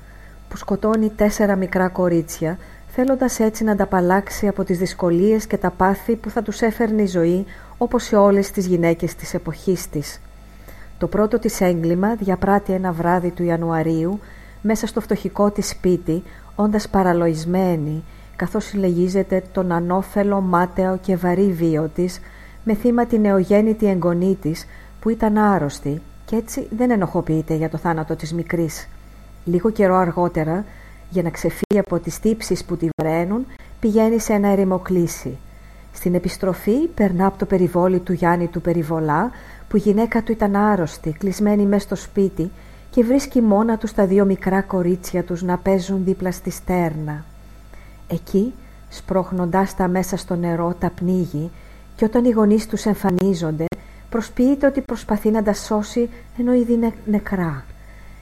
που 0.50 0.58
σκοτώνει 0.58 1.12
τέσσερα 1.16 1.56
μικρά 1.56 1.88
κορίτσια, 1.88 2.58
θέλοντας 2.88 3.40
έτσι 3.40 3.64
να 3.64 3.72
ανταπαλλάξει 3.72 4.48
από 4.48 4.64
τις 4.64 4.78
δυσκολίες 4.78 5.48
και 5.48 5.58
τα 5.58 5.70
πάθη 5.70 6.16
που 6.16 6.30
θα 6.30 6.42
τους 6.42 6.62
έφερνε 6.62 7.02
η 7.02 7.08
ζωή, 7.08 7.46
όπως 7.78 8.04
σε 8.04 8.16
όλες 8.16 8.52
τις 8.52 8.66
γυναίκες 8.66 9.16
της 9.16 9.34
εποχής 9.34 9.90
της. 9.90 10.22
Το 10.98 11.08
πρώτο 11.08 11.40
της 11.40 11.62
έγκλημα 11.62 12.16
διαπράττει 12.16 12.74
ένα 12.74 12.92
βράδυ 12.92 13.30
του 13.30 13.44
Ιανουαρίου, 13.44 14.20
μέσα 14.62 14.88
στο 14.88 15.02
φτωχικό 15.02 15.52
της 15.52 15.70
σπίτι, 15.70 16.24
όντας 16.56 16.90
παραλοισμένη, 16.90 18.04
καθώς 18.38 18.66
συλλεγίζεται 18.66 19.44
τον 19.52 19.72
ανώφελο, 19.72 20.42
μάταιο 20.42 20.98
και 21.02 21.16
βαρύ 21.16 21.52
βίο 21.52 21.90
της, 21.96 22.20
με 22.64 22.74
θύμα 22.74 23.06
την 23.06 23.22
νεογέννητη 23.22 23.88
εγγονή 23.88 24.38
της 24.42 24.66
που 25.00 25.10
ήταν 25.10 25.38
άρρωστη 25.38 26.02
και 26.26 26.36
έτσι 26.36 26.68
δεν 26.78 26.92
ενοχοποιείται 26.92 27.54
για 27.54 27.70
το 27.70 27.78
θάνατο 27.78 28.16
της 28.16 28.34
μικρής. 28.34 28.88
Λίγο 29.46 29.70
καιρό 29.70 29.96
αργότερα, 29.96 30.66
για 31.10 31.24
να 31.24 31.30
ξεφύγει 31.30 31.80
από 31.80 32.00
τις 32.00 32.20
τύψεις 32.20 32.66
που 32.66 32.78
τη 32.78 32.90
βρένουν, 33.02 33.46
πηγαίνει 33.80 34.20
σε 34.20 34.34
ένα 34.34 34.48
ερημοκλήσι. 34.48 35.38
Στην 35.94 36.16
επιστροφή 36.16 36.88
περνά 36.88 37.26
από 37.26 37.38
το 37.38 37.46
περιβόλι 37.46 38.00
του 38.00 38.14
Γιάννη 38.14 38.48
του 38.48 38.62
Περιβολά, 38.62 39.32
που 39.68 39.78
η 39.78 39.80
γυναίκα 39.80 40.24
του 40.24 40.32
ήταν 40.32 40.56
άρρωστη, 40.56 41.12
κλεισμένη 41.12 41.66
μέσα 41.66 41.84
στο 41.84 41.96
σπίτι 41.96 42.52
και 42.90 43.04
βρίσκει 43.04 43.42
μόνα 43.42 43.78
του 43.78 43.88
τα 43.96 44.06
δύο 44.06 44.26
μικρά 44.26 44.62
κορίτσια 44.62 45.24
τους 45.24 45.44
να 45.44 45.58
παίζουν 45.58 46.04
δίπλα 46.04 46.32
στη 46.32 46.50
στέρνα. 46.50 47.26
Εκεί, 48.08 48.54
σπρώχνοντάς 48.90 49.76
τα 49.76 49.88
μέσα 49.88 50.18
στο 50.18 50.36
νερό, 50.36 50.76
τα 50.80 50.90
πνίγει 50.90 51.52
και 51.96 52.06
όταν 52.06 52.26
οι 52.26 52.30
γονείς 52.30 52.68
τους 52.68 52.86
εμφανίζονται 52.86 53.66
προσποιείται 54.10 54.68
ότι 54.68 54.82
προσπαθεί 54.82 55.30
να 55.30 55.44
τα 55.44 55.54
σώσει 55.54 56.10
ενώ 56.38 56.54
ήδη 56.54 56.74
είναι 56.74 56.94
νεκρά. 57.06 57.66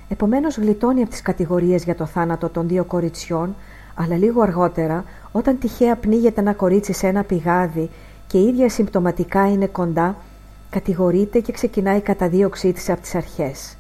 Επομένως 0.10 0.58
γλιτώνει 0.58 1.02
από 1.02 1.10
τις 1.10 1.22
κατηγορίες 1.22 1.84
για 1.84 1.96
το 1.96 2.06
θάνατο 2.06 2.50
των 2.50 2.68
δύο 2.68 2.84
κοριτσιών 2.84 3.56
αλλά 3.96 4.16
λίγο 4.18 4.42
αργότερα 4.42 5.04
όταν 5.32 5.60
τυχαία 5.60 5.96
πνίγεται 5.96 6.42
ένα 6.42 6.54
κορίτσι 6.54 6.94
σε 6.94 7.08
ένα 7.08 7.24
πηγάδι 7.24 7.90
και 8.28 8.38
η 8.38 8.48
ίδια 8.48 8.70
συμπτωματικά 8.70 9.52
είναι 9.52 9.68
κοντά 9.68 10.16
κατηγορείται 10.70 11.40
και 11.40 11.52
ξεκινάει 11.52 11.98
η 11.98 12.02
καταδίωξή 12.02 12.74
της 12.74 12.90
από 12.90 13.02
τις 13.02 13.16
αρχές. 13.16 13.78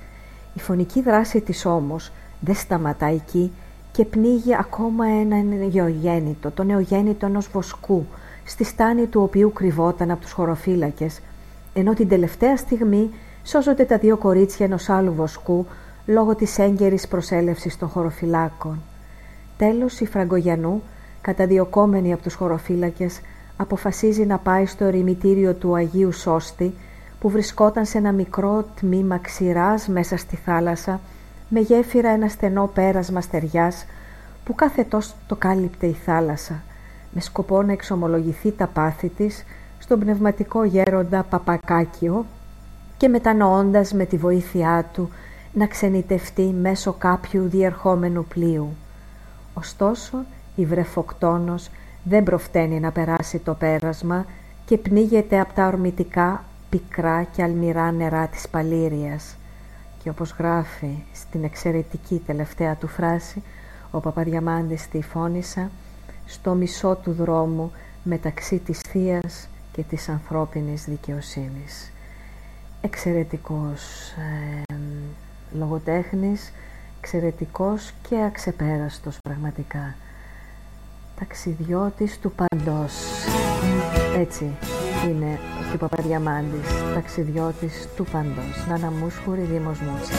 Η 0.53 0.59
φωνική 0.59 1.01
δράση 1.01 1.41
της 1.41 1.65
όμως 1.65 2.11
δεν 2.39 2.55
σταματά 2.55 3.05
εκεί 3.05 3.51
και 3.95 4.05
πνίγει 4.05 4.55
ακόμα 4.55 5.05
ένα 5.07 5.41
νεογέννητο, 5.73 6.51
το 6.51 6.63
νεογέννητο 6.63 7.25
ενός 7.25 7.49
βοσκού 7.51 8.05
στη 8.43 8.63
στάνη 8.63 9.05
του 9.05 9.21
οποίου 9.21 9.51
κρυβόταν 9.53 10.11
από 10.11 10.21
τους 10.21 10.31
χωροφύλακες, 10.31 11.21
ενώ 11.73 11.93
την 11.93 12.07
τελευταία 12.07 12.57
στιγμή 12.57 13.09
σώζονται 13.43 13.83
τα 13.83 13.97
δύο 13.97 14.17
κορίτσια 14.17 14.65
ενός 14.65 14.89
άλλου 14.89 15.13
βοσκού 15.13 15.65
λόγω 16.05 16.35
της 16.35 16.59
έγκαιρης 16.59 17.07
προσέλευσης 17.07 17.77
των 17.77 17.87
χωροφυλάκων. 17.87 18.81
Τέλος 19.57 19.99
η 19.99 20.05
Φραγκογιανού, 20.05 20.83
καταδιωκόμενη 21.21 22.13
από 22.13 22.23
τους 22.23 22.33
χωροφύλακες, 22.33 23.21
αποφασίζει 23.57 24.25
να 24.25 24.37
πάει 24.37 24.65
στο 24.65 24.85
ερημητήριο 24.85 25.53
του 25.53 25.75
Αγίου 25.75 26.11
Σώστη, 26.11 26.73
που 27.19 27.29
βρισκόταν 27.29 27.85
σε 27.85 27.97
ένα 27.97 28.11
μικρό 28.11 28.65
τμήμα 28.79 29.17
ξηράς 29.17 29.87
μέσα 29.87 30.17
στη 30.17 30.35
θάλασσα, 30.35 30.99
με 31.49 31.59
γέφυρα 31.59 32.09
ένα 32.09 32.27
στενό 32.27 32.69
πέρασμα 32.73 33.21
στεριάς, 33.21 33.85
που 34.43 34.55
κάθε 34.55 34.87
το 35.27 35.35
κάλυπτε 35.35 35.87
η 35.87 35.93
θάλασσα, 35.93 36.63
με 37.11 37.21
σκοπό 37.21 37.61
να 37.61 37.71
εξομολογηθεί 37.71 38.51
τα 38.51 38.67
πάθη 38.67 39.09
της 39.09 39.45
στον 39.79 39.99
πνευματικό 39.99 40.63
γέροντα 40.63 41.23
Παπακάκιο 41.23 42.25
και 42.97 43.07
μετανοώντας 43.07 43.93
με 43.93 44.05
τη 44.05 44.17
βοήθειά 44.17 44.89
του 44.93 45.09
να 45.53 45.67
ξενιτευτεί 45.67 46.55
μέσω 46.61 46.93
κάποιου 46.93 47.47
διερχόμενου 47.47 48.25
πλοίου. 48.25 48.75
Ωστόσο, 49.53 50.25
η 50.55 50.65
βρεφοκτόνος 50.65 51.69
δεν 52.03 52.23
προφταίνει 52.23 52.79
να 52.79 52.91
περάσει 52.91 53.37
το 53.37 53.53
πέρασμα 53.53 54.25
και 54.65 54.77
πνίγεται 54.77 55.39
από 55.39 55.53
τα 55.53 55.67
ορμητικά 55.67 56.43
πικρά 56.69 57.23
και 57.23 57.43
αλμυρά 57.43 57.91
νερά 57.91 58.27
της 58.27 58.49
Παλήριας. 58.49 59.37
Και 60.05 60.11
όπως 60.11 60.35
γράφει 60.37 61.03
στην 61.13 61.43
εξαιρετική 61.43 62.21
τελευταία 62.25 62.75
του 62.75 62.87
φράση, 62.87 63.43
ο 63.91 63.99
Παπαδιαμάντης 63.99 64.81
στη 64.81 65.01
φώνησα 65.01 65.69
στο 66.25 66.53
μισό 66.53 66.95
του 66.95 67.11
δρόμου 67.11 67.71
μεταξύ 68.03 68.57
της 68.57 68.79
θείας 68.79 69.47
και 69.71 69.81
της 69.83 70.09
ανθρώπινης 70.09 70.85
δικαιοσύνης. 70.85 71.91
Εξαιρετικός 72.81 74.11
ε, 74.67 74.75
λογοτέχνης, 75.57 76.51
εξαιρετικός 76.99 77.93
και 78.09 78.23
αξεπέραστος 78.23 79.17
πραγματικά. 79.21 79.95
Ταξιδιώτης 81.19 82.19
του 82.19 82.31
παντός. 82.31 82.93
Έτσι 84.15 84.51
είναι 85.07 85.39
και 85.69 85.75
ο 85.75 85.77
Παπαδιαμάντης, 85.77 86.69
ταξιδιώτης 86.93 87.87
του 87.95 88.05
παντός. 88.11 88.65
Νάνα 88.67 88.91
Μούσχουρη, 88.91 89.41
Δήμος 89.41 89.79
Μούτσα. 89.79 90.13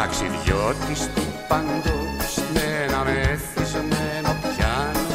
Ταξιδιώτης 0.00 1.00
του 1.14 1.24
παντός 1.48 2.32
με 2.54 2.64
ένα 2.86 3.00
μεθυσμένο 3.04 4.30
πιάνο 4.42 5.06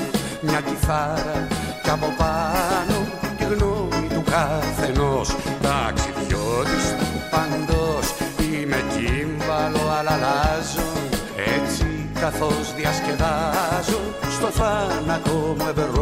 μια 0.41 0.61
κιθάρα 0.67 1.47
κι 1.83 1.89
από 1.89 2.07
πάνω 2.21 2.97
τη 3.37 3.43
γνώμη 3.43 4.07
του 4.13 4.23
καθενός. 4.33 5.27
Ταξιδιώτης 5.61 6.85
του 6.99 7.09
παντός 7.31 8.05
είμαι 8.43 8.79
κύμβαλο 8.93 9.83
αλλά 9.97 10.13
αλλάζω. 10.17 10.89
Έτσι 11.55 12.09
καθώς 12.19 12.73
διασκεδάζω 12.75 14.01
στο 14.35 14.47
θάνατο 14.59 15.55
μου 15.57 15.65
εμπερός 15.69 16.00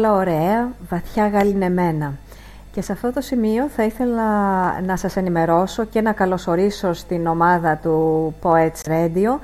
Όλα 0.00 0.12
ωραία, 0.12 0.72
βαθιά 0.88 1.28
γαλινεμένα. 1.28 2.12
Και 2.72 2.82
σε 2.82 2.92
αυτό 2.92 3.12
το 3.12 3.20
σημείο 3.20 3.68
θα 3.68 3.84
ήθελα 3.84 4.22
να 4.80 4.96
σας 4.96 5.16
ενημερώσω 5.16 5.84
και 5.84 6.00
να 6.00 6.12
καλωσορίσω 6.12 6.92
στην 6.92 7.26
ομάδα 7.26 7.76
του 7.76 8.34
Poets 8.42 8.88
Radio 8.88 9.38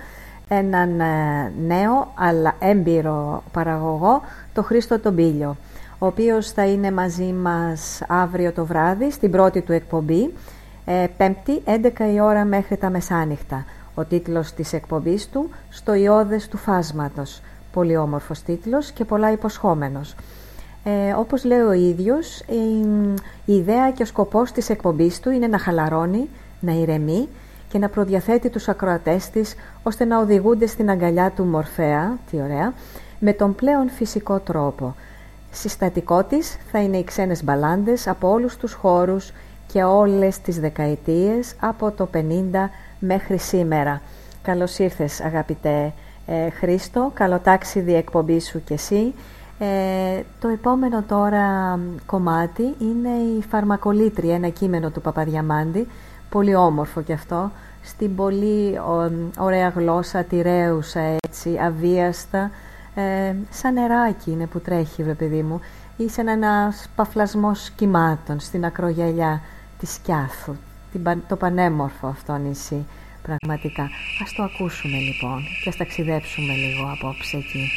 έναν 0.49 1.01
ε, 1.01 1.53
νέο 1.67 2.13
αλλά 2.15 2.55
έμπειρο 2.59 3.43
παραγωγό, 3.53 4.23
το 4.53 4.63
Χρήστο 4.63 4.99
Τομπίλιο, 4.99 5.57
ο 5.99 6.07
οποίος 6.07 6.51
θα 6.51 6.67
είναι 6.67 6.91
μαζί 6.91 7.33
μας 7.33 8.03
αύριο 8.09 8.53
το 8.53 8.65
βράδυ 8.65 9.11
στην 9.11 9.31
πρώτη 9.31 9.61
του 9.61 9.73
εκπομπή, 9.73 10.33
ε, 10.85 11.07
πέμπτη 11.17 11.63
11 11.65 12.13
η 12.15 12.21
ώρα 12.21 12.45
μέχρι 12.45 12.77
τα 12.77 12.91
μεσάνυχτα. 12.91 13.65
Ο 13.95 14.05
τίτλος 14.05 14.53
της 14.53 14.73
εκπομπής 14.73 15.29
του 15.29 15.51
«Στο 15.71 15.95
ιώδες 15.95 16.49
του 16.49 16.57
φάσματος». 16.57 17.41
Πολύ 17.73 17.97
όμορφος 17.97 18.43
τίτλος 18.43 18.91
και 18.91 19.05
πολλά 19.05 19.33
υποσχόμενος. 19.33 20.15
Ε, 20.89 21.13
όπως 21.13 21.45
λέει 21.45 21.59
ο 21.59 21.73
ίδιος, 21.73 22.41
η, 22.41 22.89
η 23.45 23.55
ιδέα 23.55 23.91
και 23.91 24.03
ο 24.03 24.07
σκοπός 24.07 24.53
της 24.53 24.69
εκπομπής 24.71 25.21
του 25.21 25.31
είναι 25.31 25.47
να 25.47 25.59
χαλαρώνει, 25.59 26.29
να 26.61 26.73
ηρεμεί 26.73 27.29
και 27.69 27.79
να 27.79 27.89
προδιαθέτει 27.89 28.51
τους 28.51 28.69
ακροατές 28.69 29.31
της 29.31 29.55
ώστε 29.83 30.05
να 30.05 30.21
οδηγούνται 30.21 30.67
στην 30.67 30.91
αγκαλιά 30.91 31.31
του 31.31 31.45
Μορφέα, 31.45 32.19
τι 32.31 32.41
ωραία, 32.41 32.73
με 33.19 33.33
τον 33.33 33.55
πλέον 33.55 33.91
φυσικό 33.91 34.39
τρόπο. 34.39 34.95
Συστατικό 35.51 36.25
της 36.25 36.57
θα 36.71 36.83
είναι 36.83 36.97
οι 36.97 37.05
ξένες 37.05 37.45
μπαλάντες 37.45 38.07
από 38.09 38.31
όλους 38.31 38.57
τους 38.57 38.73
χώρους 38.73 39.33
και 39.67 39.83
όλες 39.83 40.41
τις 40.41 40.61
δεκαετίες 40.61 41.55
από 41.61 41.91
το 41.91 42.09
50 42.15 42.21
μέχρι 42.99 43.39
σήμερα. 43.39 44.01
Καλώς 44.43 44.79
ήρθες 44.79 45.21
αγαπητέ 45.21 45.93
ε, 46.27 46.51
Χρήστο, 46.51 47.11
καλό 47.15 47.39
ταξίδι 47.39 47.95
εκπομπή 47.95 48.41
σου 48.41 48.65
και 48.65 48.75
εσύ. 48.75 49.15
Ε, 49.59 50.23
το 50.41 50.49
επόμενο 50.49 51.03
τώρα 51.03 51.79
κομμάτι 52.07 52.63
είναι 52.79 53.09
η 53.39 53.43
Φαρμακολήτρια, 53.51 54.35
ένα 54.35 54.49
κείμενο 54.49 54.91
του 54.91 55.01
Παπαδιαμάντη, 55.01 55.87
πολύ 56.29 56.55
όμορφο 56.55 57.03
κι 57.03 57.13
αυτό, 57.13 57.51
στην 57.83 58.15
πολύ 58.17 58.81
ωραία 59.39 59.69
γλώσσα, 59.69 60.25
τυρέουσα 60.25 61.01
έτσι, 61.01 61.59
αβίαστα, 61.59 62.51
ε, 62.95 63.35
σαν 63.51 63.73
νεράκι 63.73 64.31
είναι 64.31 64.47
που 64.47 64.61
τρέχει 64.61 65.03
βρε 65.03 65.15
παιδί 65.15 65.43
μου, 65.43 65.61
ή 65.97 66.09
σαν 66.09 66.29
ένα 66.29 66.75
παφλασμός 66.95 67.71
κυμάτων 67.71 68.41
στην 68.41 68.65
ακρογιαλιά 68.65 69.43
της 69.79 69.93
Σκιάθου, 69.93 70.55
το 71.29 71.37
πανέμορφο 71.37 72.07
αυτό 72.07 72.37
νησί. 72.37 72.87
Πραγματικά. 73.23 73.89
Ας 74.23 74.33
το 74.33 74.43
ακούσουμε 74.43 74.99
λοιπόν 74.99 75.43
και 75.63 75.69
ας 75.69 75.77
ταξιδέψουμε 75.77 76.55
λίγο 76.55 76.91
απόψε 76.93 77.37
εκεί. 77.37 77.71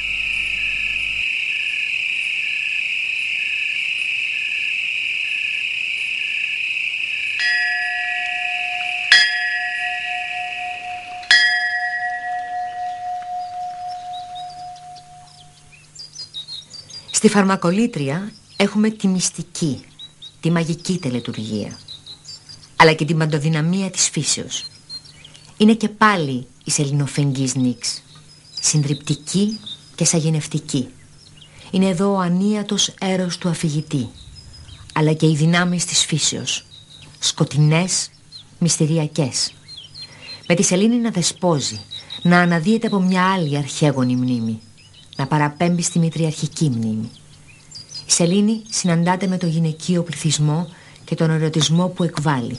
Στη 17.20 17.30
φαρμακολήτρια 17.30 18.32
έχουμε 18.58 18.90
τη 18.90 19.08
μυστική, 19.08 19.82
τη 20.40 20.52
μαγική 20.52 20.98
τελετουργία, 20.98 21.80
αλλά 22.76 22.94
και 22.94 23.06
την 23.06 23.18
παντοδυναμία 23.18 23.90
της 23.90 24.10
φύσεως. 24.10 24.66
Είναι 25.58 25.74
και 25.74 25.90
πάλι 25.90 26.48
η 26.64 26.72
σελινοφεγγής 26.72 27.56
νίξ, 27.56 28.04
συντριπτική 28.62 29.60
και 29.96 30.06
σαγενευτική. 30.06 30.88
Είναι 31.72 31.88
εδώ 31.88 32.14
ο 32.14 32.20
ανίατος 32.20 32.94
έρος 33.00 33.38
του 33.38 33.50
αφηγητή, 33.50 34.10
αλλά 34.94 35.14
και 35.14 35.26
οι 35.30 35.36
δυνάμεις 35.36 35.86
της 35.86 36.06
φύσεως, 36.06 36.66
σκοτεινές, 37.20 38.10
μυστηριακές. 38.60 39.54
Με 40.48 40.56
τη 40.56 40.64
σελήνη 40.64 40.96
να 40.96 41.10
δεσπόζει, 41.10 41.80
να 42.22 42.40
αναδύεται 42.40 42.88
από 42.88 43.00
μια 43.00 43.32
άλλη 43.32 43.58
αρχαίγονη 43.58 44.16
μνήμη, 44.16 44.60
να 45.20 45.28
παραπέμπει 45.28 45.82
στη 45.82 46.00
μητριαρχική 46.00 46.70
μνήμη. 46.70 47.10
Η 48.08 48.12
σελήνη 48.12 48.62
συναντάται 48.70 49.28
με 49.28 49.38
το 49.38 49.46
γυναικείο 49.46 50.04
πληθυσμό 50.04 50.68
και 51.06 51.16
τον 51.16 51.30
ερωτισμό 51.30 51.88
που 51.88 52.04
εκβάλλει. 52.04 52.58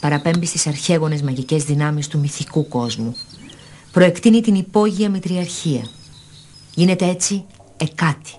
Παραπέμπει 0.00 0.46
στις 0.46 0.66
αρχαίγονες 0.66 1.22
μαγικές 1.22 1.64
δυνάμεις 1.64 2.08
του 2.08 2.18
μυθικού 2.18 2.68
κόσμου. 2.68 3.16
Προεκτείνει 3.92 4.40
την 4.40 4.54
υπόγεια 4.54 5.10
μητριαρχία. 5.10 5.88
Γίνεται 6.74 7.06
έτσι 7.06 7.44
εκάτι. 7.76 8.32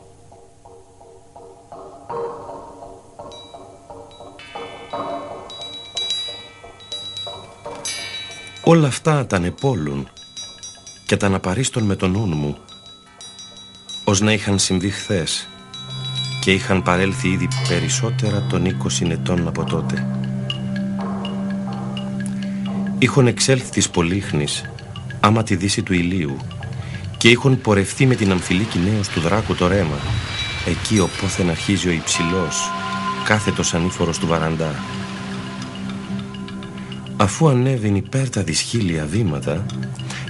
Όλα 8.64 8.88
αυτά 8.88 9.26
τα 9.26 9.36
ανεπόλουν 9.36 10.08
και 11.06 11.18
τα 11.18 11.26
αναπαρίστων 11.26 11.84
με 11.84 11.96
τον 11.96 12.12
νου 12.12 12.26
μου 12.26 12.58
ως 14.10 14.22
να 14.22 14.34
είχαν 14.34 14.60
συμβεί 14.60 14.90
χθες 14.90 15.48
και 16.42 16.52
είχαν 16.52 16.84
παρέλθει 16.84 17.28
ήδη 17.28 17.48
περισσότερα 17.68 18.46
των 18.50 18.78
20 19.02 19.10
ετών 19.10 19.48
από 19.48 19.64
τότε. 19.64 20.08
Είχον 22.98 23.28
εξέλθει 23.28 23.70
της 23.70 23.90
Πολύχνης 23.90 24.64
άμα 25.20 25.44
τη 25.44 25.56
δύση 25.56 25.82
του 25.82 25.94
ηλίου 25.94 26.38
και 27.18 27.30
είχον 27.30 27.62
πορευτεί 27.62 28.06
με 28.06 28.16
την 28.16 28.32
αμφιλίκη 28.32 28.80
νέος 28.80 29.08
του 29.08 29.20
δράκου 29.20 29.56
το 29.56 29.68
ρέμα 29.68 29.98
εκεί 30.66 31.00
οπόθεν 31.00 31.50
αρχίζει 31.50 31.88
ο 31.88 31.92
υψηλός 31.92 32.72
κάθετος 33.26 33.74
ανήφορος 33.74 34.18
του 34.18 34.28
βαραντά. 34.28 34.76
Αφού 37.18 37.50
ανέβην 37.50 37.96
υπέρ 37.96 38.30
τα 38.30 38.44
δυσχύλια 38.44 39.06
βήματα 39.06 39.66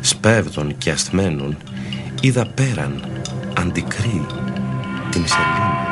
σπέβδων 0.01 0.77
και 0.77 0.91
ασθμένων 0.91 1.57
είδα 2.21 2.45
πέραν 2.45 3.18
αντικρεί 3.59 4.25
την 5.09 5.27
σελήνη. 5.27 5.87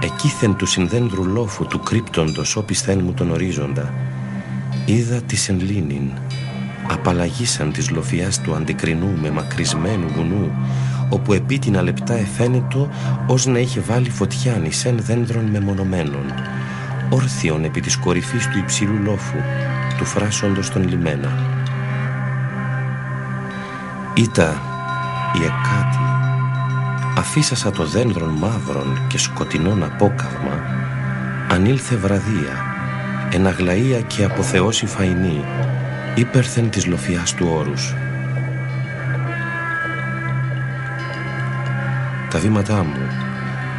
Εκείθεν 0.00 0.56
του 0.56 0.66
συνδένδρου 0.66 1.24
λόφου 1.24 1.66
του 1.66 1.80
κρύπτοντος 1.80 2.56
όπισθέν 2.56 3.00
μου 3.04 3.12
τον 3.12 3.30
ορίζοντα. 3.30 3.94
Είδα 4.84 5.20
της 5.20 5.42
σελήνην, 5.42 6.10
απαλλαγήσαν 6.90 7.72
της 7.72 7.90
λοφιάς 7.90 8.40
του 8.40 8.54
αντικρινού 8.54 9.18
με 9.20 9.30
μακρισμένου 9.30 10.08
βουνού, 10.08 10.52
όπου 11.08 11.32
επίτινα 11.32 11.82
λεπτά 11.82 12.14
εφαίνετο 12.14 12.88
ως 13.26 13.46
να 13.46 13.58
είχε 13.58 13.80
βάλει 13.80 14.10
φωτιά 14.10 14.52
νησέν 14.52 14.98
δέντρων 15.00 15.44
μεμονωμένων. 15.44 16.24
όρθιον 17.10 17.64
επί 17.64 17.80
της 17.80 17.96
κορυφής 17.96 18.48
του 18.48 18.58
υψηλού 18.58 19.02
λόφου, 19.02 19.38
του 19.98 20.04
φράσοντος 20.04 20.70
τον 20.70 20.88
λιμένα. 20.88 21.32
Ήτα 24.14 24.62
η 25.34 25.44
εκάτη, 25.44 26.11
αφήσασα 27.16 27.70
το 27.70 27.84
δένδρον 27.84 28.30
μαύρον 28.30 29.00
και 29.08 29.18
σκοτεινόν 29.18 29.82
απόκαυμα, 29.82 30.62
ανήλθε 31.48 31.96
βραδία, 31.96 32.64
εναγλαία 33.32 34.00
και 34.00 34.24
αποθεώσει 34.24 34.86
φαϊνή, 34.86 35.44
ύπερθεν 36.14 36.70
της 36.70 36.86
λοφιάς 36.86 37.34
του 37.34 37.48
όρους. 37.50 37.94
Τα 42.30 42.38
βήματά 42.38 42.84
μου 42.84 43.06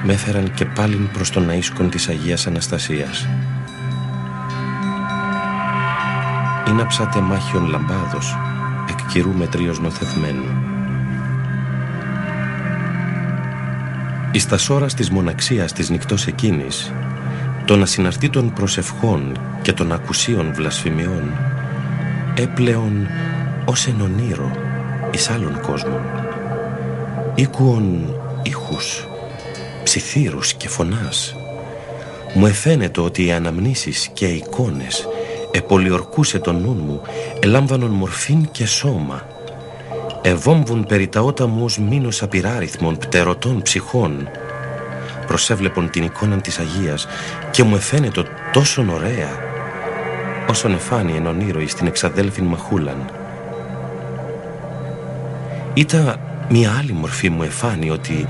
με 0.04 0.14
έφεραν 0.14 0.54
και 0.54 0.66
πάλιν 0.66 1.10
προς 1.12 1.30
τον 1.30 1.50
αίσκον 1.50 1.90
της 1.90 2.08
Αγίας 2.08 2.48
Αναστασίας. 2.48 3.28
Ήναψα 6.70 7.08
τεμάχιον 7.08 7.66
λαμπάδος, 7.66 8.38
εκ 8.90 8.98
κυρού 9.08 9.34
μετρίως 9.34 9.80
νοθευμένου. 9.80 10.62
Εις 14.36 14.48
τας 14.48 14.62
σώρας 14.62 14.94
της 14.94 15.10
μοναξίας 15.10 15.74
της 15.74 15.90
νυχτός 15.90 16.28
εκείνης, 16.28 16.94
των 17.66 17.82
ασυναρτήτων 17.82 18.54
προσευχών 18.54 19.38
και 19.62 19.74
των 19.74 19.92
ακουσίων 19.92 20.54
βλασφημιών, 20.54 21.32
έπλεον 22.36 23.08
ως 23.66 23.88
εν 23.88 24.02
ονείρο 24.02 24.52
εις 25.12 25.30
άλλων 25.30 25.60
κόσμων. 25.62 26.02
Ήκουον 27.36 28.16
ήχους, 28.44 29.08
ψιθύρους 29.84 30.54
και 30.54 30.70
φωνάς. 30.70 31.36
Μου 32.34 32.46
εφαίνεται 32.46 33.02
ότι 33.02 33.26
οι 33.26 33.32
αναμνήσεις 33.32 34.10
και 34.14 34.26
οι 34.26 34.36
εικόνες 34.36 35.08
επολιορκούσε 35.52 36.40
τον 36.40 36.62
νου 36.62 36.74
μου, 36.74 37.02
ελάμβανον 37.40 37.92
μορφήν 37.92 38.52
και 38.52 38.66
σώμα. 38.66 39.33
Εβόμβουν 40.26 40.86
περί 40.86 41.08
τα 41.08 41.22
ότα 41.22 41.48
μου 41.48 41.64
ως 41.64 41.78
μήνος 41.78 42.22
απειράριθμων 42.22 42.98
πτερωτών 42.98 43.62
ψυχών. 43.62 44.30
Προσέβλεπον 45.28 45.90
την 45.90 46.04
εικόνα 46.04 46.41
της 46.41 46.60
Αγίας 46.60 47.08
και 47.52 47.64
μου 47.64 47.76
εφαίνεται 47.76 48.24
τόσο 48.54 48.86
ωραία, 48.94 49.30
όσον 50.50 50.74
εφάνει 50.74 51.16
εν 51.16 51.26
ονείροη 51.26 51.68
στην 51.68 51.88
εξαδέλφην 51.88 52.45
Μαχούλαν. 52.45 53.10
Ήταν 55.74 56.20
μια 56.50 56.76
άλλη 56.80 56.91
μορφή 56.91 57.30
μου 57.30 57.44
εφάνει 57.44 57.90
ότι 57.90 58.28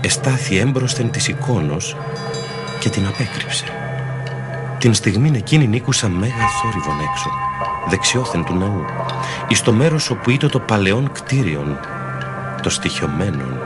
εστάθη 0.00 0.56
έμπροσθεν 0.58 1.10
της 1.10 1.28
εικόνος 1.28 1.96
και 2.80 2.88
την 2.88 3.06
απέκρυψε. 3.06 3.64
Την 4.78 4.94
στιγμή 4.94 5.30
εκείνη 5.34 5.66
νίκουσα 5.66 6.08
μέγα 6.08 6.48
θόρυβον 6.62 7.00
έξω, 7.10 7.30
δεξιόθεν 7.88 8.44
του 8.44 8.54
ναού, 8.54 8.84
εις 9.48 9.62
το 9.62 9.72
μέρος 9.72 10.10
όπου 10.10 10.30
ήταν 10.30 10.50
το 10.50 10.58
παλαιόν 10.58 11.12
κτίριον, 11.12 11.78
το 12.62 12.70
στοιχειωμένον. 12.70 13.60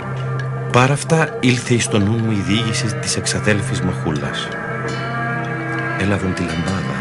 Πάρα 0.72 0.92
αυτά 0.92 1.36
ήλθε 1.40 1.74
εις 1.74 1.88
το 1.88 1.98
νου 1.98 2.18
μου 2.18 2.30
η 2.30 2.44
διήγηση 2.46 2.86
της 2.86 3.16
εξαδέλφης 3.16 3.80
Μαχούλας. 3.80 4.48
Έλαβαν 6.00 6.34
τη 6.34 6.42
λαμπάδα 6.42 6.96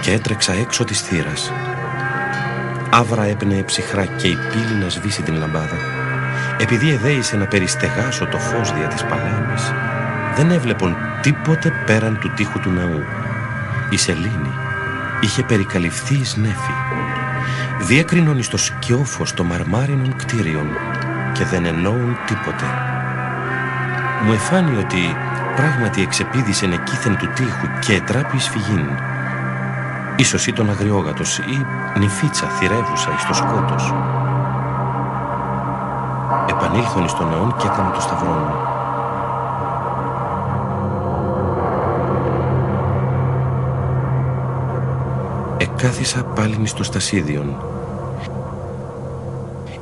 και 0.00 0.12
έτρεξα 0.12 0.52
έξω 0.52 0.84
της 0.84 1.00
θύρας. 1.00 1.52
Άβρα 2.90 3.24
έπαινε 3.24 3.62
ψυχρά 3.62 4.04
και 4.04 4.28
η 4.28 4.36
πύλη 4.52 4.80
να 4.82 4.88
σβήσει 4.88 5.22
την 5.22 5.34
λαμπάδα. 5.34 5.76
Επειδή 6.58 6.90
εδέησε 6.90 7.36
να 7.36 7.46
περιστεγάσω 7.46 8.26
το 8.26 8.38
φως 8.38 8.72
δια 8.72 8.86
της 8.86 9.02
παλάμης, 9.02 9.72
δεν 10.36 10.50
έβλεπον 10.50 10.96
τίποτε 11.20 11.72
πέραν 11.86 12.18
του 12.18 12.32
τείχου 12.36 12.60
του 12.60 12.70
ναού. 12.70 13.02
Η 13.90 13.96
σελήνη 13.96 14.61
είχε 15.22 15.42
περικαλυφθεί 15.42 16.14
εις 16.14 16.36
νέφη. 16.36 16.72
Διέκρινον 17.80 18.38
εις 18.38 18.48
το 18.48 18.56
σκιόφος 18.56 19.34
των 19.34 19.46
μαρμάρινων 19.46 20.16
κτίριων 20.16 20.66
και 21.32 21.44
δεν 21.44 21.64
εννοούν 21.64 22.16
τίποτε. 22.26 22.64
Μου 24.24 24.32
εφάνει 24.32 24.76
ότι 24.78 25.16
πράγματι 25.56 26.02
εξεπίδησεν 26.02 26.72
εκείθεν 26.72 27.16
του 27.16 27.28
τείχου 27.34 27.66
και 27.80 27.94
ετράπη 27.94 28.38
σφυγήν. 28.38 28.86
Ίσως 30.16 30.46
ήταν 30.46 30.70
αγριόγατος 30.70 31.38
ή 31.38 31.66
νυφίτσα 31.98 32.46
θυρεύουσα 32.46 33.10
εις 33.16 33.26
το 33.26 33.34
σκότος. 33.34 33.94
Επανήλθον 36.46 37.04
εις 37.04 37.12
τον 37.12 37.28
ναόν 37.28 37.56
και 37.56 37.66
έκανα 37.66 37.90
το 37.90 38.00
σταυρό 38.00 38.30
μου. 38.30 38.71
Εκάθισα 45.84 46.24
πάλιν 46.24 46.66
στο 46.66 46.82
στασίδιον. 46.82 47.62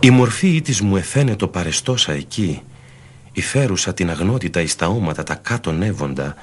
Η 0.01 0.11
μορφή 0.11 0.61
της 0.61 0.81
μου 0.81 0.97
εφαίνεται 0.97 1.47
παρεστόσα 1.47 2.13
εκεί, 2.13 2.63
υφέρουσα 3.33 3.95
την 3.95 4.11
αγνότητα 4.11 4.61
εις 4.61 4.77
τα 4.77 4.87
όματα 4.87 5.23
τα 5.23 5.35
κάτω 5.35 5.73
νεύοντα 5.73 6.35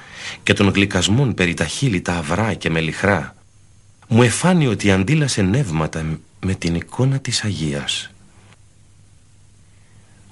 και 0.42 0.52
των 0.52 0.68
γλυκασμών 0.68 1.34
περί 1.34 1.54
τα 1.54 1.64
χείλη 1.64 2.00
τα 2.00 2.12
αυρά 2.12 2.54
και 2.54 2.70
μελιχρά, 2.70 3.34
μου 4.08 4.22
εφάνει 4.22 4.66
ότι 4.66 4.90
αντίλασε 4.90 5.42
νεύματα 5.42 6.18
με 6.40 6.54
την 6.54 6.74
εικόνα 6.74 7.18
της 7.18 7.44
Αγίας. 7.44 8.10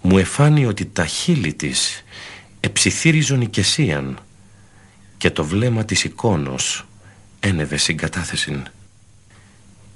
Μου 0.03 0.19
εφάνει 0.19 0.67
ότι 0.67 0.85
τα 0.85 1.07
χείλη 1.07 1.55
της 1.55 2.05
εψιθύριζον 2.61 3.41
οικεσίαν 3.41 4.19
και 5.17 5.31
το 5.31 5.45
βλέμμα 5.45 5.85
της 5.85 6.05
εικόνος 6.05 6.87
ένευε 7.41 7.77
συγκατάθεσιν. 7.77 8.67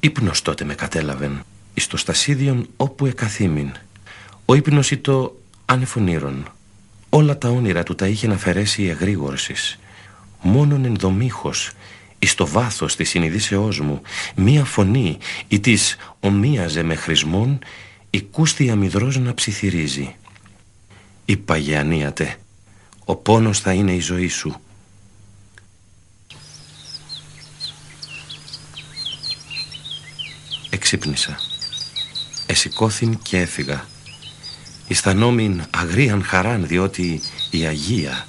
Ήπνος 0.01 0.43
τότε 0.43 0.65
με 0.65 0.75
κατέλαβεν 0.75 1.45
εις 1.75 1.87
το 1.87 1.97
στασίδιον 1.97 2.69
όπου 2.77 3.07
εκαθήμην. 3.07 3.73
Ο 4.45 4.55
ύπνος 4.55 4.91
ήτο 4.91 5.41
ανεφωνήρων. 5.65 6.53
Όλα 7.09 7.39
τα 7.39 7.49
όνειρα 7.49 7.83
του 7.83 7.95
τα 7.95 8.07
είχε 8.07 8.27
να 8.27 8.37
φερέσει 8.37 8.83
η 8.83 8.89
εγρήγορσης. 8.89 9.79
Μόνον 10.43 10.85
ενδομήχος 10.85 11.71
εις 12.19 12.35
το 12.35 12.47
βάθος 12.47 12.97
της 12.97 13.09
συνειδήσεώς 13.09 13.81
μου 13.81 14.01
μία 14.37 14.65
φωνή 14.65 15.19
ή 15.49 15.61
της 15.61 15.97
ομοίαζε 16.21 16.83
με 16.83 16.95
χρησμόν 16.95 17.59
η 18.59 18.71
αμυδρός 18.71 19.19
να 19.19 19.35
ψιθυρίζει. 19.35 20.15
Είπα 21.25 21.57
γεανίατε, 21.57 22.37
ο 23.05 23.17
πόνος 23.17 23.61
θα 23.61 23.73
είναι 23.73 23.93
η 23.93 24.01
ζωή 24.01 24.29
σου. 24.29 24.61
Εξύπνησα. 30.81 31.41
Εσηκώθην 32.47 33.19
και 33.23 33.39
έφυγα. 33.39 33.85
Ισθανόμην 34.89 35.63
αγρίαν 35.71 36.25
χαράν 36.25 36.67
διότι 36.67 37.21
η 37.51 37.65
Αγία 37.65 38.27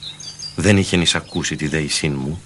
δεν 0.55 0.77
είχε 0.77 0.97
νησακούσει 0.97 1.55
τη 1.55 1.67
δέησήν 1.67 2.13
μου 2.13 2.41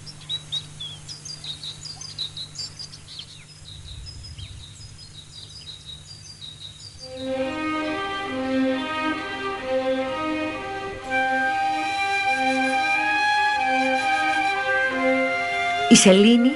Η 15.88 15.94
Σελήνη 15.94 16.50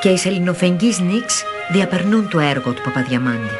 και 0.00 0.08
η 0.08 0.16
Σελινοφεγγής 0.16 0.98
Νίξ 0.98 1.44
διαπερνούν 1.72 2.28
το 2.28 2.38
έργο 2.38 2.72
του 2.72 2.82
Παπαδιαμάντη. 2.82 3.58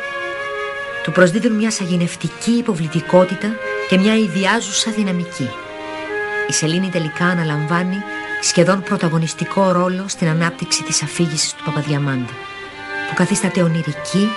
Του 1.03 1.13
προσδίδουν 1.13 1.53
μια 1.53 1.71
σαγηνευτική 1.71 2.51
υποβλητικότητα 2.51 3.49
και 3.89 3.99
μια 3.99 4.17
ιδιάζουσα 4.17 4.91
δυναμική. 4.91 5.49
Η 6.49 6.53
Σελήνη 6.53 6.89
τελικά 6.89 7.25
αναλαμβάνει 7.25 7.97
σχεδόν 8.43 8.83
πρωταγωνιστικό 8.83 9.73
ρόλο 9.73 10.09
στην 10.09 10.29
ανάπτυξη 10.29 10.83
της 10.83 11.03
αφήγησης 11.03 11.55
του 11.55 11.65
Παπαδιαμάντη, 11.65 12.33
που 13.09 13.15
καθίσταται 13.15 13.63
ονειρική, 13.63 14.29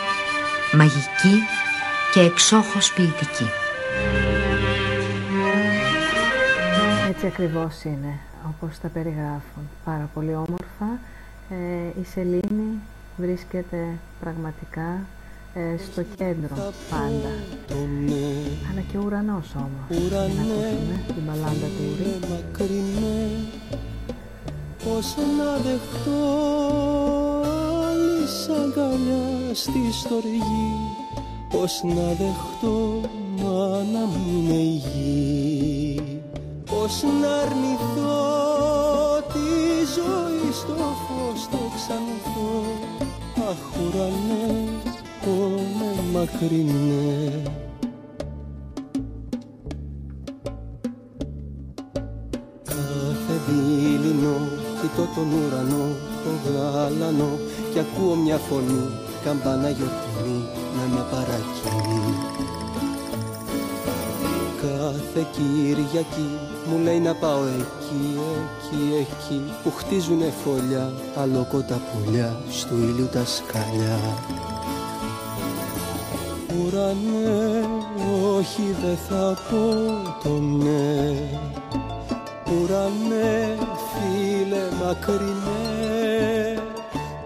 μαγική 0.72 1.36
και 2.14 2.20
εξόχως 2.20 2.94
ποιητική. 2.94 3.50
Έτσι 7.10 7.26
ακριβώς 7.26 7.84
είναι 7.84 8.20
όπως 8.48 8.80
τα 8.80 8.88
περιγράφουν. 8.88 9.70
Πάρα 9.86 10.10
πολύ 10.14 10.34
όμορφα. 10.34 11.00
Ε, 11.50 12.00
η 12.02 12.06
σελήνη 12.14 12.80
βρίσκεται 13.18 13.99
πραγματικά 14.19 15.06
ε, 15.53 15.77
στο 15.91 16.03
κέντρο 16.18 16.73
πάντα. 16.90 17.34
Αλλά 18.72 18.81
και 18.91 18.98
ο 18.98 19.02
ουρανός 19.06 19.56
όμως. 19.56 20.06
Ουρανέ, 20.06 20.34
να 20.34 20.41
ακούσουμε 20.44 21.02
την 21.07 21.23
μπαλάντα 21.26 21.68
του 21.77 22.27
μακρινέ, 22.30 23.30
Πώς 24.84 25.15
να 25.38 25.57
δεχτώ 25.57 26.22
άλλη 27.88 28.26
αγκαλιά 28.61 29.53
στη 29.53 29.91
στοργή 29.91 30.72
Πώς 31.49 31.81
να 31.84 32.07
δεχτώ 32.07 33.02
μάνα 33.38 34.06
μου 34.06 34.22
είναι 34.30 34.53
η 34.53 34.81
γη 34.85 36.22
Πώς 36.65 37.03
να 37.22 37.34
αρνηθώ 37.34 38.14
τη 39.34 39.49
ζωή 39.95 40.49
Αχ 40.81 40.93
μακρινέ 46.24 47.41
Κάθε 52.64 53.36
δίληνο 53.48 54.36
κοιτώ 54.82 55.08
τον 55.16 55.28
ουρανό, 55.34 55.86
το 56.24 56.52
γάλανο 56.52 57.30
και 57.74 57.80
ακούω 57.80 58.16
μια 58.16 58.38
φωνή, 58.38 58.90
καμπάνα 59.24 59.70
γιορτινή 59.70 60.44
να 60.76 60.95
με 60.95 61.06
παρακινεί 61.12 62.16
Κάθε 64.62 65.28
Κυριακή 65.32 66.40
μου 66.70 66.84
λέει 66.84 67.00
να 67.00 67.16
πάω 67.16 67.44
εκεί, 67.44 68.18
εκεί, 68.44 68.94
εκεί 69.00 69.41
που 69.64 69.72
χτίζουνε 69.72 70.34
φωλιά, 70.44 70.91
αλόκοτα 71.16 71.82
πουλιά, 71.91 72.36
στο 72.50 72.76
ήλιο 72.76 73.06
τα 73.06 73.26
σκαλιά. 73.26 74.00
Ουρανέ, 76.84 77.65
όχι 78.38 78.76
δεν 78.81 78.97
θα 79.10 79.38
πω 79.49 79.73
το 80.23 80.30
ναι. 80.30 81.15
Ουρανέ, 82.51 83.57
φίλε 83.89 84.64
μακρινέ 84.84 86.61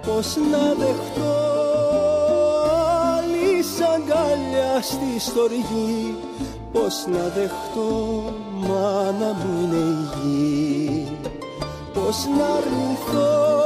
Πώς 0.05 0.35
να 0.51 0.73
δεχτώ 0.73 1.35
άλλη 3.17 3.63
αγκαλιά 3.95 4.81
στη 4.81 5.19
στοργή. 5.19 6.15
Πώς 6.71 7.05
να 7.07 7.23
δεχτώ 7.35 8.23
μάνα 8.53 9.34
μου 9.34 9.63
είναι 9.63 9.75
η 9.75 9.97
γη. 10.13 11.07
Πώς 11.93 12.25
να 12.38 12.45
αρνηθώ 12.45 13.57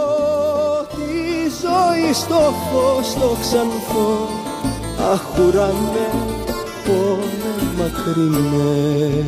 τη 0.90 1.50
ζωή 1.62 2.14
στο 2.14 2.54
φως 2.72 3.14
το 3.14 3.36
ξανθώ 3.42 4.41
Αχ 5.10 5.22
ουρανέ, 5.40 6.08
πόνε 6.86 7.54
μακρινές. 7.78 9.26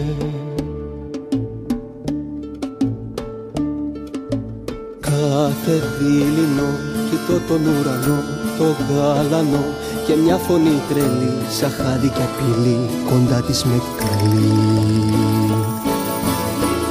Κάθε 5.00 5.82
δίληνο 6.00 6.70
κοιτώ 7.10 7.40
τον 7.48 7.62
ουρανό, 7.66 8.20
το 8.58 8.66
γάλανο 8.94 9.64
και 10.08 10.16
μια 10.16 10.38
φωνή 10.38 10.82
τρελή 10.90 11.34
σαν 11.50 11.70
χάδι 11.70 12.08
και 12.08 12.22
απειλή 12.28 12.78
κοντά 13.10 13.42
της 13.42 13.64
με 13.64 13.82
καλεί. 14.00 14.52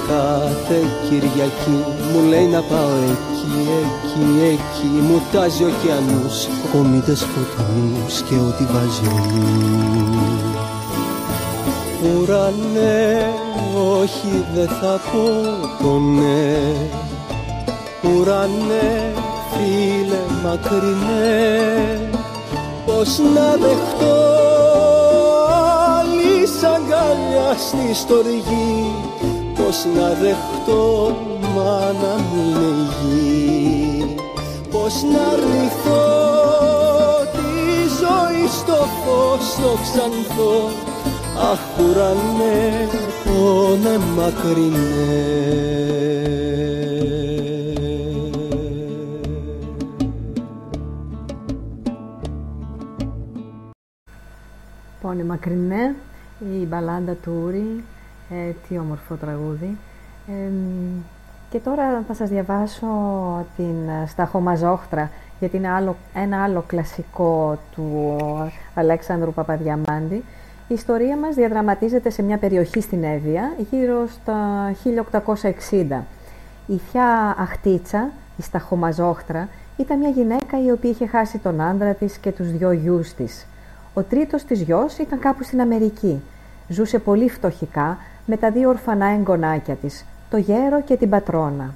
Κάθε 0.08 0.78
Κυριακή 1.08 1.78
μου 2.12 2.28
λέει 2.28 2.46
να 2.46 2.60
πάω 2.60 2.94
εκεί, 3.10 3.31
εκεί, 3.80 4.26
εκεί 4.52 4.86
μου 4.86 5.22
τάζει 5.32 5.64
ωκεανούς, 5.64 6.48
κομίτες 6.72 7.20
φωτεινούς 7.20 8.22
και 8.22 8.34
ό,τι 8.34 8.64
βάζει 8.64 9.06
ο 9.06 9.18
νους. 9.32 10.22
Ουρανέ, 12.02 13.32
όχι 14.00 14.44
δεν 14.54 14.68
θα 14.68 15.00
πω 15.12 15.28
το 15.84 15.98
ναι. 15.98 16.58
Ουρανέ, 18.02 19.12
φίλε 19.52 20.20
μακρινέ. 20.42 22.10
Πώς 22.86 23.18
να 23.34 23.50
δεχτώ 23.50 24.16
άλλη 25.98 26.48
αγκαλιά 26.74 27.56
στη 27.58 27.94
στοργή. 27.94 28.94
Πώς 29.54 29.86
να 29.96 30.08
δεχτώ 30.08 31.16
μάνα 31.54 32.14
μου 32.18 32.42
είναι 32.48 32.66
η 32.66 32.88
γη 33.00 33.31
Πώς 34.92 35.02
να 35.02 35.22
αρνηθώ 35.26 36.02
τη 37.32 37.88
ζωή 38.00 38.46
στο 38.48 38.72
φως 38.72 39.54
το 39.54 39.78
ξανθώ 39.82 40.68
Αχ 41.50 41.78
ουρανέ, 41.78 42.88
πόνε 43.24 43.98
μακρινέ 43.98 44.76
Πόνη 55.00 55.22
μακρινέ, 55.22 55.94
η 56.40 56.64
μπαλάντα 56.66 57.12
του 57.12 57.42
Ούρη, 57.44 57.84
ε, 58.30 58.52
τι 58.68 58.78
όμορφο 58.78 59.14
τραγούδι. 59.14 59.78
Ε, 60.26 60.50
και 61.52 61.58
τώρα 61.58 62.02
θα 62.06 62.14
σας 62.14 62.28
διαβάσω 62.28 62.86
την 63.56 63.74
Σταχομαζόχτρα, 64.06 65.10
γιατί 65.38 65.56
είναι 65.56 65.68
άλλο, 65.68 65.96
ένα 66.14 66.42
άλλο 66.42 66.64
κλασικό 66.66 67.58
του 67.74 68.16
Αλέξανδρου 68.74 69.32
Παπαδιαμάντη. 69.32 70.24
Η 70.68 70.74
ιστορία 70.74 71.16
μας 71.16 71.34
διαδραματίζεται 71.34 72.10
σε 72.10 72.22
μια 72.22 72.38
περιοχή 72.38 72.80
στην 72.80 73.04
Εύβοια, 73.04 73.52
γύρω 73.70 74.06
στα 74.06 74.36
1860. 75.90 76.02
Η 76.66 76.76
θιά 76.76 77.36
Αχτίτσα, 77.38 78.10
η 78.36 78.42
Σταχομαζόχτρα, 78.42 79.48
ήταν 79.76 79.98
μια 79.98 80.08
γυναίκα 80.08 80.64
η 80.64 80.70
οποία 80.70 80.90
είχε 80.90 81.06
χάσει 81.06 81.38
τον 81.38 81.60
άντρα 81.60 81.94
της 81.94 82.18
και 82.18 82.32
τους 82.32 82.52
δυο 82.52 82.72
γιους 82.72 83.12
της. 83.12 83.46
Ο 83.94 84.02
τρίτος 84.02 84.44
της 84.44 84.60
γιος 84.60 84.98
ήταν 84.98 85.18
κάπου 85.18 85.44
στην 85.44 85.60
Αμερική. 85.60 86.22
Ζούσε 86.68 86.98
πολύ 86.98 87.28
φτωχικά 87.28 87.98
με 88.26 88.36
τα 88.36 88.50
δύο 88.50 88.68
ορφανά 88.68 89.06
εγγονάκια 89.06 89.74
της, 89.74 90.04
το 90.32 90.38
γέρο 90.38 90.82
και 90.82 90.96
την 90.96 91.08
πατρόνα. 91.08 91.74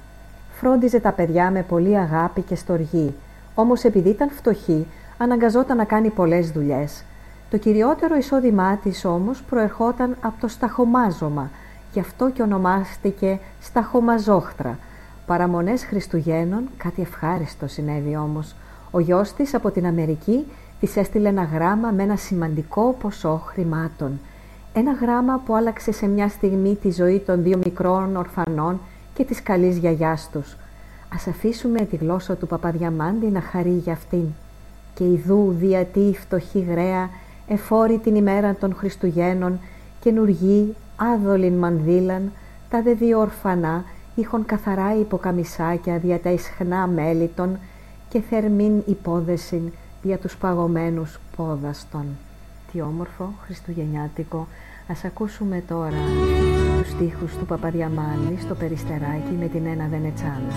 Φρόντιζε 0.59 0.99
τα 0.99 1.11
παιδιά 1.11 1.51
με 1.51 1.63
πολύ 1.63 1.97
αγάπη 1.97 2.41
και 2.41 2.55
στοργή, 2.55 3.15
όμως 3.55 3.83
επειδή 3.83 4.09
ήταν 4.09 4.29
φτωχή, 4.29 4.87
αναγκαζόταν 5.17 5.77
να 5.77 5.83
κάνει 5.83 6.09
πολλές 6.09 6.51
δουλειές. 6.51 7.03
Το 7.49 7.57
κυριότερο 7.57 8.15
εισόδημά 8.15 8.77
της 8.77 9.05
όμως 9.05 9.43
προερχόταν 9.49 10.15
από 10.21 10.41
το 10.41 10.47
σταχομάζωμα, 10.47 11.49
γι' 11.93 11.99
αυτό 11.99 12.29
και 12.29 12.41
ονομάστηκε 12.41 13.39
σταχομαζόχτρα. 13.61 14.77
Παραμονές 15.25 15.85
Χριστουγέννων, 15.85 16.63
κάτι 16.77 17.01
ευχάριστο 17.01 17.67
συνέβη 17.67 18.15
όμως. 18.15 18.55
Ο 18.91 18.99
γιος 18.99 19.33
της 19.33 19.53
από 19.53 19.71
την 19.71 19.85
Αμερική 19.85 20.45
της 20.79 20.95
έστειλε 20.95 21.29
ένα 21.29 21.43
γράμμα 21.43 21.89
με 21.89 22.03
ένα 22.03 22.15
σημαντικό 22.15 22.95
ποσό 23.01 23.41
χρημάτων. 23.45 24.19
Ένα 24.79 24.91
γράμμα 24.91 25.41
που 25.45 25.55
άλλαξε 25.55 25.91
σε 25.91 26.07
μια 26.07 26.29
στιγμή 26.29 26.75
τη 26.75 26.91
ζωή 26.91 27.19
των 27.19 27.43
δύο 27.43 27.57
μικρών 27.57 28.15
ορφανών 28.15 28.79
και 29.13 29.23
της 29.23 29.43
καλής 29.43 29.77
γιαγιάς 29.77 30.29
τους. 30.31 30.57
Ας 31.13 31.27
αφήσουμε 31.27 31.79
τη 31.79 31.95
γλώσσα 31.95 32.35
του 32.35 32.47
Παπαδιαμάντη 32.47 33.25
να 33.25 33.41
χαρεί 33.41 33.71
για 33.83 33.93
αυτήν. 33.93 34.25
Και 34.93 35.03
ιδού 35.03 35.55
διατή 35.59 35.99
η 35.99 36.15
φτωχή 36.15 36.59
γραία 36.59 37.09
εφόρη 37.47 37.97
την 37.97 38.15
ημέρα 38.15 38.55
των 38.55 38.75
Χριστουγέννων 38.75 39.59
καινουργή 39.99 40.75
άδολην 40.95 41.53
μανδύλαν 41.53 42.31
τα 42.69 42.81
δε 42.81 42.93
δύο 42.93 43.19
ορφανά 43.19 43.83
είχον 44.15 44.45
καθαρά 44.45 44.95
υποκαμισάκια 44.99 45.97
δια 45.97 46.19
τα 46.19 46.29
ισχνά 46.29 46.87
μέλιτον 46.87 47.57
και 48.09 48.21
θερμήν 48.21 48.83
υπόδεσιν 48.85 49.71
για 50.01 50.17
τους 50.17 50.37
παγωμένους 50.37 51.19
πόδαστον. 51.35 52.05
Τι 52.71 52.81
όμορφο 52.81 53.33
χριστουγεννιάτικο. 53.45 54.47
Ας 54.89 55.03
ακούσουμε 55.03 55.63
τώρα 55.67 55.97
τους 56.77 56.89
στίχους 56.89 57.35
του 57.37 57.45
Παπαδιαμάνη 57.45 58.37
στο 58.39 58.55
Περιστεράκι 58.55 59.31
με 59.39 59.47
την 59.47 59.65
Ένα 59.65 59.87
Βενετσάνα. 59.87 60.53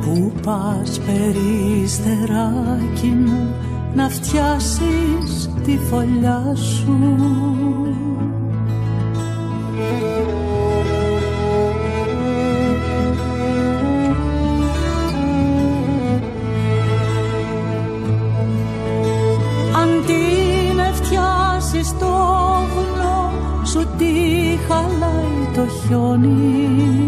Πού 0.00 0.32
πας 0.42 1.00
περιστεράκι 1.00 2.26
μου 3.06 3.54
να 3.96 4.08
φτιάσεις 4.08 5.50
τη 5.64 5.78
φωλιά 5.78 6.54
σου. 6.54 7.16
Αντί 19.82 20.74
να 20.76 20.92
φτιάσεις 20.92 21.98
το 21.98 22.06
βουνό 22.74 23.32
σου 23.64 23.86
τι 23.98 24.12
χαλάει 24.68 25.54
το 25.54 25.66
χιόνι 25.66 27.05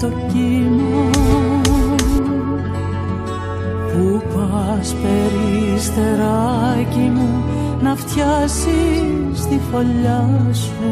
το 0.00 0.08
κύμα 0.32 1.10
Πού 3.92 4.22
πας 4.34 4.94
περιστεράκι 5.02 7.06
μου 7.14 7.44
να 7.82 7.96
φτιάσεις 7.96 9.46
τη 9.48 9.58
φωλιά 9.70 10.28
σου 10.52 10.84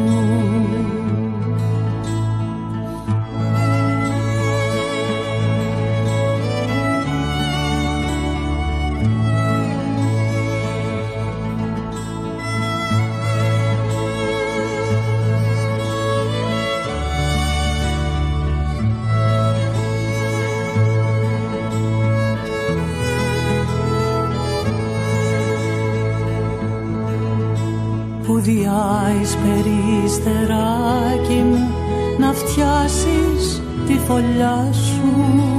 διάεις 29.45 30.19
περίστεράκι 30.21 31.33
μου 31.33 31.69
να 32.19 32.33
φτιάσεις 32.33 33.61
τη 33.87 33.93
φωλιά 33.93 34.69
σου 34.71 35.54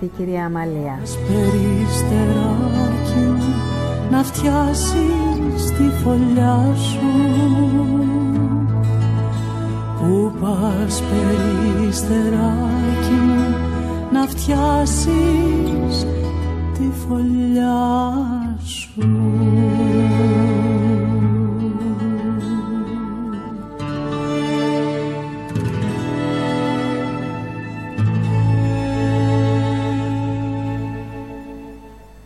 στην 0.00 0.10
αγαπητή 0.12 0.16
κυρία 0.16 0.44
Αμαλία. 0.44 0.98
περιστεράκι 1.28 3.18
μου 3.18 3.54
να 4.10 4.22
φτιάσεις 4.22 5.72
τη 5.76 5.84
φωλιά 6.02 6.74
σου 6.74 7.10
που 9.98 10.32
πας 10.40 11.02
περιστεράκι 11.02 13.18
μου 13.26 13.42
να 14.12 14.26
φτιάσεις 14.26 16.06
τη 16.74 16.86
φωλιά 17.06 18.39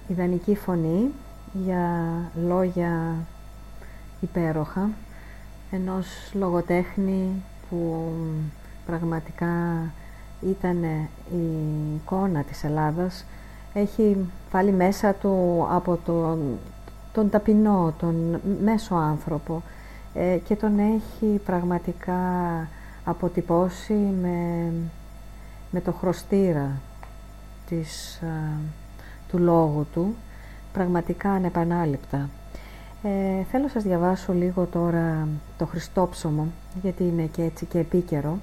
Ιδανική 0.09 0.55
φωνή 0.55 1.11
για 1.53 1.91
λόγια 2.47 3.17
υπέροχα 4.21 4.91
ενός 5.71 6.07
λογοτέχνη 6.33 7.43
που 7.69 8.11
πραγματικά 8.87 9.47
ήταν 10.41 10.83
η 11.33 11.47
εικόνα 11.95 12.43
της 12.43 12.65
Ελλάδας. 12.65 13.25
Έχει 13.75 14.17
βάλει 14.51 14.73
μέσα 14.73 15.13
του 15.13 15.67
από 15.71 15.99
τον, 16.05 16.59
τον 17.13 17.31
ταπεινό, 17.31 17.95
τον 17.99 18.41
μέσο 18.65 18.95
άνθρωπο 18.95 19.63
ε, 20.15 20.39
και 20.45 20.57
τον 20.57 20.79
έχει 20.79 21.41
πραγματικά 21.45 22.19
αποτυπώσει 23.05 23.95
με, 24.23 24.71
με 25.71 25.81
το 25.81 25.93
χρωστήρα 25.93 26.71
της, 27.69 28.21
α, 28.23 28.27
του 29.35 29.43
λόγου 29.43 29.87
του 29.93 30.15
πραγματικά 30.73 31.31
ανεπανάληπτα. 31.31 32.29
Ε, 33.03 33.45
θέλω 33.51 33.63
να 33.63 33.69
σας 33.69 33.83
διαβάσω 33.83 34.33
λίγο 34.33 34.69
τώρα 34.73 35.29
το 35.59 35.67
Χριστόψωμο, 35.67 36.47
γιατί 36.83 37.03
είναι 37.03 37.23
και 37.23 37.43
έτσι 37.43 37.65
και 37.65 37.79
επίκαιρο. 37.79 38.39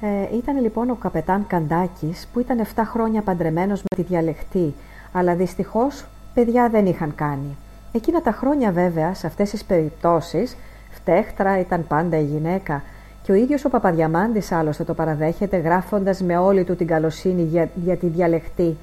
Ε, 0.00 0.36
ήταν 0.36 0.60
λοιπόν 0.60 0.90
ο 0.90 0.94
καπετάν 0.94 1.46
Καντάκης, 1.46 2.28
που 2.32 2.40
ήταν 2.40 2.66
7 2.74 2.82
χρόνια 2.84 3.22
παντρεμένος 3.22 3.80
με 3.80 3.96
τη 3.96 4.02
διαλεχτή, 4.02 4.74
αλλά 5.12 5.34
δυστυχώς 5.34 6.04
παιδιά 6.34 6.68
δεν 6.68 6.86
είχαν 6.86 7.14
κάνει. 7.14 7.56
Εκείνα 7.92 8.22
τα 8.22 8.32
χρόνια 8.32 8.70
βέβαια, 8.72 9.14
σε 9.14 9.26
αυτές 9.26 9.50
τις 9.50 9.64
περιπτώσεις, 9.64 10.56
φτέχτρα 10.90 11.58
ήταν 11.60 11.86
πάντα 11.86 12.18
η 12.18 12.24
γυναίκα 12.24 12.82
και 13.22 13.32
ο 13.32 13.34
ίδιος 13.34 13.64
ο 13.64 13.68
Παπαδιαμάντης 13.68 14.52
άλλωστε 14.52 14.84
το 14.84 14.94
παραδέχεται 14.94 15.56
γράφοντας 15.56 16.20
με 16.20 16.36
όλη 16.36 16.64
του 16.64 16.76
την 16.76 16.86
καλοσύνη 16.86 17.42
για, 17.42 17.68
για 17.74 17.96
τη 17.96 18.06
διαλεχτή 18.06 18.76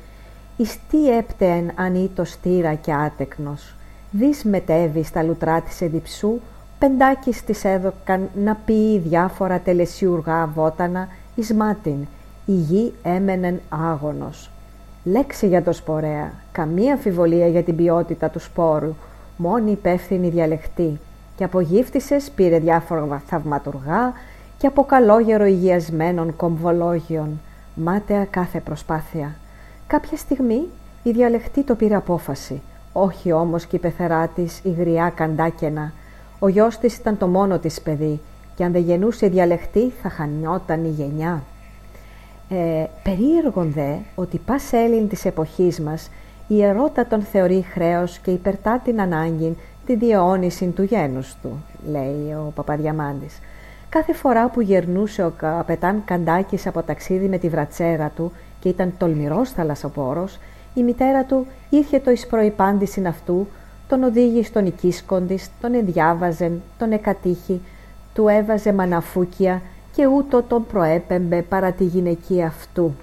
«Εις 0.61 0.77
τι 0.89 1.17
έπτεεν 1.17 1.71
αν 1.75 1.95
ήτο 1.95 2.23
στήρα 2.23 2.73
και 2.73 2.93
άτεκνος, 2.93 3.75
δις 4.11 4.43
μετέβη 4.43 5.03
στα 5.03 5.23
λουτρά 5.23 5.61
της 5.61 5.81
εδιψού, 5.81 6.39
πεντάκις 6.79 7.43
της 7.43 7.63
έδωκαν 7.63 8.29
να 8.43 8.55
πει 8.65 8.99
διάφορα 8.99 9.59
τελεσιουργά 9.59 10.51
βότανα 10.55 11.07
εις 11.35 11.53
μάτιν, 11.53 12.07
η 12.45 12.51
γη 12.51 12.93
έμενεν 13.03 13.59
άγωνος. 13.69 14.51
Λέξη 15.03 15.47
για 15.47 15.63
το 15.63 15.73
σπορέα, 15.73 16.33
καμία 16.51 16.93
αμφιβολία 16.93 17.47
για 17.47 17.63
την 17.63 17.75
ποιότητα 17.75 18.29
του 18.29 18.39
σπόρου, 18.39 18.95
μόνη 19.37 19.71
υπεύθυνη 19.71 20.29
διαλεχτή 20.29 20.99
και 21.37 21.43
από 21.43 21.59
γύφτισες 21.59 22.31
πήρε 22.35 22.59
διάφορα 22.59 23.21
θαυματουργά 23.27 24.13
και 24.57 24.67
από 24.67 24.83
καλόγερο 24.83 25.45
υγιασμένων 25.45 26.35
κομβολόγιων, 26.35 27.39
μάταια 27.75 28.25
κάθε 28.25 28.59
προσπάθεια. 28.59 29.35
Κάποια 29.91 30.17
στιγμή 30.17 30.67
η 31.03 31.11
διαλεχτή 31.11 31.63
το 31.63 31.75
πήρε 31.75 31.95
απόφαση, 31.95 32.61
όχι 32.93 33.31
όμως 33.31 33.65
και 33.65 33.75
η 33.75 33.79
πεθερά 33.79 34.27
της 34.27 34.59
η 34.63 34.71
γριά 34.71 35.09
καντάκαινα. 35.15 35.93
Ο 36.39 36.47
γιος 36.47 36.77
της 36.77 36.97
ήταν 36.97 37.17
το 37.17 37.27
μόνο 37.27 37.59
της 37.59 37.81
παιδί 37.81 38.19
και 38.55 38.63
αν 38.63 38.71
δεν 38.71 38.81
γεννούσε 38.81 39.25
η 39.25 39.29
διαλεχτή 39.29 39.89
θα 40.01 40.09
χανιόταν 40.09 40.85
η 40.85 40.89
γενιά. 40.89 41.43
Ε, 42.49 42.85
περίεργον 43.03 43.71
δε 43.71 43.95
ότι 44.15 44.37
πας 44.37 44.73
Έλλην 44.73 45.07
της 45.07 45.25
εποχής 45.25 45.79
μας 45.79 46.09
η 46.47 46.63
ερώτα 46.63 47.05
τον 47.05 47.21
θεωρεί 47.21 47.65
χρέος 47.73 48.19
και 48.19 48.31
υπερτά 48.31 48.81
την 48.83 49.01
ανάγκη 49.01 49.57
τη 49.85 49.95
διαιώνιση 49.95 50.65
του 50.65 50.83
γένους 50.83 51.35
του, 51.41 51.63
λέει 51.91 52.33
ο 52.33 52.51
Παπαδιαμάντης. 52.55 53.39
Κάθε 53.89 54.13
φορά 54.13 54.49
που 54.49 54.61
γερνούσε 54.61 55.23
ο 55.23 55.33
καπετάν 55.37 56.01
Καντάκης 56.05 56.67
από 56.67 56.81
ταξίδι 56.81 57.27
με 57.27 57.37
τη 57.37 57.49
βρατσέρα 57.49 58.11
του 58.15 58.31
και 58.61 58.69
ήταν 58.69 58.93
τολμηρός 58.97 59.49
θαλασσοπόρος, 59.49 60.39
η 60.73 60.83
μητέρα 60.83 61.23
του 61.23 61.47
ήρθε 61.69 61.99
το 61.99 62.11
εις 62.11 62.27
προϋπάντησιν 62.27 63.07
αυτού, 63.07 63.47
τον 63.87 64.03
οδήγησε 64.03 64.43
στον 64.43 64.65
οικίσκοντης, 64.65 65.49
τον 65.61 65.73
ενδιάβαζεν, 65.73 66.61
τον 66.77 66.91
εκατήχη, 66.91 67.61
του 68.13 68.27
έβαζε 68.27 68.73
μαναφούκια 68.73 69.61
και 69.91 70.07
ούτω 70.07 70.41
τον 70.41 70.65
προέπεμπε 70.65 71.41
παρά 71.41 71.71
τη 71.71 71.83
γυναική 71.83 72.43
αυτού. 72.43 72.95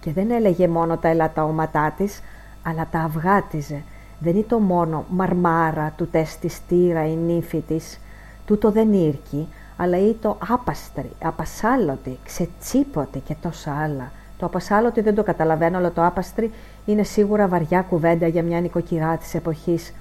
Και 0.00 0.12
δεν 0.12 0.30
έλεγε 0.30 0.68
μόνο 0.68 0.96
τα 0.96 1.08
ελατταώματά 1.08 1.94
της, 1.96 2.20
αλλά 2.62 2.88
τα 2.90 2.98
αυγάτιζε. 2.98 3.82
Δεν 4.18 4.34
είναι 4.34 4.44
το 4.48 4.58
μόνο 4.58 5.04
μαρμάρα 5.08 5.92
του 5.96 6.08
τέστη 6.08 6.48
στήρα 6.48 7.06
η 7.06 7.16
νύφη 7.16 7.60
της. 7.60 8.00
Τούτο 8.46 8.70
δεν 8.70 8.92
ήρκει, 8.92 9.48
αλλά 9.76 9.98
ή 9.98 10.14
το 10.14 10.38
άπαστρη, 10.48 11.10
απασάλωτη, 11.22 12.18
ξετσίποτη 12.24 13.18
και 13.18 13.34
τόσα 13.42 13.72
άλλα. 13.82 14.10
Το 14.42 14.48
απασάλωτη 14.48 15.00
δεν 15.00 15.14
το 15.14 15.22
καταλαβαίνω, 15.22 15.76
αλλά 15.78 15.92
το 15.92 16.04
άπαστρη 16.04 16.50
είναι 16.84 17.02
σίγουρα 17.02 17.48
βαριά 17.48 17.82
κουβέντα 17.82 18.26
για 18.26 18.42
μια 18.42 18.60
νοικοκυρά 18.60 19.16
της 19.16 19.34
εποχής. 19.34 19.94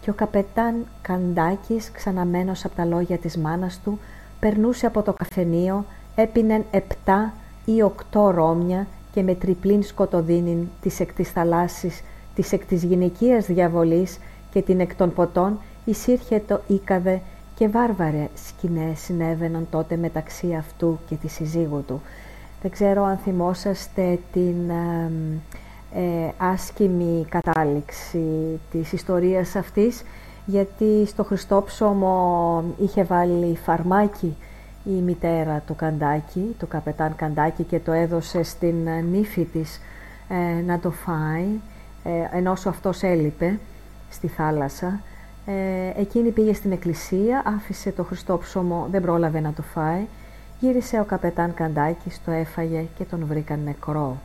Και 0.00 0.10
ο 0.10 0.12
καπετάν 0.12 0.86
Καντάκης, 1.02 1.90
ξαναμένος 1.90 2.64
από 2.64 2.74
τα 2.74 2.84
λόγια 2.84 3.18
της 3.18 3.36
μάνας 3.36 3.80
του, 3.84 3.98
περνούσε 4.40 4.86
από 4.86 5.02
το 5.02 5.12
καφενείο, 5.12 5.84
έπινεν 6.14 6.64
επτά 6.70 7.32
ή 7.64 7.82
οκτώ 7.82 8.30
ρόμια 8.30 8.86
και 9.12 9.22
με 9.22 9.34
τριπλήν 9.34 9.82
σκοτωδίνην 9.82 10.68
της 10.80 11.00
εκ 11.00 11.12
της 11.12 11.30
θαλάσσης, 11.30 12.02
της 12.34 12.52
εκ 12.52 12.66
της 12.66 12.82
γυναικείας 12.82 13.46
διαβολής 13.46 14.18
και 14.50 14.62
την 14.62 14.80
εκ 14.80 14.94
των 14.94 15.12
ποτών 15.12 15.58
εισήρχε 15.84 16.42
το 16.46 16.60
ίκαδε 16.66 17.20
και 17.54 17.68
βάρβαρε 17.68 18.28
σκηνές 18.34 19.00
συνέβαιναν 19.00 19.66
τότε 19.70 19.96
μεταξύ 19.96 20.54
αυτού 20.54 20.98
και 21.08 21.14
της 21.14 21.32
συζύγου 21.32 21.84
του. 21.86 22.00
Δεν 22.64 22.72
ξέρω 22.72 23.04
αν 23.04 23.16
θυμόσαστε 23.16 24.18
την 24.32 24.70
ε, 25.94 26.32
άσκημη 26.36 27.26
κατάληξη 27.28 28.60
της 28.70 28.92
ιστορίας 28.92 29.56
αυτής, 29.56 30.04
γιατί 30.46 31.06
στο 31.06 31.24
Χριστόψωμο 31.24 32.64
είχε 32.78 33.04
βάλει 33.04 33.56
φαρμάκι 33.56 34.36
η 34.84 34.90
μητέρα 34.90 35.62
του 35.66 35.74
Καντάκη, 35.74 36.54
του 36.58 36.68
καπετάν 36.68 37.16
Καντάκη 37.16 37.62
και 37.62 37.78
το 37.78 37.92
έδωσε 37.92 38.42
στην 38.42 38.88
νύφη 39.10 39.44
της 39.44 39.80
ε, 40.28 40.62
να 40.62 40.78
το 40.78 40.90
φάει, 40.90 41.46
ε, 42.04 42.38
ενώ 42.38 42.52
αυτός 42.52 43.02
έλειπε 43.02 43.58
στη 44.10 44.28
θάλασσα. 44.28 45.00
Ε, 45.46 46.00
εκείνη 46.00 46.30
πήγε 46.30 46.52
στην 46.52 46.72
εκκλησία, 46.72 47.42
άφησε 47.46 47.92
το 47.92 48.04
Χριστόψωμο, 48.04 48.86
δεν 48.90 49.02
πρόλαβε 49.02 49.40
να 49.40 49.52
το 49.52 49.62
φάει. 49.62 50.06
Γύρισε 50.64 51.00
ο 51.00 51.04
καπετάν 51.04 51.54
Καντάκης, 51.54 52.20
το 52.24 52.30
έφαγε 52.30 52.84
και 52.98 53.04
τον 53.04 53.26
βρήκαν 53.26 53.60
νεκρό. 53.64 54.16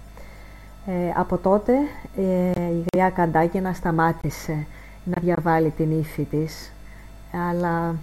Ε, 0.86 0.92
από 1.16 1.38
τότε 1.38 1.74
ε, 2.18 2.72
η 2.72 2.86
γριά 2.94 3.10
Καντάκινα 3.10 3.74
σταμάτησε 3.74 4.66
να 5.04 5.22
διαβάλει 5.22 5.70
την 5.70 6.00
ύφη 6.00 6.24
της, 6.24 6.72
αλλά 7.50 7.96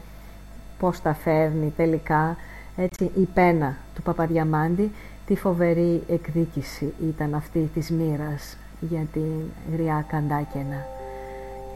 πώς 0.78 1.02
τα 1.02 1.14
φέρνει 1.14 1.72
τελικά, 1.76 2.36
έτσι 2.76 3.10
η 3.14 3.28
πένα 3.34 3.76
του 3.94 4.02
Παπαδιαμάντη, 4.02 4.92
τι 5.26 5.36
φοβερή 5.36 6.02
εκδίκηση 6.08 6.92
ήταν 7.08 7.34
αυτή 7.34 7.70
της 7.74 7.90
μοίρας 7.90 8.56
για 8.80 9.06
την 9.12 9.32
γριά 9.72 10.04
Καντάκινα. 10.08 10.95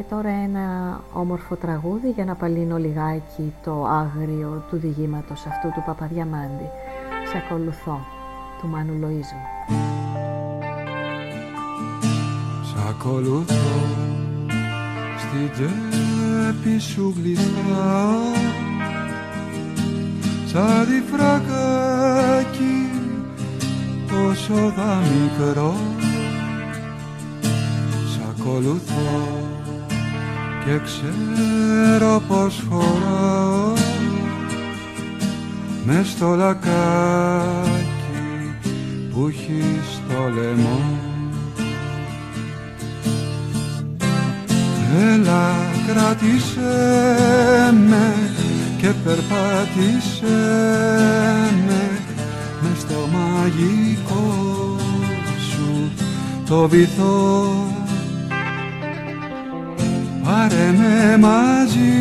Και 0.00 0.06
τώρα 0.08 0.28
ένα 0.28 1.00
όμορφο 1.12 1.56
τραγούδι 1.56 2.10
για 2.10 2.24
να 2.24 2.34
παλύνω 2.34 2.76
λιγάκι 2.76 3.52
το 3.64 3.84
άγριο 3.84 4.64
του 4.70 4.76
διηγήματος 4.76 5.46
αυτού 5.46 5.68
του 5.68 5.82
Παπαδιαμάντη. 5.86 6.68
Σε 7.30 7.36
ακολουθώ, 7.36 8.00
του 8.60 8.68
Μάνου 8.68 8.92
Λοΐζου. 9.02 9.72
Σ' 12.62 12.88
ακολουθώ 12.88 13.54
στην 15.18 15.50
τσέπη 15.52 16.78
σου 16.78 17.14
γλιστρά 17.16 18.10
σαν 20.46 20.86
τη 20.86 21.00
φρακάκι 21.12 22.88
τόσο 24.08 24.54
δα 24.54 24.96
μικρό 24.96 25.74
Σ' 28.10 28.20
ακολουθώ 28.30 29.39
και 30.64 30.80
ξέρω 30.84 32.22
πως 32.28 32.64
χωράω 32.70 33.72
μες 35.84 36.08
στο 36.08 36.34
λακάκι 36.34 37.80
που 39.12 39.26
έχει 39.28 39.80
στο 39.92 40.28
λαιμό. 40.34 40.80
Έλα 45.12 45.54
κράτησέ 45.86 46.70
με 47.88 48.14
και 48.78 48.88
περπάτησέ 49.04 50.36
με 51.66 51.90
μες 52.60 52.80
στο 52.80 53.08
μαγικό 53.12 54.76
σου 55.50 55.90
το 56.46 56.68
βυθό 56.68 57.79
Πάρε 60.30 60.74
με 60.78 61.16
μαζί 61.18 61.92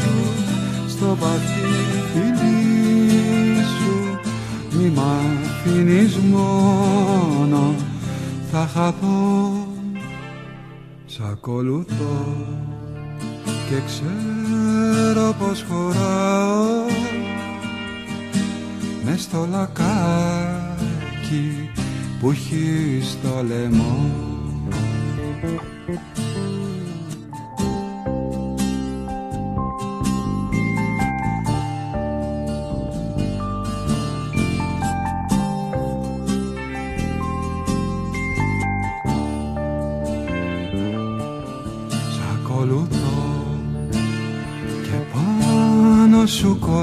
σου 0.00 0.16
στο 0.88 1.16
βαθύ 1.20 1.60
φιλί 2.12 3.62
σου. 3.62 4.18
Μη 4.78 4.86
μ' 4.88 5.00
αφήνεις 5.00 6.16
μόνο 6.16 7.74
θα 8.50 8.68
χαθώ. 8.74 9.52
Σ' 11.06 11.20
ακολουθώ 11.32 12.36
και 13.44 13.76
ξέρω 13.86 15.34
πως 15.38 15.64
χωράω. 15.68 16.86
Μες 19.04 19.22
στο 19.22 19.48
λακάκι 19.50 20.70
που 22.20 22.30
έχει 22.30 23.00
στο 23.02 23.44
λαιμό 23.46 24.10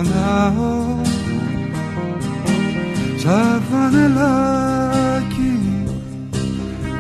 σου 0.06 0.12
κολλάω 0.12 0.96
σαν 3.18 3.62
φανελάκι 3.72 5.58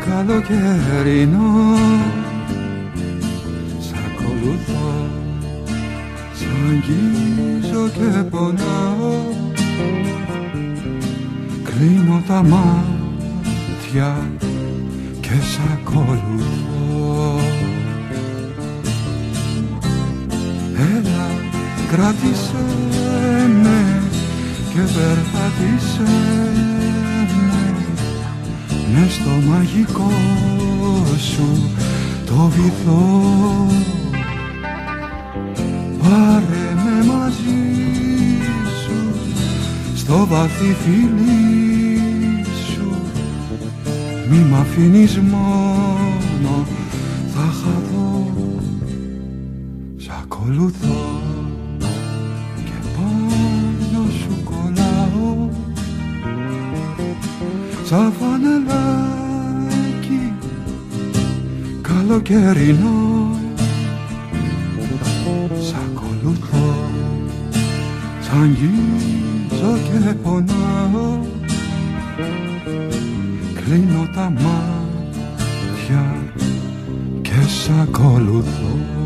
καλοκαιρινό. 0.05 1.77
Σ' 3.79 3.93
ακολουθώ 4.05 4.89
σ' 6.33 6.45
αγγίζω 6.69 7.89
και 7.89 8.23
πονάω. 8.23 9.17
Κλείνω 11.63 12.17
τα 12.27 12.43
μάτια 12.43 14.09
και 15.19 15.35
σ' 15.51 15.59
ακολουθώ. 15.73 17.39
Έλα 20.75 21.27
κράτησέ 21.91 22.63
με 22.88 22.88
και 24.89 24.95
περπάτησέ 24.95 26.03
με 28.93 28.99
μες 28.99 29.13
στο 29.13 29.49
μαγικό 29.49 30.11
σου 31.17 31.47
το 32.25 32.51
βυθό. 32.55 33.67
Πάρε 36.01 36.75
με 36.83 37.05
μαζί 37.05 37.61
σου 38.83 39.19
στο 39.95 40.25
βαθύ 40.29 40.75
φιλί 40.83 42.45
σου. 42.73 42.95
Μη 44.29 44.37
μ' 44.37 44.55
αφήνεις 44.55 45.17
μόνο 45.17 46.67
θα 47.35 47.41
χαθώ. 47.41 48.31
Σ' 49.97 50.09
ακολουθώ 50.21 51.08
καλοκαιρινό. 62.21 63.39
Σ' 65.61 65.73
ακολουθώ 65.73 66.89
σ' 68.21 68.29
αγγίζω 68.41 69.77
και 69.83 70.13
πονάω. 70.13 71.19
Κλείνω 73.53 74.07
τα 74.15 74.29
μάτια 74.29 76.15
και 77.21 77.41
σ' 77.47 77.69
ακολουθώ 77.81 78.98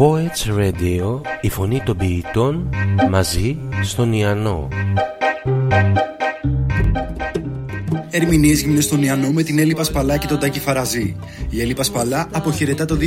Poets 0.00 0.58
Radio, 0.58 1.20
η 1.40 1.48
φωνή 1.48 1.82
των 1.82 1.96
ποιητών, 1.96 2.68
μαζί 3.10 3.58
στον 3.82 4.12
Ιαννό. 4.12 4.68
Ερμηνείες 8.20 8.60
γυμνές 8.60 8.84
στον 8.84 9.02
Ιαννό 9.02 9.30
με 9.30 9.42
την 9.42 9.58
Έλλη 9.58 9.74
Πασπαλά 9.74 10.16
και 10.16 10.26
τον 10.26 10.38
Τάκη 10.38 10.60
Φαραζή. 10.60 11.16
Η 11.50 11.60
Έλλη 11.60 11.74
Πασπαλά 11.74 12.28
αποχαιρετά 12.32 12.84
το 12.84 12.98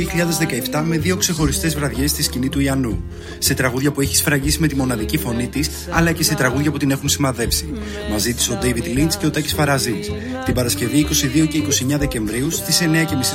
2017 0.70 0.82
με 0.84 0.98
δύο 0.98 1.16
ξεχωριστές 1.16 1.74
βραδιές 1.74 2.10
στη 2.10 2.22
σκηνή 2.22 2.48
του 2.48 2.60
Ιαννού. 2.60 3.04
Σε 3.38 3.54
τραγούδια 3.54 3.92
που 3.92 4.00
έχει 4.00 4.16
σφραγίσει 4.16 4.60
με 4.60 4.66
τη 4.66 4.76
μοναδική 4.76 5.18
φωνή 5.18 5.46
της, 5.46 5.70
αλλά 5.90 6.12
και 6.12 6.22
σε 6.22 6.34
τραγούδια 6.34 6.70
που 6.70 6.76
την 6.76 6.90
έχουν 6.90 7.08
σημαδέψει. 7.08 7.72
Μαζί 8.10 8.34
της 8.34 8.48
ο 8.48 8.58
David 8.62 8.98
Lynch 8.98 9.14
και 9.18 9.26
ο 9.26 9.30
Τάκης 9.30 9.52
Φαραζή. 9.52 9.94
Την 10.44 10.54
Παρασκευή 10.54 11.06
22 11.42 11.48
και 11.48 11.58
29 11.94 11.98
Δεκεμβρίου 11.98 12.50
στις 12.50 12.80
9.30 12.82 12.84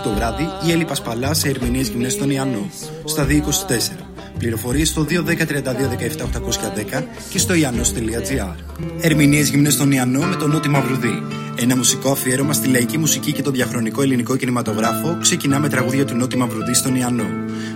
το 0.04 0.14
βράδυ 0.16 0.48
η 0.68 0.72
Έλλη 0.72 0.86
Πασπαλά 0.86 1.34
σε 1.34 1.50
ερμηνείες 1.50 1.88
γυμνές 1.88 2.14
στον 2.14 2.30
Ιαννό. 2.30 2.70
Στα 3.06 3.26
224. 3.26 3.99
Πληροφορίες 4.40 4.88
στο 4.88 5.06
210-32-17-810 5.10 7.04
και 7.30 7.38
στο 7.38 7.54
iannos.gr. 7.54 8.56
Ερμηνείες 9.02 9.50
γυμνές 9.50 9.74
στον 9.74 9.92
Ιαννό 9.92 10.20
με 10.20 10.36
τον 10.36 10.50
Νότι 10.50 10.70
Μαυρουδί. 10.70 11.24
Ένα 11.56 11.76
μουσικό 11.76 12.12
αφιέρωμα 12.12 12.54
στη 12.54 12.68
λαϊκή 12.68 12.98
μουσική 12.98 13.32
και 13.32 13.42
τον 13.42 13.54
διαχρονικό 13.54 14.02
ελληνικό 14.02 14.36
κινηματογράφο 14.36 15.18
ξεκινά 15.22 15.60
με 15.60 15.70
τραγούδια 15.70 16.06
του 16.06 16.16
Νότι 16.16 16.38
Μαυρουδί 16.38 16.74
στον 16.74 16.96
Ιαννό. 16.96 17.28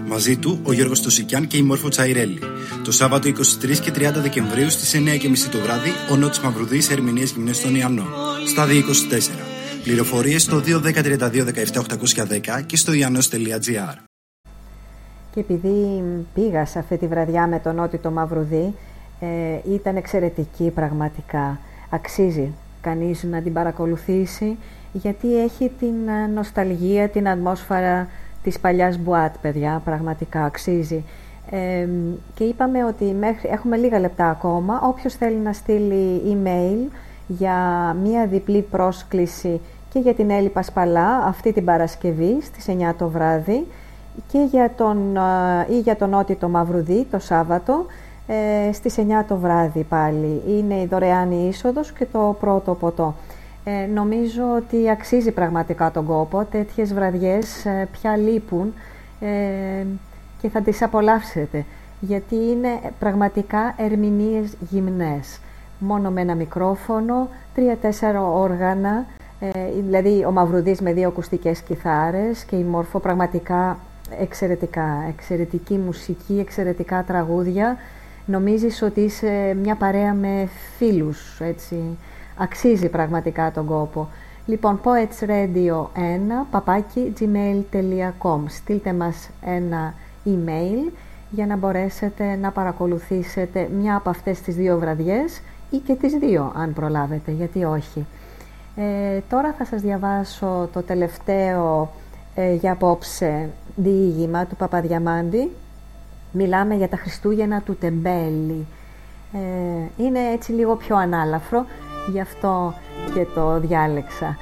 Μαζί 0.07 0.37
του 0.37 0.59
ο 0.63 0.73
Γιώργος 0.73 1.01
Τωσικιάν 1.01 1.47
και 1.47 1.57
η 1.57 1.61
Μόρφο 1.61 1.89
Τσαϊρέλη. 1.89 2.39
Το 2.83 2.91
Σάββατο 2.91 3.29
23 3.29 3.33
και 3.81 3.91
30 3.95 4.21
Δεκεμβρίου 4.21 4.69
στις 4.69 4.93
9.30 4.95 5.49
το 5.51 5.59
βράδυ 5.59 5.89
ο 6.11 6.15
Νότι 6.15 6.39
Μαυρουδί 6.43 6.81
σε 6.81 6.93
ερμηνείες 6.93 7.31
γυμνές 7.31 7.57
στον 7.57 7.75
Ιαννό. 7.75 8.05
Στα 8.47 8.65
224. 8.65 8.71
Πληροφορίες 9.83 10.41
στο 10.41 10.61
210-32-17-810 10.65 12.61
και 12.65 12.77
στο 12.77 12.93
iannos.gr. 12.93 14.12
Και 15.33 15.39
επειδή 15.39 16.03
πήγα 16.33 16.65
σε 16.65 16.79
αυτή 16.79 16.97
τη 16.97 17.07
βραδιά 17.07 17.47
με 17.47 17.59
τον 17.59 17.75
Νότι 17.75 17.97
το 17.97 18.11
Μαυρουδί, 18.11 18.73
ε, 19.19 19.73
ήταν 19.73 19.95
εξαιρετική 19.95 20.71
πραγματικά. 20.75 21.59
Αξίζει 21.89 22.51
κανείς 22.81 23.23
να 23.23 23.41
την 23.41 23.53
παρακολουθήσει, 23.53 24.57
γιατί 24.93 25.41
έχει 25.41 25.71
την 25.79 26.07
ε, 26.07 26.27
νοσταλγία, 26.27 27.09
την 27.09 27.29
ατμόσφαιρα 27.29 28.07
της 28.43 28.59
παλιάς 28.59 28.97
μπουάτ, 28.97 29.35
παιδιά, 29.41 29.81
πραγματικά 29.85 30.43
αξίζει. 30.43 31.03
Ε, 31.49 31.87
και 32.33 32.43
είπαμε 32.43 32.85
ότι 32.85 33.05
μέχρι, 33.05 33.49
έχουμε 33.49 33.77
λίγα 33.77 33.99
λεπτά 33.99 34.29
ακόμα. 34.29 34.81
Όποιος 34.83 35.13
θέλει 35.13 35.37
να 35.37 35.53
στείλει 35.53 36.21
email 36.25 36.91
για 37.27 37.57
μία 38.03 38.27
διπλή 38.27 38.61
πρόσκληση 38.61 39.61
και 39.89 39.99
για 39.99 40.13
την 40.13 40.29
Έλλη 40.29 40.49
Πασπαλά 40.49 41.23
αυτή 41.25 41.53
την 41.53 41.65
Παρασκευή 41.65 42.37
στις 42.41 42.65
9 42.67 42.93
το 42.97 43.09
βράδυ 43.09 43.67
και 44.31 44.47
για 44.51 44.71
τον, 44.77 45.17
ή 45.69 45.79
για 45.79 45.95
τον 45.95 46.09
Νότι 46.09 46.35
το 46.35 46.49
Μαυρουδί 46.49 47.05
το 47.11 47.19
Σάββατο 47.19 47.85
ε, 48.27 48.71
στις 48.73 48.95
9 48.97 49.01
το 49.27 49.37
βράδυ 49.37 49.83
πάλι. 49.83 50.41
Είναι 50.47 50.75
η 50.81 50.85
δωρεάν 50.85 51.31
είσοδος 51.31 51.91
και 51.91 52.05
το 52.11 52.35
πρώτο 52.39 52.73
ποτό. 52.73 53.15
Ε, 53.63 53.85
νομίζω 53.93 54.43
ότι 54.55 54.89
αξίζει 54.89 55.31
πραγματικά 55.31 55.91
τον 55.91 56.05
κόπο. 56.05 56.45
Τέτοιες 56.51 56.93
βραδιές 56.93 57.65
ε, 57.65 57.87
πια 57.91 58.17
λείπουν 58.17 58.73
ε, 59.19 59.85
και 60.41 60.49
θα 60.49 60.61
τις 60.61 60.81
απολαύσετε. 60.81 61.65
Γιατί 61.99 62.35
είναι 62.35 62.79
πραγματικά 62.99 63.73
ερμηνείες 63.77 64.55
γυμνές. 64.69 65.39
Μόνο 65.79 66.09
με 66.09 66.21
ένα 66.21 66.35
μικρόφωνο, 66.35 67.29
τρία-τέσσερα 67.53 68.21
όργανα, 68.21 69.05
ε, 69.39 69.49
δηλαδή 69.87 70.25
ο 70.25 70.31
Μαυρουδής 70.31 70.81
με 70.81 70.93
δύο 70.93 71.07
ακουστικές 71.07 71.61
κιθάρες 71.61 72.43
και 72.43 72.55
η 72.55 72.63
Μόρφο 72.63 72.99
πραγματικά 72.99 73.77
εξαιρετικά, 74.19 75.05
εξαιρετική 75.07 75.77
μουσική, 75.77 76.39
εξαιρετικά 76.39 77.03
τραγούδια. 77.03 77.77
Νομίζεις 78.25 78.81
ότι 78.81 79.01
είσαι 79.01 79.57
μια 79.61 79.75
παρέα 79.75 80.13
με 80.13 80.49
φίλους, 80.77 81.39
έτσι. 81.39 81.97
Αξίζει 82.37 82.89
πραγματικά 82.89 83.51
τον 83.51 83.65
κόπο. 83.65 84.09
Λοιπόν, 84.45 84.79
poetsradio1, 84.83 86.45
παπάκι, 86.51 87.13
gmail.com. 87.19 88.39
Στείλτε 88.47 88.93
μας 88.93 89.29
ένα 89.41 89.93
email 90.25 90.91
για 91.29 91.45
να 91.45 91.55
μπορέσετε 91.55 92.35
να 92.35 92.51
παρακολουθήσετε 92.51 93.69
μια 93.79 93.95
από 93.95 94.09
αυτές 94.09 94.41
τις 94.41 94.55
δύο 94.55 94.77
βραδιές 94.79 95.41
ή 95.69 95.77
και 95.77 95.95
τις 95.95 96.13
δύο, 96.13 96.51
αν 96.55 96.73
προλάβετε, 96.73 97.31
γιατί 97.31 97.63
όχι. 97.63 98.05
Ε, 98.75 99.19
τώρα 99.29 99.53
θα 99.57 99.65
σας 99.65 99.81
διαβάσω 99.81 100.69
το 100.73 100.81
τελευταίο 100.81 101.91
ε, 102.35 102.53
για 102.53 102.71
απόψε 102.71 103.49
διήγημα 103.75 104.45
του 104.45 104.55
Παπαδιαμάντη. 104.55 105.51
Μιλάμε 106.31 106.75
για 106.75 106.89
τα 106.89 106.97
Χριστούγεννα 106.97 107.61
του 107.61 107.75
Τεμπέλη. 107.75 108.65
Ε, 109.33 110.03
είναι 110.03 110.19
έτσι 110.33 110.51
λίγο 110.51 110.75
πιο 110.75 110.95
ανάλαφρο, 110.95 111.65
γι' 112.11 112.19
αυτό 112.19 112.73
και 113.13 113.25
το 113.35 113.59
διάλεξα 113.59 114.37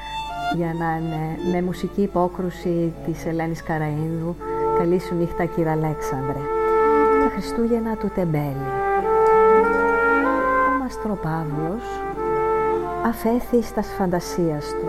για 0.55 0.73
να 0.79 0.97
είναι 0.97 1.51
με 1.51 1.61
μουσική 1.61 2.01
υπόκρουση 2.01 2.93
της 3.05 3.25
Ελένης 3.25 3.63
Καραΐνδου 3.63 4.35
«Καλή 4.77 4.99
σου 4.99 5.15
νύχτα 5.15 5.45
κύριε 5.45 5.71
Αλέξανδρε». 5.71 6.39
Τα 7.23 7.29
Χριστούγεννα 7.31 7.95
του 7.95 8.11
Τεμπέλη. 8.15 8.69
Ο 10.69 10.83
Μαστροπαύλος 10.83 11.83
αφέθη 13.05 13.63
στα 13.63 13.81
φαντασίας 13.81 14.65
του. 14.65 14.87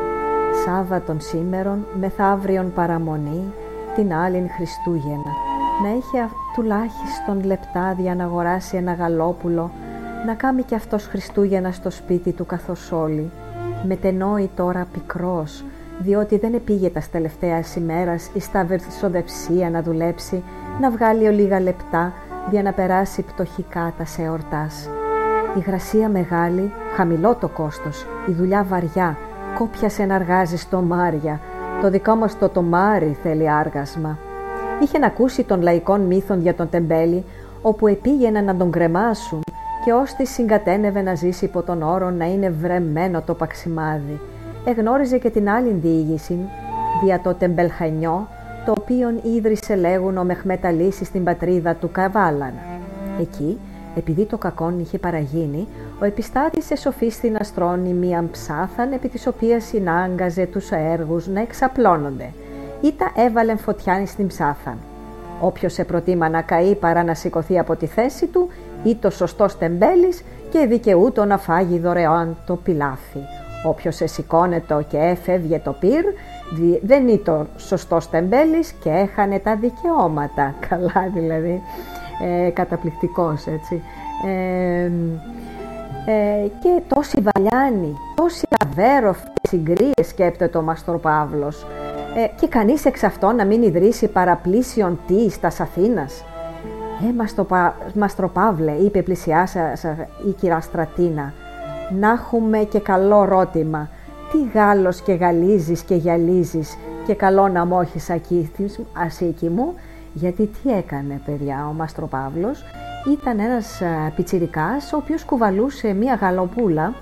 Σάββατον 0.64 1.20
σήμερον, 1.20 1.86
μεθαύριον 2.00 2.72
παραμονή, 2.72 3.52
την 3.94 4.14
άλλην 4.14 4.50
Χριστούγεννα. 4.50 5.32
Να 5.82 5.88
είχε 5.88 6.28
τουλάχιστον 6.54 7.44
λεπτά 7.44 7.96
για 7.98 8.14
να 8.14 8.24
αγοράσει 8.24 8.76
ένα 8.76 8.92
γαλόπουλο, 8.92 9.70
να 10.26 10.34
κάνει 10.34 10.62
κι 10.62 10.74
αυτός 10.74 11.06
Χριστούγεννα 11.06 11.72
στο 11.72 11.90
σπίτι 11.90 12.32
του 12.32 12.46
καθώς 12.46 12.92
όλοι. 12.92 13.30
Μετενόη 13.86 14.50
τώρα 14.56 14.86
πικρός, 14.92 15.64
διότι 15.98 16.38
δεν 16.38 16.54
επήγε 16.54 16.90
τας 16.90 17.10
τελευταίας 17.10 17.76
ημέρας 17.76 18.30
η 18.34 18.40
στα 18.40 18.64
βερσοδεψία 18.64 19.70
να 19.70 19.82
δουλέψει, 19.82 20.42
να 20.80 20.90
βγάλει 20.90 21.28
λίγα 21.28 21.60
λεπτά 21.60 22.12
για 22.50 22.62
να 22.62 22.72
περάσει 22.72 23.22
πτωχικά 23.22 23.92
τα 23.98 24.04
σε 24.04 24.22
εορτάς. 24.22 24.88
Η 25.56 25.60
γρασία 25.60 26.08
μεγάλη, 26.08 26.72
χαμηλό 26.96 27.34
το 27.34 27.48
κόστος, 27.48 28.06
η 28.28 28.32
δουλειά 28.32 28.64
βαριά, 28.64 29.16
κόπιασε 29.58 30.04
να 30.04 30.14
αργάζει 30.14 30.56
στο 30.56 30.80
Μάρια. 30.80 31.40
Το 31.82 31.90
δικό 31.90 32.14
μας 32.14 32.38
το 32.38 32.48
τομάρι 32.48 33.16
θέλει 33.22 33.50
άργασμα. 33.50 34.18
Είχε 34.82 34.98
να 34.98 35.06
ακούσει 35.06 35.44
των 35.44 35.62
λαϊκών 35.62 36.00
μύθων 36.00 36.40
για 36.40 36.54
τον 36.54 36.68
τεμπέλη, 36.68 37.24
όπου 37.62 37.86
επήγαινε 37.86 38.40
να 38.40 38.56
τον 38.56 38.70
κρεμάσουν 38.70 39.40
και 39.84 39.92
ώστι 39.92 40.26
συγκατένευε 40.26 41.02
να 41.02 41.14
ζήσει 41.14 41.44
υπό 41.44 41.62
τον 41.62 41.82
όρο 41.82 42.10
να 42.10 42.24
είναι 42.24 42.50
βρεμένο 42.50 43.22
το 43.22 43.34
παξιμάδι. 43.34 44.20
Εγνώριζε 44.64 45.18
και 45.18 45.30
την 45.30 45.48
άλλη 45.48 45.70
διήγηση, 45.70 46.38
δια 47.04 47.20
το 47.20 47.34
τεμπελχανιό, 47.34 48.28
το 48.66 48.72
οποίον 48.80 49.20
ίδρυσε 49.36 49.74
λέγουν 49.74 50.16
ο 50.16 50.24
Μεχμέτα 50.24 50.68
στην 50.90 51.24
πατρίδα 51.24 51.74
του 51.74 51.90
Καβάλαν. 51.92 52.52
Εκεί 53.20 53.58
επειδή 53.96 54.24
το 54.24 54.38
κακόν 54.38 54.78
είχε 54.78 54.98
παραγίνει, 54.98 55.68
ο 56.00 56.04
επιστάτης 56.04 56.70
εσοφίστη 56.70 57.30
να 57.30 57.42
στρώνει 57.42 57.92
μίαν 57.92 58.30
ψάθαν 58.30 58.92
επί 58.92 59.08
της 59.08 59.26
οποίας 59.26 59.64
συνάγκαζε 59.64 60.46
τους 60.46 60.70
έργους 60.70 61.26
να 61.26 61.40
εξαπλώνονται. 61.40 62.32
Ήτα 62.80 63.12
έβαλε 63.16 63.56
φωτιάνη 63.56 64.06
στην 64.06 64.26
ψάθαν. 64.26 64.78
Όποιος 65.40 65.72
σε 65.72 65.84
προτίμα 65.84 66.28
να 66.28 66.42
καεί 66.42 66.74
παρά 66.74 67.04
να 67.04 67.14
σηκωθεί 67.14 67.58
από 67.58 67.76
τη 67.76 67.86
θέση 67.86 68.26
του, 68.26 68.48
ή 68.84 68.94
το 68.94 69.10
σωστό 69.10 69.46
τεμπέλης 69.58 70.24
και 70.50 70.66
δικαιούτο 70.66 71.24
να 71.24 71.38
φάγει 71.38 71.78
δωρεάν 71.78 72.36
το 72.46 72.56
πιλάφι. 72.56 73.18
Όποιος 73.64 73.94
σε 73.94 74.06
σηκώνετο 74.06 74.84
και 74.88 74.96
έφευγε 74.96 75.58
το 75.58 75.72
πυρ, 75.72 76.04
δεν 76.82 77.08
ήταν 77.08 77.48
σωστό 77.56 77.98
τεμπέλης 78.10 78.72
και 78.72 78.90
έχανε 78.90 79.38
τα 79.38 79.56
δικαιώματα. 79.56 80.54
Καλά 80.68 81.10
δηλαδή 81.14 81.62
ε, 82.22 82.50
καταπληκτικός 82.50 83.46
έτσι. 83.46 83.82
Ε, 84.26 84.90
ε, 86.06 86.48
και 86.62 86.82
τόση 86.88 87.22
βαλιάνη, 87.22 87.96
τόση 88.14 88.46
αβέροφη 88.64 89.26
συγκρίες 89.48 90.06
σκέπτεται 90.06 90.58
ο 90.58 90.62
Μαστροπαύλος 90.62 91.66
ε, 92.16 92.26
και 92.40 92.48
κανείς 92.48 92.84
εξ 92.84 93.02
αυτών 93.02 93.36
να 93.36 93.44
μην 93.44 93.62
ιδρύσει 93.62 94.08
παραπλήσιον 94.08 94.98
τι 95.06 95.30
στα 95.30 95.46
Αθήνας. 95.46 96.24
Ε, 97.08 97.12
Μαστροπα... 97.16 97.76
Μαστροπαύλε, 97.94 98.72
είπε 98.72 99.02
πλησιάσα 99.02 99.72
η 100.28 100.30
κυρά 100.30 100.60
Στρατίνα, 100.60 101.32
να 102.00 102.10
έχουμε 102.10 102.58
και 102.58 102.78
καλό 102.80 103.24
ρώτημα. 103.24 103.88
Τι 104.32 104.58
Γάλλος 104.58 105.00
και 105.00 105.12
γαλίζεις 105.12 105.82
και 105.82 105.94
γυαλίζεις 105.94 106.76
και 107.06 107.14
καλό 107.14 107.48
να 107.48 107.66
μόχεις 107.66 108.10
ασίκη 108.92 109.48
μου, 109.48 109.74
γιατί 110.12 110.46
τι 110.46 110.70
έκανε 110.70 111.20
παιδιά 111.24 111.66
ο 111.68 111.72
Μαστροπαύλος, 111.72 112.64
ήταν 113.12 113.40
ένας 113.40 113.80
ε, 113.80 114.12
πιτσιρικάς 114.16 114.92
ο 114.92 114.96
οποίος 114.96 115.24
κουβαλούσε 115.24 115.92
μία 115.92 116.14
γαλοπούλα 116.14 116.94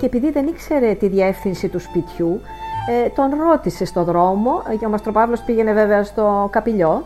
και 0.00 0.06
επειδή 0.06 0.30
δεν 0.30 0.46
ήξερε 0.46 0.94
τη 0.94 1.08
διεύθυνση 1.08 1.68
του 1.68 1.78
σπιτιού, 1.78 2.40
ε, 3.04 3.08
τον 3.08 3.30
ρώτησε 3.48 3.84
στο 3.84 4.04
δρόμο 4.04 4.62
και 4.78 4.86
ο 4.86 4.88
Μαστροπαύλος 4.88 5.40
πήγαινε 5.40 5.72
βέβαια 5.72 6.04
στο 6.04 6.48
καπηλιό 6.52 7.02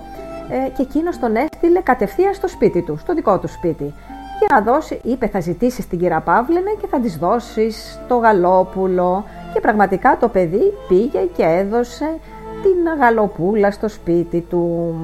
ε, 0.51 0.69
και 0.69 0.83
εκείνος 0.83 1.19
τον 1.19 1.37
έστειλε 1.37 1.81
κατευθείαν 1.81 2.35
στο 2.35 2.49
σπίτι 2.49 2.83
του, 2.83 2.97
στο 2.97 3.15
δικό 3.15 3.39
του 3.39 3.49
σπίτι. 3.49 3.95
Για 4.39 4.49
να 4.53 4.73
δώσει, 4.73 5.01
είπε 5.05 5.27
θα 5.27 5.41
ζητήσεις 5.41 5.89
την 5.89 5.99
κυρία 5.99 6.21
Παύλενε 6.21 6.71
και 6.81 6.87
θα 6.87 7.01
της 7.01 7.17
δώσεις 7.17 8.01
το 8.09 8.17
γαλόπουλο 8.17 9.25
και 9.53 9.61
πραγματικά 9.61 10.17
το 10.21 10.29
παιδί 10.29 10.73
πήγε 10.89 11.19
και 11.37 11.43
έδωσε 11.43 12.19
την 12.67 12.99
γαλοπούλα 13.01 13.71
στο 13.71 13.89
σπίτι 13.89 14.41
του. 14.41 14.95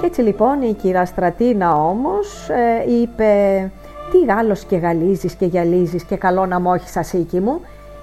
Και 0.00 0.06
έτσι 0.06 0.20
λοιπόν 0.20 0.62
η 0.62 0.72
κυρία 0.72 1.04
Στρατίνα 1.04 1.74
όμως 1.74 2.48
ε, 2.48 2.92
είπε 2.92 3.70
«Τι 4.10 4.24
Γάλλος 4.24 4.64
και 4.64 4.76
γαλίζεις 4.76 5.34
και 5.34 5.46
γυαλίζεις 5.46 6.04
και 6.04 6.16
καλό 6.16 6.46
να 6.46 6.60
μόχεις 6.60 6.96
ασίκη 6.96 7.40
μου» 7.40 7.60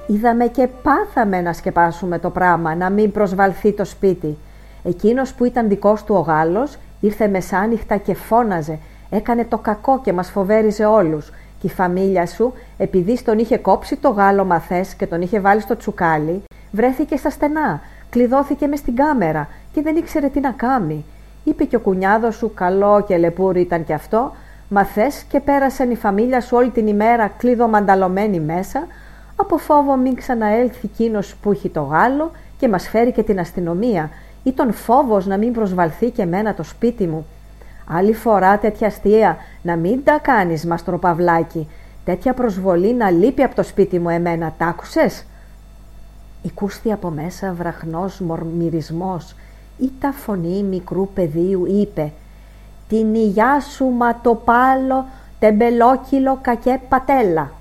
είδαμε 0.08 0.46
και 0.46 0.68
πάθαμε 0.84 1.42
να 1.42 1.54
σκεπάσουμε 1.54 2.20
το 2.20 2.30
πράγμα, 2.30 2.76
να 2.76 2.90
μην 2.90 3.12
προσβαλθεί 3.12 3.72
το 3.72 3.86
σπίτι. 3.86 4.38
Εκείνος 4.84 5.34
που 5.34 5.46
ήταν 5.46 5.68
δικός 5.68 6.04
του 6.04 6.16
ο 6.16 6.20
Γάλλος 6.20 6.78
ήρθε 7.00 7.28
μεσάνυχτα 7.28 7.98
και 7.98 8.14
φώναζε, 8.14 8.80
έκανε 9.10 9.46
το 9.46 9.58
κακό 9.58 10.02
και 10.04 10.14
μας 10.14 10.30
φοβέριζε 10.30 10.86
όλους. 10.86 11.32
Και 11.60 11.68
η 11.68 11.70
φαμίλια 11.70 12.26
σου, 12.26 12.54
επειδή 12.78 13.18
στον 13.18 13.40
είχε 13.40 13.58
κόψει 13.58 13.96
το 13.96 14.10
Γάλλο 14.10 14.46
μαθές 14.46 14.94
και 14.94 15.08
τον 15.08 15.22
είχε 15.22 15.40
βάλει 15.40 15.62
στο 15.62 15.78
τσουκάλι, 15.78 16.44
βρέθηκε 16.72 17.16
στα 17.16 17.30
στενά 17.30 17.82
κλειδώθηκε 18.10 18.68
μες 18.68 18.80
στην 18.80 18.96
κάμερα 18.96 19.48
και 19.74 19.82
δεν 19.82 19.96
ήξερε 19.96 20.28
τι 20.28 20.40
να 20.40 20.52
κάνει. 20.52 21.06
Είπε 21.44 21.64
και 21.64 21.76
ο 21.76 21.80
κουνιάδος 21.80 22.36
σου, 22.36 22.54
καλό 22.54 23.04
και 23.08 23.18
λεπούρι 23.18 23.62
ήταν 23.62 23.86
κι 23.86 23.94
αυτό, 23.94 24.32
μα 24.70 24.86
θες 24.86 25.24
και 25.30 25.40
πέρασαν 25.40 25.92
η 25.92 25.96
φαμίλια 25.96 26.42
σου 26.42 26.58
όλη 26.58 26.70
την 26.70 26.88
ημέρα 26.88 27.28
κλείδω 27.28 27.68
μανταλωμένη 27.68 28.40
μέσα, 28.40 28.88
από 29.36 29.58
φόβο 29.58 29.96
μην 29.96 30.16
ξαναέλθει 30.16 30.90
εκείνος 30.94 31.36
που 31.36 31.52
έχει 31.52 31.70
το 31.70 31.82
Γάλλο 31.82 32.32
και 32.58 32.70
μας 32.70 32.90
φέρει 32.90 33.12
και 33.12 33.24
την 33.24 33.40
αστυνομία 33.40 34.10
ή 34.44 34.52
τον 34.52 34.74
φόβος 34.74 35.26
να 35.26 35.38
μην 35.38 35.54
προσβαλθεί 35.54 36.10
και 36.10 36.22
εμένα 36.22 36.54
το 36.54 36.64
σπίτι 36.64 37.08
μου. 37.08 37.26
Άλλη 37.92 38.14
φορά 38.14 38.58
τέτοια 38.58 38.88
αστεία 38.88 39.38
να 39.62 39.76
μην 39.76 40.04
τα 40.04 40.20
κάνεις 40.22 40.66
μαστροπαυλάκι, 40.66 41.68
τέτοια 42.06 42.34
προσβολή 42.34 42.94
να 42.94 43.10
λείπει 43.10 43.44
από 43.44 43.56
το 43.56 43.64
σπίτι 43.64 44.00
μου 44.00 44.10
εμένα, 44.10 44.54
τ' 44.58 44.62
άκουσες; 44.62 45.26
Οικούστη 46.42 46.92
από 46.92 47.10
μέσα 47.10 47.54
βραχνός 47.54 48.20
μορμυρισμός 48.20 49.36
ή 49.78 49.92
τα 50.00 50.12
φωνή 50.12 50.64
μικρού 50.64 51.08
παιδίου 51.14 51.66
είπε 51.66 52.12
«Την 52.88 53.16
υγειά 53.16 53.60
σου 53.60 53.86
ματοπάλο 53.86 55.06
τεμπελόκυλο 55.40 56.38
κακέ 56.42 56.80
πατέλα. 56.90 57.52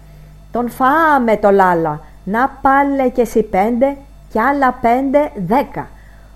Τον 0.53 0.69
φάμε 0.69 1.37
το 1.37 1.51
λάλα, 1.51 2.01
να 2.25 2.49
πάλε 2.49 3.09
και 3.09 3.21
εσύ 3.21 3.43
πέντε 3.43 3.97
κι 4.31 4.39
άλλα 4.39 4.73
πέντε 4.73 5.33
δέκα». 5.47 5.89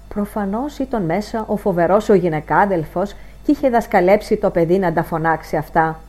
Προφανώς 0.08 0.78
ήταν 0.78 1.02
μέσα 1.02 1.44
ο 1.46 1.56
φοβερός 1.56 2.08
ο 2.08 2.14
γυναικάδελφος 2.14 3.12
και 3.44 3.52
είχε 3.52 3.70
δασκαλέψει 3.70 4.36
το 4.36 4.50
παιδί 4.50 4.78
να 4.78 4.92
τα 4.92 5.02
φωνάξει 5.02 5.56
αυτά. 5.56 6.00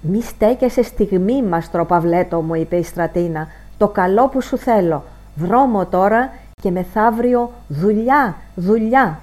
«Μη 0.00 0.22
στέκεσαι 0.22 0.82
στιγμή 0.82 1.42
μας, 1.42 1.70
τροπαυλέτο 1.70 2.40
μου», 2.40 2.54
είπε 2.54 2.76
η 2.76 2.82
στρατίνα. 2.82 3.48
«Το 3.78 3.88
καλό 3.88 4.28
που 4.28 4.40
σου 4.40 4.58
θέλω. 4.58 5.04
Δρόμο 5.34 5.86
τώρα 5.86 6.32
και 6.62 6.70
μεθαύριο 6.70 7.52
δουλειά, 7.68 8.36
δουλειά». 8.54 9.20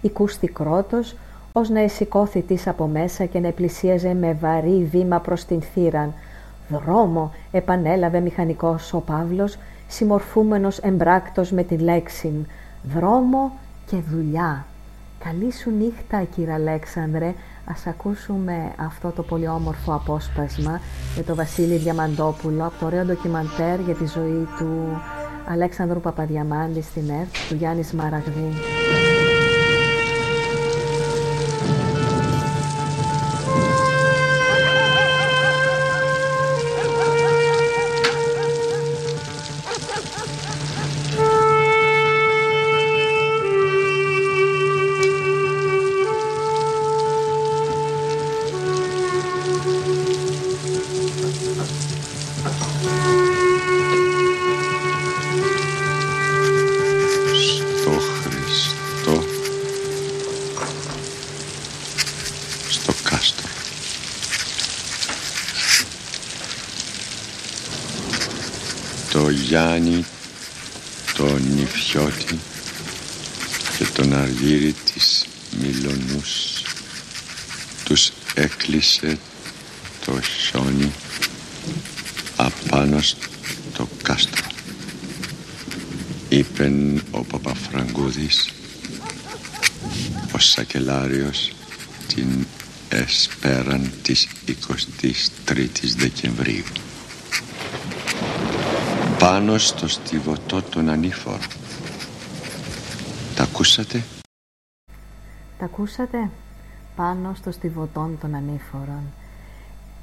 Οικούστη 0.00 0.46
κρότος, 0.46 1.16
ως 1.52 1.68
να 1.68 1.80
εσηκώθη 1.80 2.42
της 2.42 2.66
από 2.66 2.86
μέσα 2.86 3.24
και 3.24 3.40
να 3.40 3.50
πλησίαζε 3.50 4.14
με 4.14 4.36
βαρύ 4.40 4.88
βήμα 4.90 5.18
προς 5.20 5.44
την 5.44 5.60
θύραν. 5.62 6.12
«Δρόμο», 6.68 7.32
επανέλαβε 7.52 8.20
μηχανικός 8.20 8.92
ο 8.92 8.98
Παύλος, 8.98 9.58
συμμορφούμενος 9.88 10.78
εμπράκτος 10.78 11.50
με 11.50 11.62
τη 11.62 11.76
λέξη 11.76 12.46
«Δρόμο 12.94 13.52
και 13.86 13.96
δουλειά». 14.10 14.66
Καλή 15.24 15.52
σου 15.52 15.70
νύχτα 15.70 16.22
κύριε 16.22 16.52
Αλέξανδρε, 16.52 17.34
Ας 17.64 17.86
ακούσουμε 17.86 18.72
αυτό 18.76 19.10
το 19.10 19.22
πολύ 19.22 19.48
όμορφο 19.48 19.94
απόσπασμα 19.94 20.80
με 21.16 21.22
τον 21.22 21.36
Βασίλη 21.36 21.76
Διαμαντόπουλο 21.76 22.64
από 22.64 22.74
το 22.80 22.86
ωραίο 22.86 23.04
ντοκιμαντέρ 23.04 23.80
για 23.80 23.94
τη 23.94 24.06
ζωή 24.06 24.48
του 24.58 25.00
Αλέξανδρου 25.48 26.00
Παπαδιαμάντη 26.00 26.82
στην 26.82 27.10
ΕΡΤ, 27.10 27.34
του 27.48 27.54
Γιάννης 27.54 27.92
Μαραγδί. 27.92 28.52
Ο 90.72 90.78
Σακελάριος 90.78 91.52
την 92.06 92.46
εσπέραν 92.88 93.92
της 94.02 94.28
23ης 94.46 95.94
Δεκεμβρίου 95.96 96.64
πάνω 99.18 99.58
στο 99.58 99.88
στιβωτό 99.88 100.62
των 100.62 100.88
ανήφορων 100.88 101.38
τα 103.36 103.42
ακούσατε; 103.42 104.02
Τα 105.58 105.64
ακούσατε; 105.64 106.30
Πάνω 106.96 107.34
στο 107.34 107.50
στιβωτόν 107.50 108.18
των 108.20 108.34
ανήφορων. 108.34 109.02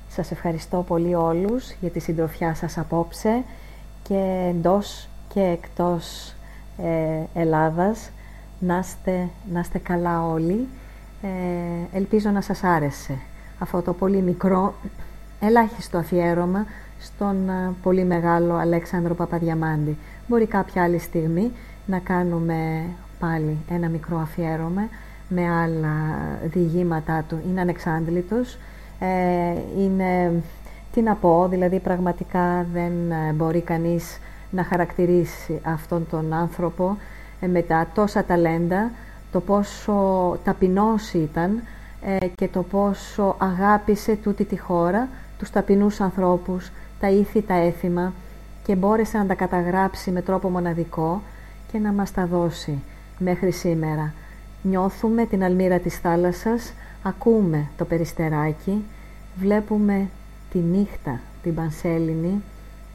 Σας 0.09 0.31
ευχαριστώ 0.31 0.83
πολύ 0.87 1.15
όλους 1.15 1.71
για 1.81 1.89
τη 1.89 1.99
συντροφιά 1.99 2.55
σας 2.55 2.77
απόψε 2.77 3.43
και 4.03 4.45
εντός 4.49 5.07
και 5.33 5.41
εκτός 5.41 6.33
ε, 6.77 7.39
Ελλάδας. 7.39 8.09
Να 8.59 8.77
είστε, 8.77 9.29
να 9.53 9.59
είστε 9.59 9.77
καλά 9.77 10.25
όλοι. 10.25 10.67
Ε, 11.21 11.97
ελπίζω 11.97 12.29
να 12.29 12.41
σας 12.41 12.63
άρεσε 12.63 13.17
αυτό 13.59 13.81
το 13.81 13.93
πολύ 13.93 14.21
μικρό, 14.21 14.73
ελάχιστο 15.39 15.97
αφιέρωμα 15.97 16.65
στον 16.99 17.49
ε, 17.49 17.73
πολύ 17.83 18.03
μεγάλο 18.03 18.53
Αλέξανδρο 18.53 19.13
Παπαδιαμάντη. 19.13 19.97
Μπορεί 20.27 20.45
κάποια 20.45 20.83
άλλη 20.83 20.97
στιγμή 20.99 21.51
να 21.85 21.99
κάνουμε 21.99 22.83
πάλι 23.19 23.57
ένα 23.69 23.89
μικρό 23.89 24.17
αφιέρωμα 24.17 24.87
με 25.29 25.49
άλλα 25.49 25.95
διηγήματά 26.43 27.25
του. 27.27 27.39
Είναι 27.49 27.61
ανεξάντλητος, 27.61 28.57
ε, 28.99 29.07
είναι, 29.77 30.31
τι 30.93 31.01
να 31.01 31.15
πω, 31.15 31.47
δηλαδή 31.49 31.79
πραγματικά 31.79 32.65
δεν 32.73 33.11
ε, 33.11 33.31
μπορεί 33.33 33.61
κανείς 33.61 34.19
να 34.51 34.63
χαρακτηρίσει 34.63 35.59
αυτόν 35.63 36.07
τον 36.09 36.33
άνθρωπο 36.33 36.97
ε, 36.97 37.18
με 37.47 37.61
τα 37.61 37.87
τόσα 37.93 38.23
ταλέντα, 38.23 38.91
το 39.31 39.39
πόσο 39.39 40.37
ταπεινός 40.43 41.13
ήταν 41.13 41.61
ε, 42.01 42.27
και 42.35 42.47
το 42.47 42.63
πόσο 42.63 43.35
αγάπησε 43.37 44.15
τούτη 44.15 44.43
τη 44.43 44.57
χώρα, 44.57 45.07
τους 45.37 45.49
ταπεινούς 45.49 45.99
ανθρώπους, 46.01 46.71
τα 46.99 47.09
ήθη, 47.09 47.41
τα 47.41 47.53
έθιμα 47.53 48.13
και 48.63 48.75
μπόρεσε 48.75 49.17
να 49.17 49.25
τα 49.25 49.33
καταγράψει 49.33 50.11
με 50.11 50.21
τρόπο 50.21 50.49
μοναδικό 50.49 51.21
και 51.71 51.79
να 51.79 51.91
μας 51.91 52.11
τα 52.11 52.25
δώσει 52.25 52.79
μέχρι 53.17 53.51
σήμερα. 53.51 54.13
Νιώθουμε 54.61 55.25
την 55.25 55.43
αλμύρα 55.43 55.79
της 55.79 55.97
θάλασσας, 55.97 56.73
ακούμε 57.03 57.67
το 57.77 57.85
περιστεράκι, 57.85 58.83
βλέπουμε 59.35 60.09
τη 60.51 60.57
νύχτα 60.57 61.19
την 61.43 61.55
Πανσέλινη 61.55 62.43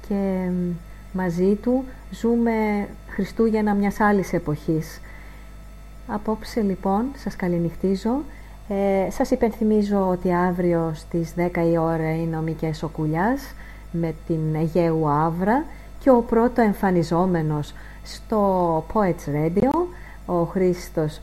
και 0.08 0.48
μαζί 1.12 1.54
του 1.54 1.84
ζούμε 2.10 2.88
Χριστούγεννα 3.14 3.74
μιας 3.74 4.00
άλλης 4.00 4.32
εποχής. 4.32 5.00
Απόψε 6.06 6.60
λοιπόν 6.60 7.04
σας 7.16 7.36
καληνυχτίζω. 7.36 8.20
Ε, 8.68 9.10
σας 9.10 9.30
υπενθυμίζω 9.30 10.08
ότι 10.08 10.32
αύριο 10.32 10.92
στις 10.94 11.34
10 11.36 11.56
η 11.72 11.78
ώρα 11.78 12.14
είναι 12.14 12.36
ο 12.36 12.40
Μικές 12.40 12.82
ο 12.82 12.88
Κουλιάς 12.88 13.54
με 13.92 14.14
την 14.26 14.54
Αιγαίου 14.54 15.08
Αύρα 15.08 15.64
και 15.98 16.10
ο 16.10 16.20
πρώτο 16.20 16.60
εμφανιζόμενος 16.62 17.74
στο 18.02 18.84
Poets 18.92 19.34
Radio, 19.34 19.86
ο 20.26 20.44
Χρήστος 20.44 21.20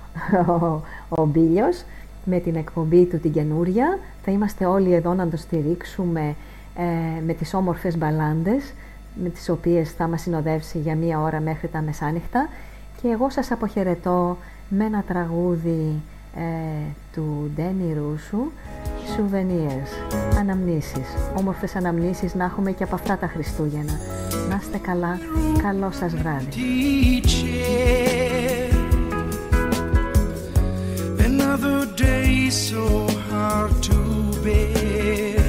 ο, 0.47 0.81
ο 1.09 1.26
Μπίλιος, 1.26 1.84
με 2.26 2.39
την 2.39 2.55
εκπομπή 2.55 3.05
του 3.05 3.19
την 3.19 3.31
καινούρια. 3.31 3.99
Θα 4.23 4.31
είμαστε 4.31 4.65
όλοι 4.65 4.93
εδώ 4.93 5.13
να 5.13 5.27
το 5.27 5.38
στηρίξουμε 5.38 6.35
ε, 6.77 7.22
με 7.26 7.34
τις 7.34 7.53
όμορφες 7.53 7.97
μπαλάντες 7.97 8.73
με 9.14 9.30
τις 9.30 9.50
οποίες 9.50 9.92
θα 9.92 10.08
μας 10.08 10.22
συνοδεύσει 10.22 10.78
για 10.80 10.96
μία 10.96 11.20
ώρα 11.20 11.40
μέχρι 11.40 11.68
τα 11.68 11.82
μεσάνυχτα. 11.82 12.50
Και 13.02 13.08
εγώ 13.08 13.30
σας 13.30 13.52
αποχαιρετώ 13.52 14.38
με 14.70 14.86
ένα 14.86 15.04
τραγούδι 15.08 16.02
ε, 16.36 16.42
του 17.14 17.52
Ντένι 17.56 17.94
Ρούσου 17.94 18.52
Souvenirs, 19.18 20.16
αναμνήσεις 20.40 21.08
όμορφες 21.38 21.76
αναμνήσεις 21.76 22.36
να 22.36 22.44
έχουμε 22.44 22.72
και 22.72 22.84
από 22.84 22.96
αυτά 22.96 23.18
τα 23.18 23.28
Χριστούγεννα. 23.28 24.00
Να 24.50 24.60
είστε 24.62 24.78
καλά, 24.78 25.20
καλό 25.62 25.92
σας 25.92 26.16
βράδυ. 26.16 26.48
Another 31.30 31.86
day 32.06 32.50
so 32.50 32.86
hard 33.30 33.74
to 33.88 34.00
bear. 34.44 35.40